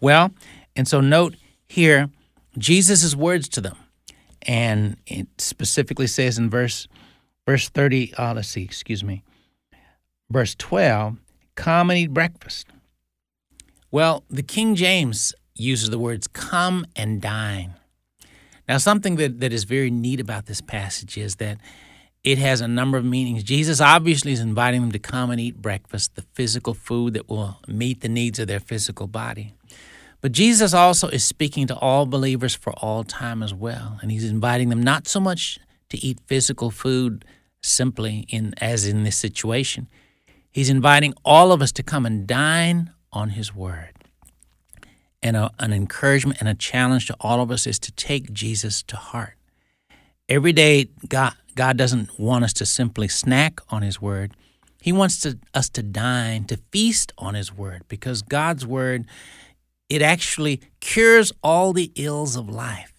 Well, 0.00 0.32
and 0.74 0.88
so 0.88 1.00
note 1.00 1.36
here 1.68 2.10
Jesus' 2.58 3.14
words 3.14 3.48
to 3.50 3.60
them. 3.60 3.76
And 4.42 4.96
it 5.06 5.28
specifically 5.38 6.06
says 6.06 6.38
in 6.38 6.50
verse 6.50 6.88
verse 7.46 7.68
30, 7.68 8.14
uh, 8.14 8.34
let's 8.34 8.48
see, 8.48 8.62
excuse 8.62 9.04
me, 9.04 9.22
verse 10.30 10.54
12, 10.56 11.16
come 11.60 11.90
and 11.90 11.98
eat 11.98 12.14
breakfast. 12.14 12.66
Well, 13.90 14.24
the 14.30 14.42
King 14.42 14.74
James 14.74 15.34
uses 15.54 15.90
the 15.90 15.98
words 15.98 16.26
come 16.26 16.86
and 16.96 17.20
dine. 17.20 17.74
Now, 18.66 18.78
something 18.78 19.16
that, 19.16 19.40
that 19.40 19.52
is 19.52 19.64
very 19.64 19.90
neat 19.90 20.20
about 20.20 20.46
this 20.46 20.60
passage 20.60 21.18
is 21.18 21.36
that 21.36 21.58
it 22.24 22.38
has 22.38 22.60
a 22.60 22.68
number 22.68 22.96
of 22.96 23.04
meanings. 23.04 23.42
Jesus 23.42 23.80
obviously 23.80 24.32
is 24.32 24.40
inviting 24.40 24.80
them 24.80 24.92
to 24.92 24.98
come 24.98 25.30
and 25.30 25.40
eat 25.40 25.60
breakfast, 25.60 26.14
the 26.14 26.24
physical 26.34 26.72
food 26.72 27.14
that 27.14 27.28
will 27.28 27.58
meet 27.66 28.00
the 28.00 28.08
needs 28.08 28.38
of 28.38 28.46
their 28.46 28.60
physical 28.60 29.06
body. 29.06 29.52
But 30.20 30.32
Jesus 30.32 30.72
also 30.72 31.08
is 31.08 31.24
speaking 31.24 31.66
to 31.66 31.76
all 31.76 32.06
believers 32.06 32.54
for 32.54 32.72
all 32.74 33.04
time 33.04 33.42
as 33.42 33.52
well. 33.52 33.98
And 34.00 34.10
he's 34.10 34.30
inviting 34.30 34.68
them 34.68 34.82
not 34.82 35.08
so 35.08 35.20
much 35.20 35.58
to 35.88 35.98
eat 35.98 36.20
physical 36.26 36.70
food 36.70 37.24
simply 37.62 38.26
in 38.28 38.54
as 38.58 38.86
in 38.86 39.04
this 39.04 39.16
situation. 39.16 39.88
He's 40.50 40.70
inviting 40.70 41.14
all 41.24 41.52
of 41.52 41.62
us 41.62 41.72
to 41.72 41.82
come 41.82 42.06
and 42.06 42.26
dine 42.26 42.92
on 43.12 43.30
his 43.30 43.54
word. 43.54 43.90
And 45.22 45.36
a, 45.36 45.50
an 45.58 45.72
encouragement 45.72 46.40
and 46.40 46.48
a 46.48 46.54
challenge 46.54 47.06
to 47.06 47.16
all 47.20 47.40
of 47.40 47.50
us 47.50 47.66
is 47.66 47.78
to 47.80 47.92
take 47.92 48.32
Jesus 48.32 48.82
to 48.84 48.96
heart. 48.96 49.34
Every 50.28 50.52
day, 50.52 50.88
God, 51.08 51.34
God 51.54 51.76
doesn't 51.76 52.18
want 52.18 52.44
us 52.44 52.52
to 52.54 52.66
simply 52.66 53.08
snack 53.08 53.60
on 53.68 53.82
his 53.82 54.00
word. 54.00 54.32
He 54.80 54.92
wants 54.92 55.20
to, 55.20 55.38
us 55.52 55.68
to 55.70 55.82
dine, 55.82 56.44
to 56.44 56.58
feast 56.72 57.12
on 57.18 57.34
his 57.34 57.52
word, 57.52 57.82
because 57.88 58.22
God's 58.22 58.66
word 58.66 59.06
it 59.90 60.02
actually 60.02 60.60
cures 60.78 61.32
all 61.42 61.72
the 61.72 61.90
ills 61.96 62.36
of 62.36 62.48
life. 62.48 62.94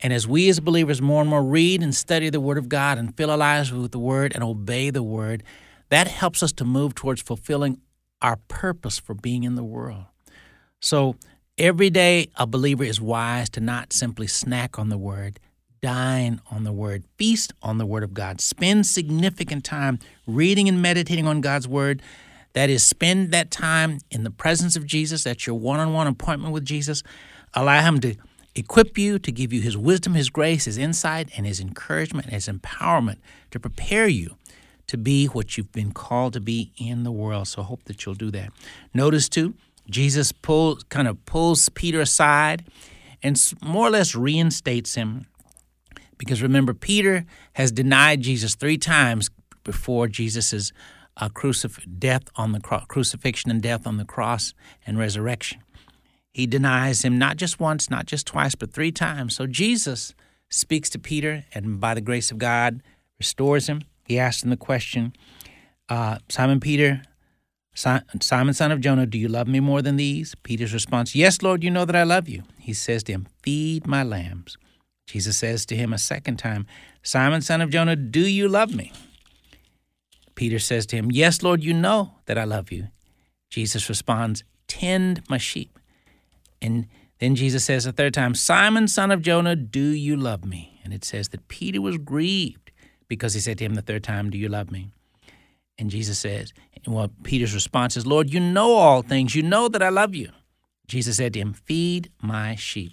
And 0.00 0.12
as 0.12 0.28
we 0.28 0.48
as 0.48 0.60
believers 0.60 1.02
more 1.02 1.20
and 1.20 1.28
more 1.28 1.42
read 1.42 1.82
and 1.82 1.92
study 1.92 2.30
the 2.30 2.40
Word 2.40 2.56
of 2.56 2.68
God 2.68 2.96
and 2.96 3.14
fill 3.16 3.30
our 3.30 3.36
lives 3.36 3.72
with 3.72 3.90
the 3.90 3.98
Word 3.98 4.32
and 4.32 4.44
obey 4.44 4.90
the 4.90 5.02
Word, 5.02 5.42
that 5.90 6.08
helps 6.08 6.42
us 6.42 6.52
to 6.52 6.64
move 6.64 6.94
towards 6.94 7.22
fulfilling 7.22 7.80
our 8.20 8.36
purpose 8.48 8.98
for 8.98 9.14
being 9.14 9.44
in 9.44 9.54
the 9.54 9.64
world. 9.64 10.04
So 10.80 11.16
every 11.56 11.90
day, 11.90 12.30
a 12.36 12.46
believer 12.46 12.84
is 12.84 13.00
wise 13.00 13.48
to 13.50 13.60
not 13.60 13.92
simply 13.92 14.26
snack 14.26 14.78
on 14.78 14.88
the 14.88 14.98
Word, 14.98 15.40
dine 15.80 16.40
on 16.50 16.64
the 16.64 16.72
Word, 16.72 17.04
feast 17.16 17.52
on 17.62 17.78
the 17.78 17.86
Word 17.86 18.02
of 18.02 18.14
God, 18.14 18.40
spend 18.40 18.86
significant 18.86 19.64
time 19.64 19.98
reading 20.26 20.68
and 20.68 20.82
meditating 20.82 21.26
on 21.26 21.40
God's 21.40 21.68
Word 21.68 22.02
that 22.54 22.70
is, 22.70 22.82
spend 22.82 23.30
that 23.32 23.50
time 23.50 23.98
in 24.10 24.24
the 24.24 24.30
presence 24.30 24.74
of 24.74 24.86
Jesus. 24.86 25.24
That's 25.24 25.46
your 25.46 25.56
one 25.56 25.80
on 25.80 25.92
one 25.92 26.06
appointment 26.06 26.52
with 26.52 26.64
Jesus. 26.64 27.02
Allow 27.54 27.82
Him 27.82 28.00
to 28.00 28.16
equip 28.54 28.98
you, 28.98 29.18
to 29.18 29.30
give 29.30 29.52
you 29.52 29.60
His 29.60 29.76
wisdom, 29.76 30.14
His 30.14 30.30
grace, 30.30 30.64
His 30.64 30.78
insight, 30.78 31.30
and 31.36 31.46
His 31.46 31.60
encouragement, 31.60 32.26
and 32.26 32.34
His 32.34 32.48
empowerment 32.48 33.18
to 33.50 33.60
prepare 33.60 34.08
you 34.08 34.37
to 34.88 34.98
be 34.98 35.26
what 35.26 35.56
you've 35.56 35.72
been 35.72 35.92
called 35.92 36.32
to 36.32 36.40
be 36.40 36.72
in 36.76 37.04
the 37.04 37.12
world. 37.12 37.48
So 37.48 37.62
hope 37.62 37.84
that 37.84 38.04
you'll 38.04 38.14
do 38.14 38.30
that. 38.32 38.50
Notice, 38.92 39.28
too, 39.28 39.54
Jesus 39.88 40.32
pulls, 40.32 40.82
kind 40.84 41.08
of 41.08 41.24
pulls 41.24 41.68
Peter 41.70 42.00
aside 42.00 42.66
and 43.22 43.40
more 43.62 43.86
or 43.86 43.90
less 43.90 44.14
reinstates 44.14 44.94
him. 44.94 45.26
Because 46.18 46.42
remember, 46.42 46.74
Peter 46.74 47.24
has 47.54 47.70
denied 47.70 48.22
Jesus 48.22 48.54
three 48.54 48.78
times 48.78 49.30
before 49.62 50.08
Jesus' 50.08 50.72
uh, 51.16 51.28
crucif- 51.28 51.86
death 51.98 52.24
on 52.36 52.52
the 52.52 52.60
cro- 52.60 52.84
crucifixion 52.88 53.50
and 53.50 53.62
death 53.62 53.86
on 53.86 53.96
the 53.96 54.04
cross 54.04 54.54
and 54.86 54.98
resurrection. 54.98 55.60
He 56.32 56.46
denies 56.46 57.04
him 57.04 57.18
not 57.18 57.36
just 57.36 57.60
once, 57.60 57.90
not 57.90 58.06
just 58.06 58.26
twice, 58.26 58.54
but 58.54 58.72
three 58.72 58.92
times. 58.92 59.34
So 59.34 59.46
Jesus 59.46 60.14
speaks 60.48 60.88
to 60.90 60.98
Peter 60.98 61.44
and 61.52 61.80
by 61.80 61.94
the 61.94 62.00
grace 62.00 62.30
of 62.30 62.38
God 62.38 62.82
restores 63.18 63.68
him. 63.68 63.82
He 64.08 64.18
asks 64.18 64.42
him 64.42 64.50
the 64.50 64.56
question 64.56 65.12
uh, 65.90 66.18
Simon 66.28 66.60
Peter, 66.60 67.02
Simon, 67.74 68.54
son 68.54 68.72
of 68.72 68.80
Jonah, 68.80 69.06
do 69.06 69.18
you 69.18 69.28
love 69.28 69.46
me 69.46 69.60
more 69.60 69.82
than 69.82 69.96
these? 69.96 70.34
Peter's 70.42 70.74
response, 70.74 71.14
Yes, 71.14 71.42
Lord, 71.42 71.62
you 71.62 71.70
know 71.70 71.84
that 71.84 71.94
I 71.94 72.02
love 72.02 72.28
you. 72.28 72.42
He 72.58 72.72
says 72.72 73.02
to 73.04 73.12
him, 73.12 73.28
Feed 73.42 73.86
my 73.86 74.02
lambs. 74.02 74.56
Jesus 75.06 75.36
says 75.36 75.64
to 75.66 75.76
him 75.76 75.92
a 75.92 75.98
second 75.98 76.38
time, 76.38 76.66
Simon, 77.02 77.40
son 77.40 77.60
of 77.60 77.70
Jonah, 77.70 77.96
do 77.96 78.20
you 78.20 78.48
love 78.48 78.74
me? 78.74 78.92
Peter 80.34 80.58
says 80.58 80.86
to 80.86 80.96
him, 80.96 81.10
Yes, 81.12 81.42
Lord, 81.42 81.62
you 81.62 81.72
know 81.72 82.14
that 82.26 82.36
I 82.36 82.44
love 82.44 82.72
you. 82.72 82.88
Jesus 83.50 83.88
responds, 83.88 84.42
Tend 84.66 85.22
my 85.28 85.38
sheep. 85.38 85.78
And 86.60 86.86
then 87.20 87.36
Jesus 87.36 87.64
says 87.64 87.86
a 87.86 87.92
third 87.92 88.14
time, 88.14 88.34
Simon, 88.34 88.88
son 88.88 89.10
of 89.10 89.22
Jonah, 89.22 89.56
do 89.56 89.80
you 89.80 90.16
love 90.16 90.44
me? 90.44 90.80
And 90.82 90.92
it 90.92 91.04
says 91.04 91.28
that 91.28 91.48
Peter 91.48 91.80
was 91.80 91.98
grieved 91.98 92.67
because 93.08 93.34
he 93.34 93.40
said 93.40 93.58
to 93.58 93.64
him 93.64 93.74
the 93.74 93.82
third 93.82 94.04
time, 94.04 94.30
Do 94.30 94.38
you 94.38 94.48
love 94.48 94.70
me? 94.70 94.90
And 95.78 95.90
Jesus 95.90 96.18
says, 96.18 96.52
and 96.84 96.94
well, 96.94 97.10
Peter's 97.22 97.54
response 97.54 97.96
is, 97.96 98.06
Lord, 98.06 98.32
you 98.32 98.40
know 98.40 98.74
all 98.74 99.02
things. 99.02 99.34
You 99.34 99.42
know 99.42 99.68
that 99.68 99.82
I 99.82 99.90
love 99.90 100.14
you. 100.14 100.30
Jesus 100.86 101.18
said 101.18 101.34
to 101.34 101.38
him, 101.38 101.52
Feed 101.52 102.10
my 102.22 102.54
sheep. 102.54 102.92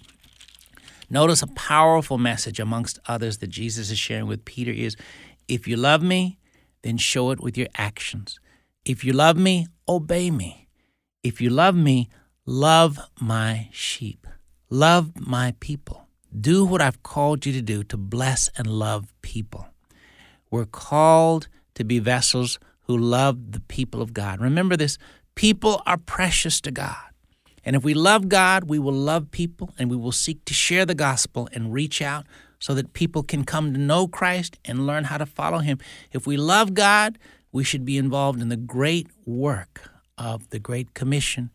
Notice 1.08 1.42
a 1.42 1.46
powerful 1.48 2.18
message 2.18 2.60
amongst 2.60 2.98
others 3.06 3.38
that 3.38 3.48
Jesus 3.48 3.90
is 3.90 3.98
sharing 3.98 4.26
with 4.26 4.44
Peter 4.44 4.70
is 4.70 4.96
if 5.48 5.66
you 5.68 5.76
love 5.76 6.02
me, 6.02 6.38
then 6.82 6.96
show 6.96 7.30
it 7.30 7.40
with 7.40 7.56
your 7.56 7.68
actions. 7.76 8.38
If 8.84 9.04
you 9.04 9.12
love 9.12 9.36
me, 9.36 9.66
obey 9.88 10.30
me. 10.30 10.68
If 11.22 11.40
you 11.40 11.50
love 11.50 11.74
me, 11.74 12.08
love 12.44 12.98
my 13.20 13.68
sheep. 13.72 14.26
Love 14.68 15.12
my 15.18 15.54
people. 15.60 16.08
Do 16.38 16.64
what 16.64 16.82
I've 16.82 17.02
called 17.02 17.46
you 17.46 17.52
to 17.52 17.62
do 17.62 17.82
to 17.84 17.96
bless 17.96 18.50
and 18.56 18.66
love 18.66 19.14
people. 19.22 19.68
We're 20.50 20.66
called 20.66 21.48
to 21.74 21.84
be 21.84 21.98
vessels 21.98 22.58
who 22.82 22.96
love 22.96 23.52
the 23.52 23.60
people 23.60 24.00
of 24.00 24.12
God. 24.12 24.40
Remember 24.40 24.76
this 24.76 24.98
people 25.34 25.82
are 25.86 25.98
precious 25.98 26.60
to 26.62 26.70
God. 26.70 26.96
And 27.64 27.74
if 27.74 27.84
we 27.84 27.94
love 27.94 28.28
God, 28.28 28.64
we 28.64 28.78
will 28.78 28.92
love 28.92 29.32
people 29.32 29.74
and 29.78 29.90
we 29.90 29.96
will 29.96 30.12
seek 30.12 30.44
to 30.44 30.54
share 30.54 30.86
the 30.86 30.94
gospel 30.94 31.48
and 31.52 31.72
reach 31.72 32.00
out 32.00 32.24
so 32.58 32.74
that 32.74 32.92
people 32.92 33.22
can 33.22 33.44
come 33.44 33.72
to 33.72 33.78
know 33.78 34.06
Christ 34.06 34.58
and 34.64 34.86
learn 34.86 35.04
how 35.04 35.18
to 35.18 35.26
follow 35.26 35.58
Him. 35.58 35.78
If 36.12 36.26
we 36.26 36.36
love 36.36 36.74
God, 36.74 37.18
we 37.52 37.64
should 37.64 37.84
be 37.84 37.98
involved 37.98 38.40
in 38.40 38.48
the 38.48 38.56
great 38.56 39.08
work 39.24 39.90
of 40.16 40.50
the 40.50 40.58
Great 40.58 40.94
Commission, 40.94 41.50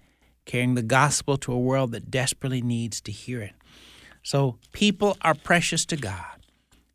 carrying 0.45 0.75
the 0.75 0.83
gospel 0.83 1.37
to 1.37 1.53
a 1.53 1.59
world 1.59 1.91
that 1.91 2.11
desperately 2.11 2.61
needs 2.61 3.01
to 3.01 3.11
hear 3.11 3.41
it. 3.41 3.53
So, 4.23 4.57
people 4.71 5.17
are 5.21 5.33
precious 5.33 5.85
to 5.85 5.97
God. 5.97 6.45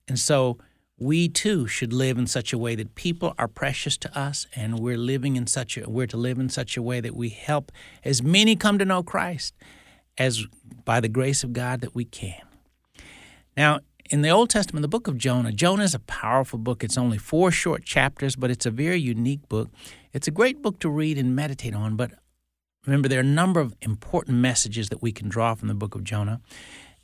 And 0.06 0.18
so, 0.18 0.58
we 0.98 1.28
too 1.28 1.66
should 1.66 1.92
live 1.92 2.16
in 2.16 2.26
such 2.26 2.52
a 2.52 2.58
way 2.58 2.74
that 2.74 2.94
people 2.94 3.34
are 3.38 3.48
precious 3.48 3.96
to 3.98 4.18
us 4.18 4.46
and 4.56 4.78
we're 4.78 4.96
living 4.96 5.36
in 5.36 5.46
such 5.46 5.76
a 5.76 5.88
we're 5.88 6.06
to 6.06 6.16
live 6.16 6.38
in 6.38 6.48
such 6.48 6.76
a 6.76 6.82
way 6.82 7.00
that 7.00 7.14
we 7.14 7.28
help 7.28 7.70
as 8.02 8.22
many 8.22 8.56
come 8.56 8.78
to 8.78 8.84
know 8.84 9.02
Christ 9.02 9.54
as 10.16 10.46
by 10.84 11.00
the 11.00 11.08
grace 11.08 11.44
of 11.44 11.52
God 11.52 11.82
that 11.82 11.94
we 11.94 12.04
can. 12.04 12.40
Now, 13.56 13.80
in 14.10 14.22
the 14.22 14.30
Old 14.30 14.50
Testament, 14.50 14.82
the 14.82 14.88
book 14.88 15.08
of 15.08 15.18
Jonah, 15.18 15.52
Jonah 15.52 15.82
is 15.82 15.94
a 15.94 15.98
powerful 16.00 16.58
book. 16.58 16.84
It's 16.84 16.96
only 16.96 17.18
four 17.18 17.50
short 17.50 17.84
chapters, 17.84 18.36
but 18.36 18.50
it's 18.50 18.64
a 18.64 18.70
very 18.70 19.00
unique 19.00 19.48
book. 19.48 19.68
It's 20.12 20.28
a 20.28 20.30
great 20.30 20.62
book 20.62 20.78
to 20.80 20.88
read 20.88 21.18
and 21.18 21.34
meditate 21.34 21.74
on, 21.74 21.96
but 21.96 22.12
remember, 22.86 23.08
there 23.08 23.18
are 23.18 23.22
a 23.22 23.24
number 23.24 23.60
of 23.60 23.74
important 23.82 24.38
messages 24.38 24.88
that 24.90 25.02
we 25.02 25.12
can 25.12 25.28
draw 25.28 25.54
from 25.54 25.68
the 25.68 25.74
book 25.74 25.94
of 25.94 26.04
Jonah. 26.04 26.40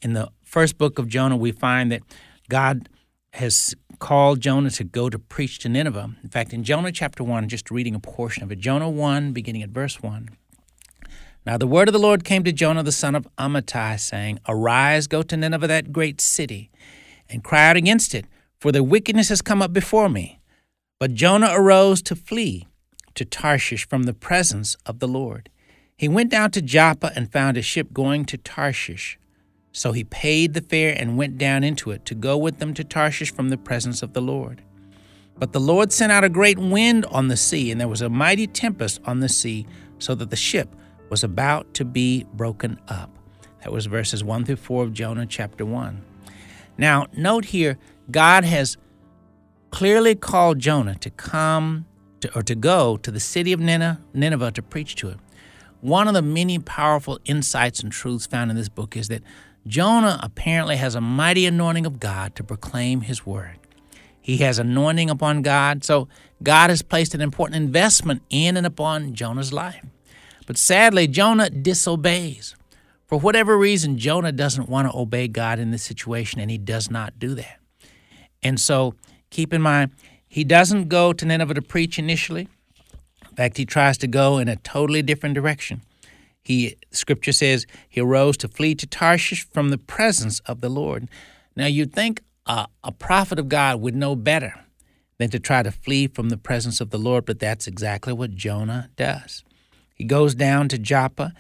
In 0.01 0.13
the 0.13 0.31
first 0.43 0.79
book 0.79 0.99
of 0.99 1.09
Jonah, 1.09 1.37
we 1.37 1.53
find 1.53 1.91
that 1.91 2.03
God 2.49 2.89
has 3.35 3.75
called 4.03 4.41
Jonah 4.41 4.69
to 4.69 4.83
go 4.83 5.09
to 5.09 5.17
preach 5.17 5.61
to 5.61 5.69
Nineveh. 5.69 6.17
In 6.25 6.29
fact, 6.29 6.53
in 6.53 6.65
Jonah 6.65 6.91
chapter 6.91 7.23
1, 7.23 7.49
just 7.49 7.71
reading 7.71 7.95
a 7.95 8.01
portion 8.01 8.43
of 8.43 8.51
it, 8.51 8.59
Jonah 8.59 8.91
1, 8.91 9.33
beginning 9.33 9.63
at 9.63 9.69
verse 9.69 10.03
1. 10.03 10.29
Now 11.47 11.57
the 11.57 11.69
word 11.69 11.87
of 11.87 11.93
the 11.93 12.01
Lord 12.01 12.25
came 12.25 12.43
to 12.43 12.51
Jonah 12.51 12.83
the 12.83 12.91
son 12.91 13.15
of 13.15 13.29
Amittai, 13.39 14.01
saying, 14.01 14.41
Arise, 14.49 15.07
go 15.07 15.23
to 15.23 15.37
Nineveh, 15.37 15.69
that 15.69 15.93
great 15.93 16.21
city, 16.21 16.73
and 17.31 17.45
cry 17.45 17.69
out 17.69 17.77
against 17.77 18.13
it, 18.13 18.27
for 18.59 18.73
their 18.73 18.83
wickedness 18.83 19.29
has 19.29 19.41
come 19.41 19.63
up 19.63 19.73
before 19.73 20.09
me. 20.09 20.41
But 20.99 21.15
Jonah 21.15 21.51
arose 21.53 22.03
to 22.03 22.17
flee 22.17 22.67
to 23.15 23.25
Tarshish 23.25 23.89
from 23.89 24.03
the 24.03 24.15
presence 24.15 24.75
of 24.85 24.99
the 24.99 25.07
Lord. 25.07 25.49
He 25.97 26.09
went 26.09 26.33
down 26.33 26.51
to 26.51 26.61
Joppa 26.61 27.13
and 27.15 27.31
found 27.31 27.57
a 27.57 27.63
ship 27.63 27.93
going 27.93 28.25
to 28.25 28.37
Tarshish, 28.37 29.17
So 29.73 29.93
he 29.93 30.05
paid 30.05 30.55
the 30.55 30.61
fare 30.61 30.95
and 30.97 31.17
went 31.17 31.39
down 31.39 31.65
into 31.65 31.91
it 31.91 32.05
to 32.05 32.15
go 32.15 32.37
with 32.37 32.59
them 32.59 32.75
to 32.75 32.85
Tarshish 32.85 33.33
from 33.33 33.49
the 33.49 33.57
presence 33.57 34.03
of 34.03 34.13
the 34.13 34.21
Lord. 34.21 34.63
But 35.39 35.53
the 35.53 35.61
Lord 35.61 35.93
sent 35.93 36.13
out 36.13 36.25
a 36.25 36.29
great 36.29 36.59
wind 36.59 37.07
on 37.07 37.29
the 37.29 37.39
sea, 37.39 37.71
and 37.71 37.81
there 37.81 37.89
was 37.89 38.03
a 38.03 38.11
mighty 38.11 38.47
tempest 38.47 39.01
on 39.07 39.21
the 39.21 39.31
sea, 39.31 39.67
so 39.99 40.15
that 40.15 40.31
the 40.31 40.37
ship 40.37 40.77
was 41.09 41.25
about 41.25 41.73
to 41.75 41.85
be 41.85 42.27
broken 42.35 42.79
up. 42.89 43.11
That 43.63 43.73
was 43.73 43.87
verses 43.87 44.23
1 44.23 44.45
through 44.45 44.57
4 44.57 44.85
of 44.85 44.93
Jonah 44.93 45.27
chapter 45.27 45.65
1. 45.65 46.03
Now, 46.77 47.07
note 47.17 47.47
here, 47.47 47.79
God 48.11 48.45
has 48.45 48.77
clearly 49.71 50.15
called 50.15 50.59
Jonah 50.59 50.97
to 50.97 51.11
come 51.11 51.87
to, 52.21 52.37
or 52.37 52.43
to 52.43 52.55
go 52.55 52.99
to 52.99 53.11
the 53.11 53.21
city 53.21 53.53
of 53.53 53.61
Nineveh 53.61 54.53
to 54.53 54.63
preach 54.63 54.97
to 54.97 55.09
it. 55.09 55.19
One 55.81 56.09
of 56.09 56.15
the 56.15 56.23
many 56.23 56.59
powerful 56.59 57.19
insights 57.25 57.81
and 57.81 57.91
truths 57.91 58.27
found 58.27 58.51
in 58.51 58.57
this 58.57 58.69
book 58.69 58.97
is 58.97 59.09
that 59.09 59.23
Jonah 59.67 60.19
apparently 60.23 60.77
has 60.77 60.95
a 60.95 61.01
mighty 61.01 61.47
anointing 61.47 61.87
of 61.87 62.01
God 62.01 62.35
to 62.37 62.45
proclaim 62.45 63.03
his 63.03 63.25
word. 63.25 63.59
He 64.21 64.39
has 64.39 64.59
anointing 64.59 65.11
upon 65.11 65.43
God, 65.43 65.85
so 65.85 66.09
God 66.43 66.71
has 66.71 66.83
placed 66.83 67.15
an 67.15 67.21
important 67.21 67.57
investment 67.57 68.23
in 68.31 68.57
and 68.57 68.67
upon 68.67 69.15
Jonah's 69.15 69.53
life. 69.53 69.85
But 70.47 70.59
sadly, 70.59 71.07
Jonah 71.07 71.51
disobeys. 71.51 72.57
For 73.07 73.19
whatever 73.19 73.59
reason, 73.59 73.99
Jonah 73.99 74.33
doesn't 74.33 74.69
want 74.69 74.91
to 74.91 74.97
obey 74.97 75.29
God 75.29 75.59
in 75.59 75.71
this 75.71 75.83
situation, 75.83 76.41
and 76.41 76.51
he 76.51 76.59
does 76.59 76.91
not 76.91 77.19
do 77.19 77.35
that. 77.35 77.59
And 78.43 78.59
so 78.59 78.95
keep 79.31 79.53
in 79.53 79.63
mind, 79.63 79.93
he 80.29 80.45
doesn't 80.45 80.89
go 80.89 81.13
to 81.13 81.27
Nineveh 81.27 81.55
to 81.55 81.63
preach 81.63 81.99
initially. 81.99 82.49
In 83.29 83.37
fact, 83.37 83.57
he 83.57 83.65
tries 83.65 83.99
to 83.99 84.07
go 84.07 84.39
in 84.39 84.49
a 84.49 84.57
totally 84.57 85.03
different 85.03 85.35
direction. 85.35 85.83
He 86.43 86.77
scripture 86.91 87.33
says 87.33 87.67
he 87.89 88.01
arose 88.01 88.37
to 88.39 88.49
flee 88.49 88.75
to 88.77 88.87
Tarshish 88.87 89.47
from 89.51 89.71
the 89.71 89.79
presence 89.79 90.41
of 90.41 90.61
the 90.61 90.69
Lord. 90.69 91.09
Now 91.57 91.67
you'd 91.67 91.93
think 91.93 92.23
a, 92.47 92.67
prophet 92.99 93.39
of 93.39 93.49
God 93.49 93.81
would 93.81 93.95
know 93.95 94.17
better 94.17 94.55
than 95.19 95.31
to 95.31 95.39
try 95.39 95.63
to 95.63 95.71
flee 95.71 96.09
from 96.09 96.31
the 96.31 96.37
presence 96.37 96.81
of 96.81 96.91
the 96.91 96.99
Lord, 96.99 97.25
but 97.25 97.39
that's 97.39 97.67
exactly 97.67 98.13
what 98.13 98.35
Jonah 98.35 98.91
does. 98.97 99.45
He 99.95 100.05
goes 100.05 100.35
down 100.35 100.69
to 100.69 100.79
Joppa, 100.79 101.33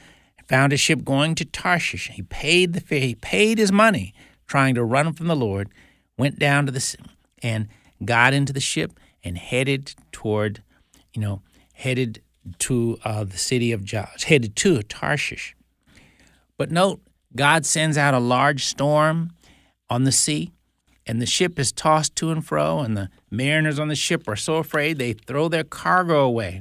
found 0.46 0.72
a 0.72 0.76
ship 0.76 1.04
going 1.04 1.34
to 1.36 1.44
Tarshish. 1.44 2.08
He 2.08 2.22
paid 2.22 2.74
the 2.74 2.80
fare, 2.80 3.00
he 3.00 3.14
paid 3.14 3.58
his 3.58 3.72
money 3.72 4.14
trying 4.46 4.74
to 4.74 4.84
run 4.84 5.12
from 5.14 5.26
the 5.26 5.34
Lord, 5.34 5.70
went 6.18 6.38
down 6.38 6.66
to 6.66 6.72
the 6.72 6.96
and 7.42 7.68
got 8.04 8.34
into 8.34 8.52
the 8.52 8.60
ship 8.60 8.92
and 9.24 9.38
headed 9.38 9.94
toward, 10.12 10.62
you 11.14 11.20
know, 11.20 11.42
headed 11.72 12.20
to 12.58 12.98
uh, 13.04 13.24
the 13.24 13.38
city 13.38 13.72
of 13.72 13.84
Josh, 13.84 14.24
headed 14.24 14.56
to 14.56 14.82
Tarshish. 14.82 15.54
But 16.58 16.70
note, 16.70 17.00
God 17.34 17.64
sends 17.64 17.96
out 17.96 18.14
a 18.14 18.18
large 18.18 18.64
storm 18.64 19.32
on 19.88 20.04
the 20.04 20.12
sea, 20.12 20.52
and 21.06 21.20
the 21.20 21.26
ship 21.26 21.58
is 21.58 21.72
tossed 21.72 22.14
to 22.16 22.30
and 22.30 22.44
fro, 22.44 22.80
and 22.80 22.96
the 22.96 23.08
mariners 23.30 23.78
on 23.78 23.88
the 23.88 23.94
ship 23.94 24.28
are 24.28 24.36
so 24.36 24.56
afraid 24.56 24.98
they 24.98 25.12
throw 25.12 25.48
their 25.48 25.64
cargo 25.64 26.20
away. 26.20 26.60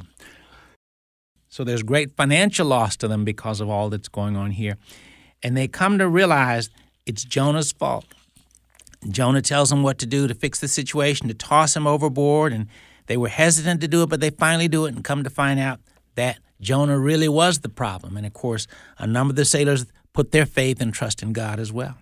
So 1.50 1.64
there's 1.64 1.84
great 1.84 2.16
financial 2.16 2.66
loss 2.66 2.96
to 2.98 3.08
them 3.08 3.26
because 3.26 3.60
of 3.60 3.70
all 3.70 3.90
that's 3.90 4.08
going 4.08 4.38
on 4.38 4.52
here. 4.52 4.78
And 5.44 5.58
they 5.58 5.68
come 5.68 5.98
to 5.98 6.08
realize 6.08 6.70
it's 7.06 7.26
Jonah's 7.26 7.72
fault. 7.72 8.06
Jonah 9.10 9.42
tells 9.42 9.70
them 9.70 9.84
what 9.84 9.98
to 9.98 10.06
do 10.06 10.28
to 10.28 10.34
fix 10.34 10.60
the 10.60 10.68
situation, 10.68 11.28
to 11.28 11.34
toss 11.34 11.76
him 11.76 11.88
overboard, 11.88 12.54
and 12.54 12.68
they 13.12 13.18
were 13.18 13.28
hesitant 13.28 13.82
to 13.82 13.90
do 13.90 14.04
it, 14.04 14.10
but 14.10 14.22
they 14.22 14.30
finally 14.30 14.70
do 14.70 14.86
it 14.86 14.96
and 14.96 15.04
come 15.04 15.26
to 15.26 15.30
find 15.30 15.60
out 15.60 15.82
that 16.16 16.40
Jonah 16.62 16.98
really 16.98 17.28
was 17.28 17.60
the 17.60 17.68
problem. 17.68 18.16
And 18.16 18.26
of 18.26 18.32
course, 18.32 18.68
a 18.98 19.06
number 19.06 19.34
of 19.34 19.36
the 19.36 19.44
sailors 19.44 19.86
put 20.14 20.32
their 20.32 20.46
faith 20.46 20.80
and 20.80 20.94
trust 20.94 21.22
in 21.22 21.34
God 21.34 21.60
as 21.60 21.74
well. 21.74 21.98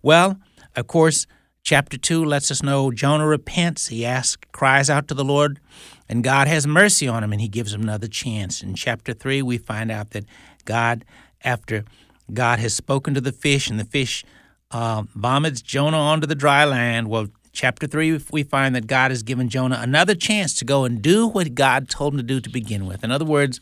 Well, 0.00 0.38
of 0.74 0.86
course, 0.86 1.26
chapter 1.62 1.98
2 1.98 2.24
lets 2.24 2.50
us 2.50 2.62
know 2.62 2.90
Jonah 2.90 3.26
repents. 3.26 3.88
He 3.88 4.06
asks, 4.06 4.42
cries 4.50 4.88
out 4.88 5.06
to 5.08 5.14
the 5.14 5.22
Lord, 5.22 5.60
and 6.08 6.24
God 6.24 6.48
has 6.48 6.66
mercy 6.66 7.06
on 7.06 7.22
him 7.22 7.32
and 7.34 7.42
he 7.42 7.48
gives 7.48 7.74
him 7.74 7.82
another 7.82 8.08
chance. 8.08 8.62
In 8.62 8.74
chapter 8.74 9.12
3, 9.12 9.42
we 9.42 9.58
find 9.58 9.90
out 9.90 10.12
that 10.12 10.24
God, 10.64 11.04
after 11.44 11.84
God 12.32 12.58
has 12.58 12.72
spoken 12.72 13.12
to 13.12 13.20
the 13.20 13.32
fish 13.32 13.68
and 13.68 13.78
the 13.78 13.84
fish 13.84 14.24
uh, 14.70 15.02
vomits 15.14 15.60
Jonah 15.60 15.98
onto 15.98 16.26
the 16.26 16.34
dry 16.34 16.64
land. 16.64 17.08
Well, 17.08 17.26
chapter 17.58 17.88
3, 17.88 18.20
we 18.30 18.44
find 18.44 18.72
that 18.76 18.86
God 18.86 19.10
has 19.10 19.24
given 19.24 19.48
Jonah 19.48 19.80
another 19.82 20.14
chance 20.14 20.54
to 20.54 20.64
go 20.64 20.84
and 20.84 21.02
do 21.02 21.26
what 21.26 21.56
God 21.56 21.88
told 21.88 22.14
him 22.14 22.18
to 22.18 22.22
do 22.22 22.40
to 22.40 22.48
begin 22.48 22.86
with. 22.86 23.02
In 23.02 23.10
other 23.10 23.24
words, 23.24 23.60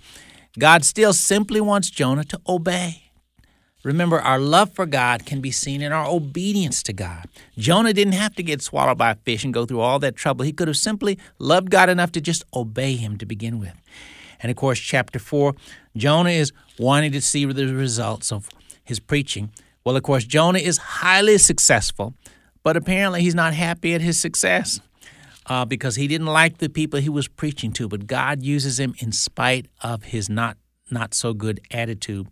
God 0.58 0.84
still 0.84 1.14
simply 1.14 1.62
wants 1.62 1.88
Jonah 1.88 2.24
to 2.24 2.40
obey. 2.46 3.04
Remember, 3.84 4.20
our 4.20 4.38
love 4.38 4.74
for 4.74 4.84
God 4.84 5.24
can 5.24 5.40
be 5.40 5.50
seen 5.50 5.80
in 5.80 5.92
our 5.92 6.06
obedience 6.06 6.82
to 6.82 6.92
God. 6.92 7.26
Jonah 7.56 7.94
didn't 7.94 8.12
have 8.12 8.34
to 8.34 8.42
get 8.42 8.60
swallowed 8.60 8.98
by 8.98 9.12
a 9.12 9.14
fish 9.14 9.44
and 9.44 9.54
go 9.54 9.64
through 9.64 9.80
all 9.80 9.98
that 10.00 10.14
trouble. 10.14 10.44
He 10.44 10.52
could 10.52 10.68
have 10.68 10.76
simply 10.76 11.18
loved 11.38 11.70
God 11.70 11.88
enough 11.88 12.12
to 12.12 12.20
just 12.20 12.44
obey 12.52 12.96
Him 12.96 13.16
to 13.16 13.24
begin 13.24 13.58
with. 13.58 13.80
And 14.42 14.50
of 14.50 14.56
course, 14.56 14.78
chapter 14.78 15.18
4, 15.18 15.54
Jonah 15.96 16.30
is 16.30 16.52
wanting 16.78 17.12
to 17.12 17.22
see 17.22 17.46
the 17.46 17.72
results 17.72 18.30
of 18.30 18.50
his 18.84 19.00
preaching. 19.00 19.52
Well, 19.84 19.96
of 19.96 20.02
course, 20.02 20.24
Jonah 20.24 20.58
is 20.58 20.78
highly 20.78 21.38
successful, 21.38 22.14
but 22.66 22.76
apparently 22.76 23.22
he's 23.22 23.36
not 23.36 23.54
happy 23.54 23.94
at 23.94 24.00
his 24.00 24.18
success 24.18 24.80
uh, 25.46 25.64
because 25.64 25.94
he 25.94 26.08
didn't 26.08 26.26
like 26.26 26.58
the 26.58 26.68
people 26.68 26.98
he 26.98 27.08
was 27.08 27.28
preaching 27.28 27.70
to. 27.70 27.86
But 27.86 28.08
God 28.08 28.42
uses 28.42 28.80
him 28.80 28.92
in 28.98 29.12
spite 29.12 29.68
of 29.82 30.02
his 30.02 30.28
not 30.28 30.56
not 30.90 31.14
so 31.14 31.32
good 31.32 31.60
attitude. 31.70 32.26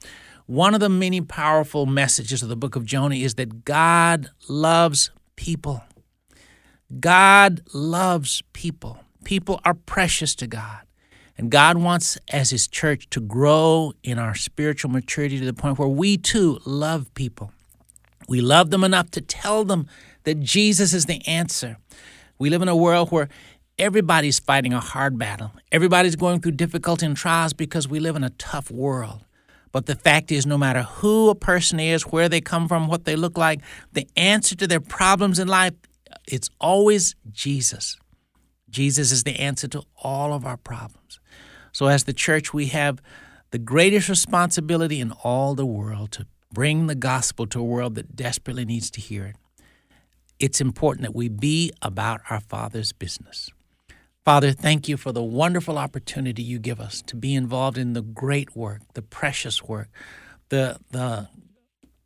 One 0.47 0.74
of 0.74 0.80
the 0.80 0.89
many 0.89 1.20
powerful 1.20 1.87
messages 1.87 2.43
of 2.43 2.49
the 2.49 2.57
book 2.57 2.74
of 2.74 2.85
Jonah 2.85 3.14
is 3.14 3.37
that 3.37 3.64
God 3.64 4.30
loves 4.49 5.12
people. 5.37 5.85
God 6.99 7.62
loves 7.72 8.43
people. 8.53 8.99
People 9.22 9.61
are 9.64 9.74
precious 9.74 10.35
to 10.35 10.49
God. 10.49 10.80
And 11.39 11.49
God 11.49 11.78
wants, 11.78 12.18
as 12.32 12.51
His 12.51 12.66
church, 12.66 13.09
to 13.11 13.20
grow 13.20 13.93
in 14.03 14.18
our 14.18 14.35
spiritual 14.35 14.91
maturity 14.91 15.39
to 15.39 15.45
the 15.45 15.55
point 15.55 15.78
where 15.78 15.87
we 15.87 16.16
too 16.16 16.59
love 16.64 17.14
people. 17.14 17.53
We 18.28 18.41
love 18.41 18.70
them 18.70 18.82
enough 18.82 19.11
to 19.12 19.20
tell 19.20 19.64
them 19.64 19.87
that 20.24 20.40
Jesus 20.40 20.92
is 20.92 21.06
the 21.06 21.26
answer. 21.26 21.76
We 22.38 22.50
live 22.50 22.62
in 22.62 22.68
a 22.68 22.76
world 22.76 23.10
where 23.10 23.28
everybody's 23.78 24.38
fighting 24.38 24.72
a 24.72 24.80
hard 24.80 25.18
battle. 25.18 25.52
Everybody's 25.70 26.16
going 26.16 26.40
through 26.40 26.52
difficulty 26.52 27.06
and 27.06 27.16
trials 27.16 27.52
because 27.52 27.88
we 27.88 28.00
live 28.00 28.16
in 28.16 28.24
a 28.24 28.30
tough 28.30 28.70
world. 28.70 29.24
But 29.72 29.86
the 29.86 29.96
fact 29.96 30.30
is, 30.30 30.46
no 30.46 30.56
matter 30.56 30.82
who 30.82 31.30
a 31.30 31.34
person 31.34 31.80
is, 31.80 32.02
where 32.02 32.28
they 32.28 32.40
come 32.40 32.68
from, 32.68 32.86
what 32.86 33.04
they 33.04 33.16
look 33.16 33.36
like, 33.36 33.60
the 33.92 34.08
answer 34.16 34.54
to 34.56 34.66
their 34.66 34.80
problems 34.80 35.38
in 35.38 35.48
life, 35.48 35.74
it's 36.28 36.48
always 36.60 37.16
Jesus. 37.32 37.96
Jesus 38.70 39.10
is 39.10 39.24
the 39.24 39.38
answer 39.38 39.66
to 39.68 39.82
all 40.02 40.32
of 40.32 40.44
our 40.44 40.56
problems. 40.56 41.18
So, 41.72 41.86
as 41.86 42.04
the 42.04 42.12
church, 42.12 42.54
we 42.54 42.66
have 42.66 43.00
the 43.50 43.58
greatest 43.58 44.08
responsibility 44.08 45.00
in 45.00 45.10
all 45.10 45.56
the 45.56 45.66
world 45.66 46.12
to 46.12 46.26
bring 46.52 46.86
the 46.86 46.94
gospel 46.94 47.46
to 47.48 47.58
a 47.58 47.64
world 47.64 47.96
that 47.96 48.14
desperately 48.14 48.64
needs 48.64 48.90
to 48.92 49.00
hear 49.00 49.26
it. 49.26 49.36
It's 50.45 50.61
important 50.61 51.05
that 51.05 51.14
we 51.14 51.30
be 51.30 51.72
about 51.80 52.20
our 52.28 52.38
Father's 52.38 52.92
business. 52.92 53.49
Father, 54.26 54.53
thank 54.53 54.90
you 54.90 54.99
for 54.99 55.11
the 55.11 55.22
wonderful 55.22 55.78
opportunity 55.78 56.42
you 56.42 56.59
give 56.59 56.80
us 56.80 57.01
to 57.07 57.16
be 57.16 57.34
involved 57.34 57.78
in 57.78 57.95
the 57.95 58.03
great 58.03 58.55
work, 58.55 58.82
the 58.92 59.01
precious 59.01 59.62
work, 59.62 59.88
the, 60.51 60.76
the 60.90 61.28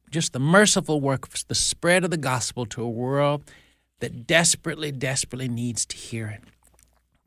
just 0.09 0.33
the 0.33 0.39
merciful 0.39 1.01
work, 1.01 1.29
the 1.49 1.55
spread 1.57 2.05
of 2.05 2.13
the 2.13 2.17
gospel 2.17 2.65
to 2.67 2.81
a 2.81 2.89
world 2.89 3.43
that 3.99 4.25
desperately, 4.25 4.93
desperately 4.93 5.49
needs 5.49 5.85
to 5.87 5.97
hear 5.97 6.29
it. 6.29 6.45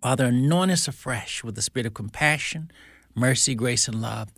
Father, 0.01 0.27
anoint 0.27 0.71
us 0.71 0.87
afresh 0.87 1.43
with 1.43 1.55
the 1.55 1.61
spirit 1.61 1.87
of 1.87 1.93
compassion, 1.93 2.71
mercy, 3.13 3.53
grace, 3.53 3.89
and 3.89 4.01
love. 4.01 4.29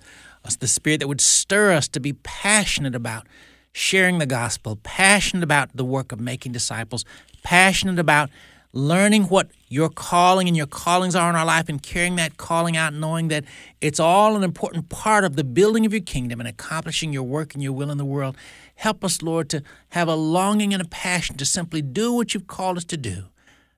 Us 0.43 0.55
the 0.55 0.67
spirit 0.67 1.01
that 1.01 1.07
would 1.07 1.21
stir 1.21 1.71
us 1.71 1.87
to 1.89 1.99
be 1.99 2.13
passionate 2.13 2.95
about 2.95 3.27
sharing 3.73 4.19
the 4.19 4.25
gospel, 4.25 4.77
passionate 4.83 5.43
about 5.43 5.75
the 5.75 5.83
work 5.83 6.11
of 6.11 6.19
making 6.19 6.51
disciples, 6.51 7.03
passionate 7.43 7.99
about 7.99 8.29
learning 8.71 9.23
what 9.25 9.49
your 9.67 9.89
calling 9.89 10.47
and 10.47 10.57
your 10.57 10.65
callings 10.65 11.15
are 11.15 11.29
in 11.29 11.35
our 11.35 11.45
life 11.45 11.69
and 11.69 11.81
carrying 11.81 12.15
that 12.15 12.37
calling 12.37 12.75
out, 12.75 12.93
knowing 12.93 13.27
that 13.27 13.43
it's 13.81 13.99
all 13.99 14.35
an 14.35 14.43
important 14.43 14.89
part 14.89 15.23
of 15.23 15.35
the 15.35 15.43
building 15.43 15.85
of 15.85 15.93
your 15.93 16.01
kingdom 16.01 16.39
and 16.39 16.49
accomplishing 16.49 17.13
your 17.13 17.23
work 17.23 17.53
and 17.53 17.61
your 17.61 17.73
will 17.73 17.91
in 17.91 17.97
the 17.97 18.05
world. 18.05 18.35
Help 18.75 19.03
us, 19.03 19.21
Lord, 19.21 19.49
to 19.49 19.61
have 19.89 20.07
a 20.07 20.15
longing 20.15 20.73
and 20.73 20.81
a 20.81 20.87
passion 20.87 21.37
to 21.37 21.45
simply 21.45 21.81
do 21.83 22.13
what 22.13 22.33
you've 22.33 22.47
called 22.47 22.77
us 22.77 22.85
to 22.85 22.97
do, 22.97 23.25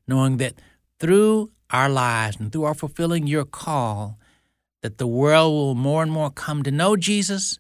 knowing 0.08 0.38
that 0.38 0.54
through 1.00 1.52
our 1.72 1.90
lives 1.90 2.38
and 2.40 2.52
through 2.52 2.64
our 2.64 2.74
fulfilling 2.74 3.28
your 3.28 3.46
call, 3.46 4.18
that 4.82 4.98
the 4.98 5.08
world 5.08 5.52
will 5.52 5.76
more 5.76 6.04
and 6.04 6.12
more 6.12 6.30
come 6.30 6.64
to 6.64 6.72
know 6.72 6.96
Jesus 6.96 7.60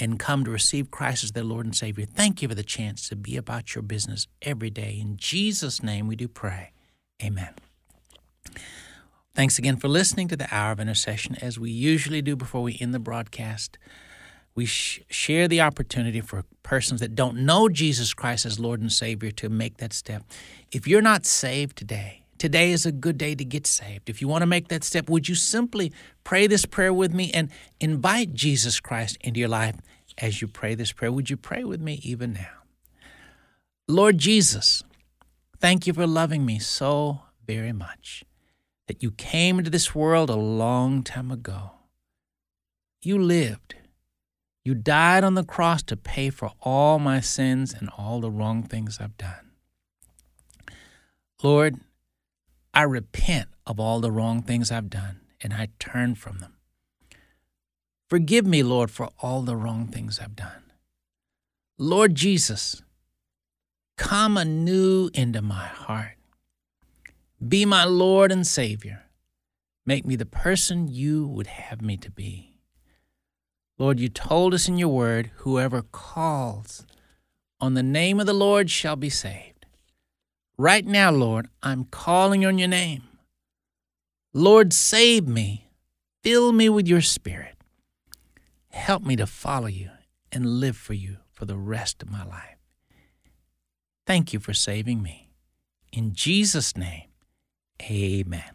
and 0.00 0.18
come 0.18 0.44
to 0.44 0.50
receive 0.50 0.90
Christ 0.90 1.24
as 1.24 1.32
their 1.32 1.44
Lord 1.44 1.66
and 1.66 1.74
Savior. 1.74 2.06
Thank 2.06 2.40
you 2.40 2.48
for 2.48 2.54
the 2.54 2.62
chance 2.62 3.08
to 3.08 3.16
be 3.16 3.36
about 3.36 3.74
your 3.74 3.82
business 3.82 4.26
every 4.42 4.70
day. 4.70 4.98
In 5.00 5.16
Jesus' 5.16 5.82
name 5.82 6.06
we 6.06 6.16
do 6.16 6.28
pray. 6.28 6.72
Amen. 7.22 7.54
Thanks 9.34 9.58
again 9.58 9.76
for 9.76 9.88
listening 9.88 10.28
to 10.28 10.36
the 10.36 10.48
Hour 10.50 10.72
of 10.72 10.80
Intercession. 10.80 11.36
As 11.40 11.58
we 11.58 11.70
usually 11.70 12.22
do 12.22 12.36
before 12.36 12.62
we 12.62 12.76
end 12.80 12.92
the 12.92 12.98
broadcast, 12.98 13.78
we 14.54 14.66
sh- 14.66 15.00
share 15.08 15.46
the 15.46 15.60
opportunity 15.60 16.20
for 16.20 16.44
persons 16.64 17.00
that 17.00 17.14
don't 17.14 17.36
know 17.38 17.68
Jesus 17.68 18.14
Christ 18.14 18.44
as 18.44 18.58
Lord 18.58 18.80
and 18.80 18.90
Savior 18.90 19.30
to 19.32 19.48
make 19.48 19.76
that 19.76 19.92
step. 19.92 20.24
If 20.72 20.88
you're 20.88 21.02
not 21.02 21.24
saved 21.24 21.76
today, 21.76 22.22
today 22.38 22.72
is 22.72 22.84
a 22.84 22.90
good 22.90 23.18
day 23.18 23.36
to 23.36 23.44
get 23.44 23.66
saved. 23.66 24.10
If 24.10 24.20
you 24.20 24.26
want 24.26 24.42
to 24.42 24.46
make 24.46 24.68
that 24.68 24.82
step, 24.82 25.08
would 25.08 25.28
you 25.28 25.36
simply 25.36 25.92
pray 26.24 26.48
this 26.48 26.66
prayer 26.66 26.92
with 26.92 27.14
me 27.14 27.30
and 27.32 27.50
invite 27.78 28.34
Jesus 28.34 28.80
Christ 28.80 29.18
into 29.20 29.38
your 29.38 29.48
life 29.48 29.76
as 30.20 30.42
you 30.42 30.48
pray 30.48 30.74
this 30.74 30.92
prayer? 30.92 31.12
Would 31.12 31.30
you 31.30 31.36
pray 31.36 31.64
with 31.64 31.80
me 31.80 32.00
even 32.02 32.32
now? 32.34 32.62
Lord 33.86 34.18
Jesus, 34.18 34.82
thank 35.58 35.86
you 35.86 35.92
for 35.92 36.06
loving 36.06 36.44
me 36.44 36.58
so 36.58 37.22
very 37.46 37.72
much 37.72 38.24
that 38.86 39.02
you 39.02 39.10
came 39.12 39.58
into 39.58 39.70
this 39.70 39.94
world 39.94 40.28
a 40.28 40.36
long 40.36 41.02
time 41.02 41.30
ago. 41.30 41.72
You 43.00 43.18
lived 43.18 43.76
you 44.68 44.74
died 44.74 45.24
on 45.24 45.32
the 45.32 45.44
cross 45.44 45.82
to 45.84 45.96
pay 45.96 46.28
for 46.28 46.52
all 46.60 46.98
my 46.98 47.20
sins 47.20 47.72
and 47.72 47.88
all 47.96 48.20
the 48.20 48.30
wrong 48.30 48.62
things 48.62 48.98
I've 49.00 49.16
done. 49.16 49.52
Lord, 51.42 51.76
I 52.74 52.82
repent 52.82 53.48
of 53.66 53.80
all 53.80 54.00
the 54.00 54.12
wrong 54.12 54.42
things 54.42 54.70
I've 54.70 54.90
done 54.90 55.20
and 55.40 55.54
I 55.54 55.68
turn 55.78 56.16
from 56.16 56.40
them. 56.40 56.52
Forgive 58.08 58.46
me, 58.46 58.62
Lord, 58.62 58.90
for 58.90 59.10
all 59.20 59.42
the 59.42 59.56
wrong 59.56 59.86
things 59.86 60.18
I've 60.18 60.36
done. 60.36 60.72
Lord 61.76 62.14
Jesus, 62.14 62.82
come 63.96 64.36
anew 64.36 65.10
into 65.12 65.42
my 65.42 65.66
heart. 65.66 66.16
Be 67.46 67.64
my 67.66 67.84
Lord 67.84 68.32
and 68.32 68.46
Savior. 68.46 69.04
Make 69.84 70.06
me 70.06 70.16
the 70.16 70.26
person 70.26 70.88
you 70.88 71.26
would 71.26 71.46
have 71.46 71.82
me 71.82 71.96
to 71.98 72.10
be. 72.10 72.58
Lord, 73.78 74.00
you 74.00 74.08
told 74.08 74.54
us 74.54 74.68
in 74.68 74.78
your 74.78 74.88
word, 74.88 75.30
whoever 75.36 75.82
calls 75.82 76.84
on 77.60 77.74
the 77.74 77.82
name 77.82 78.18
of 78.18 78.26
the 78.26 78.32
Lord 78.32 78.70
shall 78.70 78.96
be 78.96 79.10
saved. 79.10 79.66
Right 80.56 80.84
now, 80.84 81.10
Lord, 81.12 81.48
I'm 81.62 81.84
calling 81.84 82.44
on 82.44 82.58
your 82.58 82.68
name. 82.68 83.02
Lord, 84.32 84.72
save 84.72 85.28
me. 85.28 85.68
Fill 86.24 86.52
me 86.52 86.68
with 86.68 86.88
your 86.88 87.00
spirit. 87.00 87.57
Help 88.78 89.02
me 89.02 89.16
to 89.16 89.26
follow 89.26 89.66
you 89.66 89.90
and 90.32 90.46
live 90.60 90.76
for 90.76 90.94
you 90.94 91.16
for 91.32 91.44
the 91.44 91.56
rest 91.56 92.02
of 92.02 92.10
my 92.10 92.24
life. 92.24 92.56
Thank 94.06 94.32
you 94.32 94.38
for 94.40 94.54
saving 94.54 95.02
me. 95.02 95.30
In 95.92 96.14
Jesus' 96.14 96.74
name, 96.74 97.08
amen. 97.82 98.52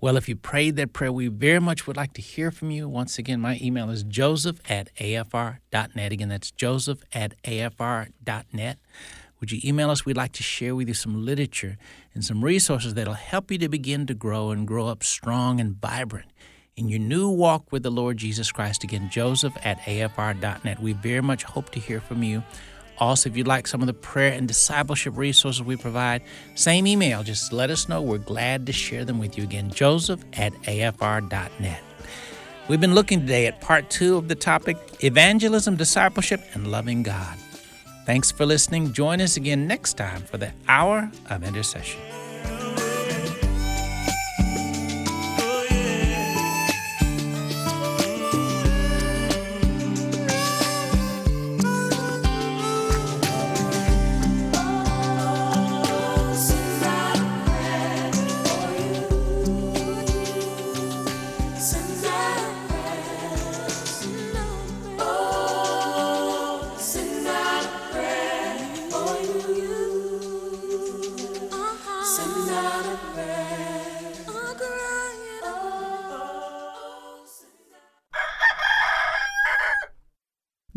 Well, 0.00 0.16
if 0.16 0.28
you 0.28 0.36
prayed 0.36 0.76
that 0.76 0.92
prayer, 0.92 1.10
we 1.10 1.26
very 1.26 1.60
much 1.60 1.86
would 1.86 1.96
like 1.96 2.12
to 2.12 2.22
hear 2.22 2.52
from 2.52 2.70
you. 2.70 2.88
Once 2.88 3.18
again, 3.18 3.40
my 3.40 3.58
email 3.60 3.90
is 3.90 4.04
joseph 4.04 4.60
at 4.70 4.94
afr.net. 4.96 6.12
Again, 6.12 6.28
that's 6.28 6.52
joseph 6.52 7.02
at 7.12 7.42
afr.net. 7.42 8.78
Would 9.40 9.50
you 9.50 9.60
email 9.64 9.90
us? 9.90 10.04
We'd 10.04 10.16
like 10.16 10.32
to 10.32 10.42
share 10.42 10.76
with 10.76 10.86
you 10.86 10.94
some 10.94 11.24
literature 11.24 11.78
and 12.14 12.24
some 12.24 12.44
resources 12.44 12.94
that'll 12.94 13.14
help 13.14 13.50
you 13.50 13.58
to 13.58 13.68
begin 13.68 14.06
to 14.06 14.14
grow 14.14 14.50
and 14.50 14.68
grow 14.68 14.86
up 14.86 15.02
strong 15.02 15.58
and 15.58 15.74
vibrant 15.80 16.30
in 16.78 16.88
your 16.88 17.00
new 17.00 17.28
walk 17.28 17.70
with 17.72 17.82
the 17.82 17.90
Lord 17.90 18.16
Jesus 18.16 18.52
Christ. 18.52 18.84
Again, 18.84 19.10
joseph 19.10 19.56
at 19.64 19.78
afr.net. 19.80 20.80
We 20.80 20.92
very 20.92 21.20
much 21.20 21.42
hope 21.42 21.70
to 21.70 21.80
hear 21.80 22.00
from 22.00 22.22
you. 22.22 22.42
Also, 22.98 23.28
if 23.28 23.36
you'd 23.36 23.46
like 23.46 23.66
some 23.66 23.80
of 23.80 23.86
the 23.86 23.94
prayer 23.94 24.32
and 24.32 24.48
discipleship 24.48 25.16
resources 25.16 25.62
we 25.62 25.76
provide, 25.76 26.22
same 26.54 26.86
email. 26.86 27.22
Just 27.22 27.52
let 27.52 27.70
us 27.70 27.88
know. 27.88 28.02
We're 28.02 28.18
glad 28.18 28.66
to 28.66 28.72
share 28.72 29.04
them 29.04 29.18
with 29.18 29.36
you. 29.36 29.44
Again, 29.44 29.70
joseph 29.70 30.24
at 30.32 30.52
afr.net. 30.62 31.82
We've 32.68 32.80
been 32.80 32.94
looking 32.94 33.20
today 33.20 33.46
at 33.46 33.60
part 33.60 33.88
two 33.88 34.16
of 34.16 34.28
the 34.28 34.34
topic 34.34 34.76
Evangelism, 35.00 35.76
Discipleship, 35.76 36.42
and 36.54 36.70
Loving 36.70 37.02
God. 37.02 37.36
Thanks 38.04 38.30
for 38.30 38.46
listening. 38.46 38.92
Join 38.92 39.20
us 39.20 39.36
again 39.36 39.66
next 39.66 39.94
time 39.94 40.22
for 40.22 40.38
the 40.38 40.52
Hour 40.66 41.10
of 41.30 41.44
Intercession. 41.44 42.00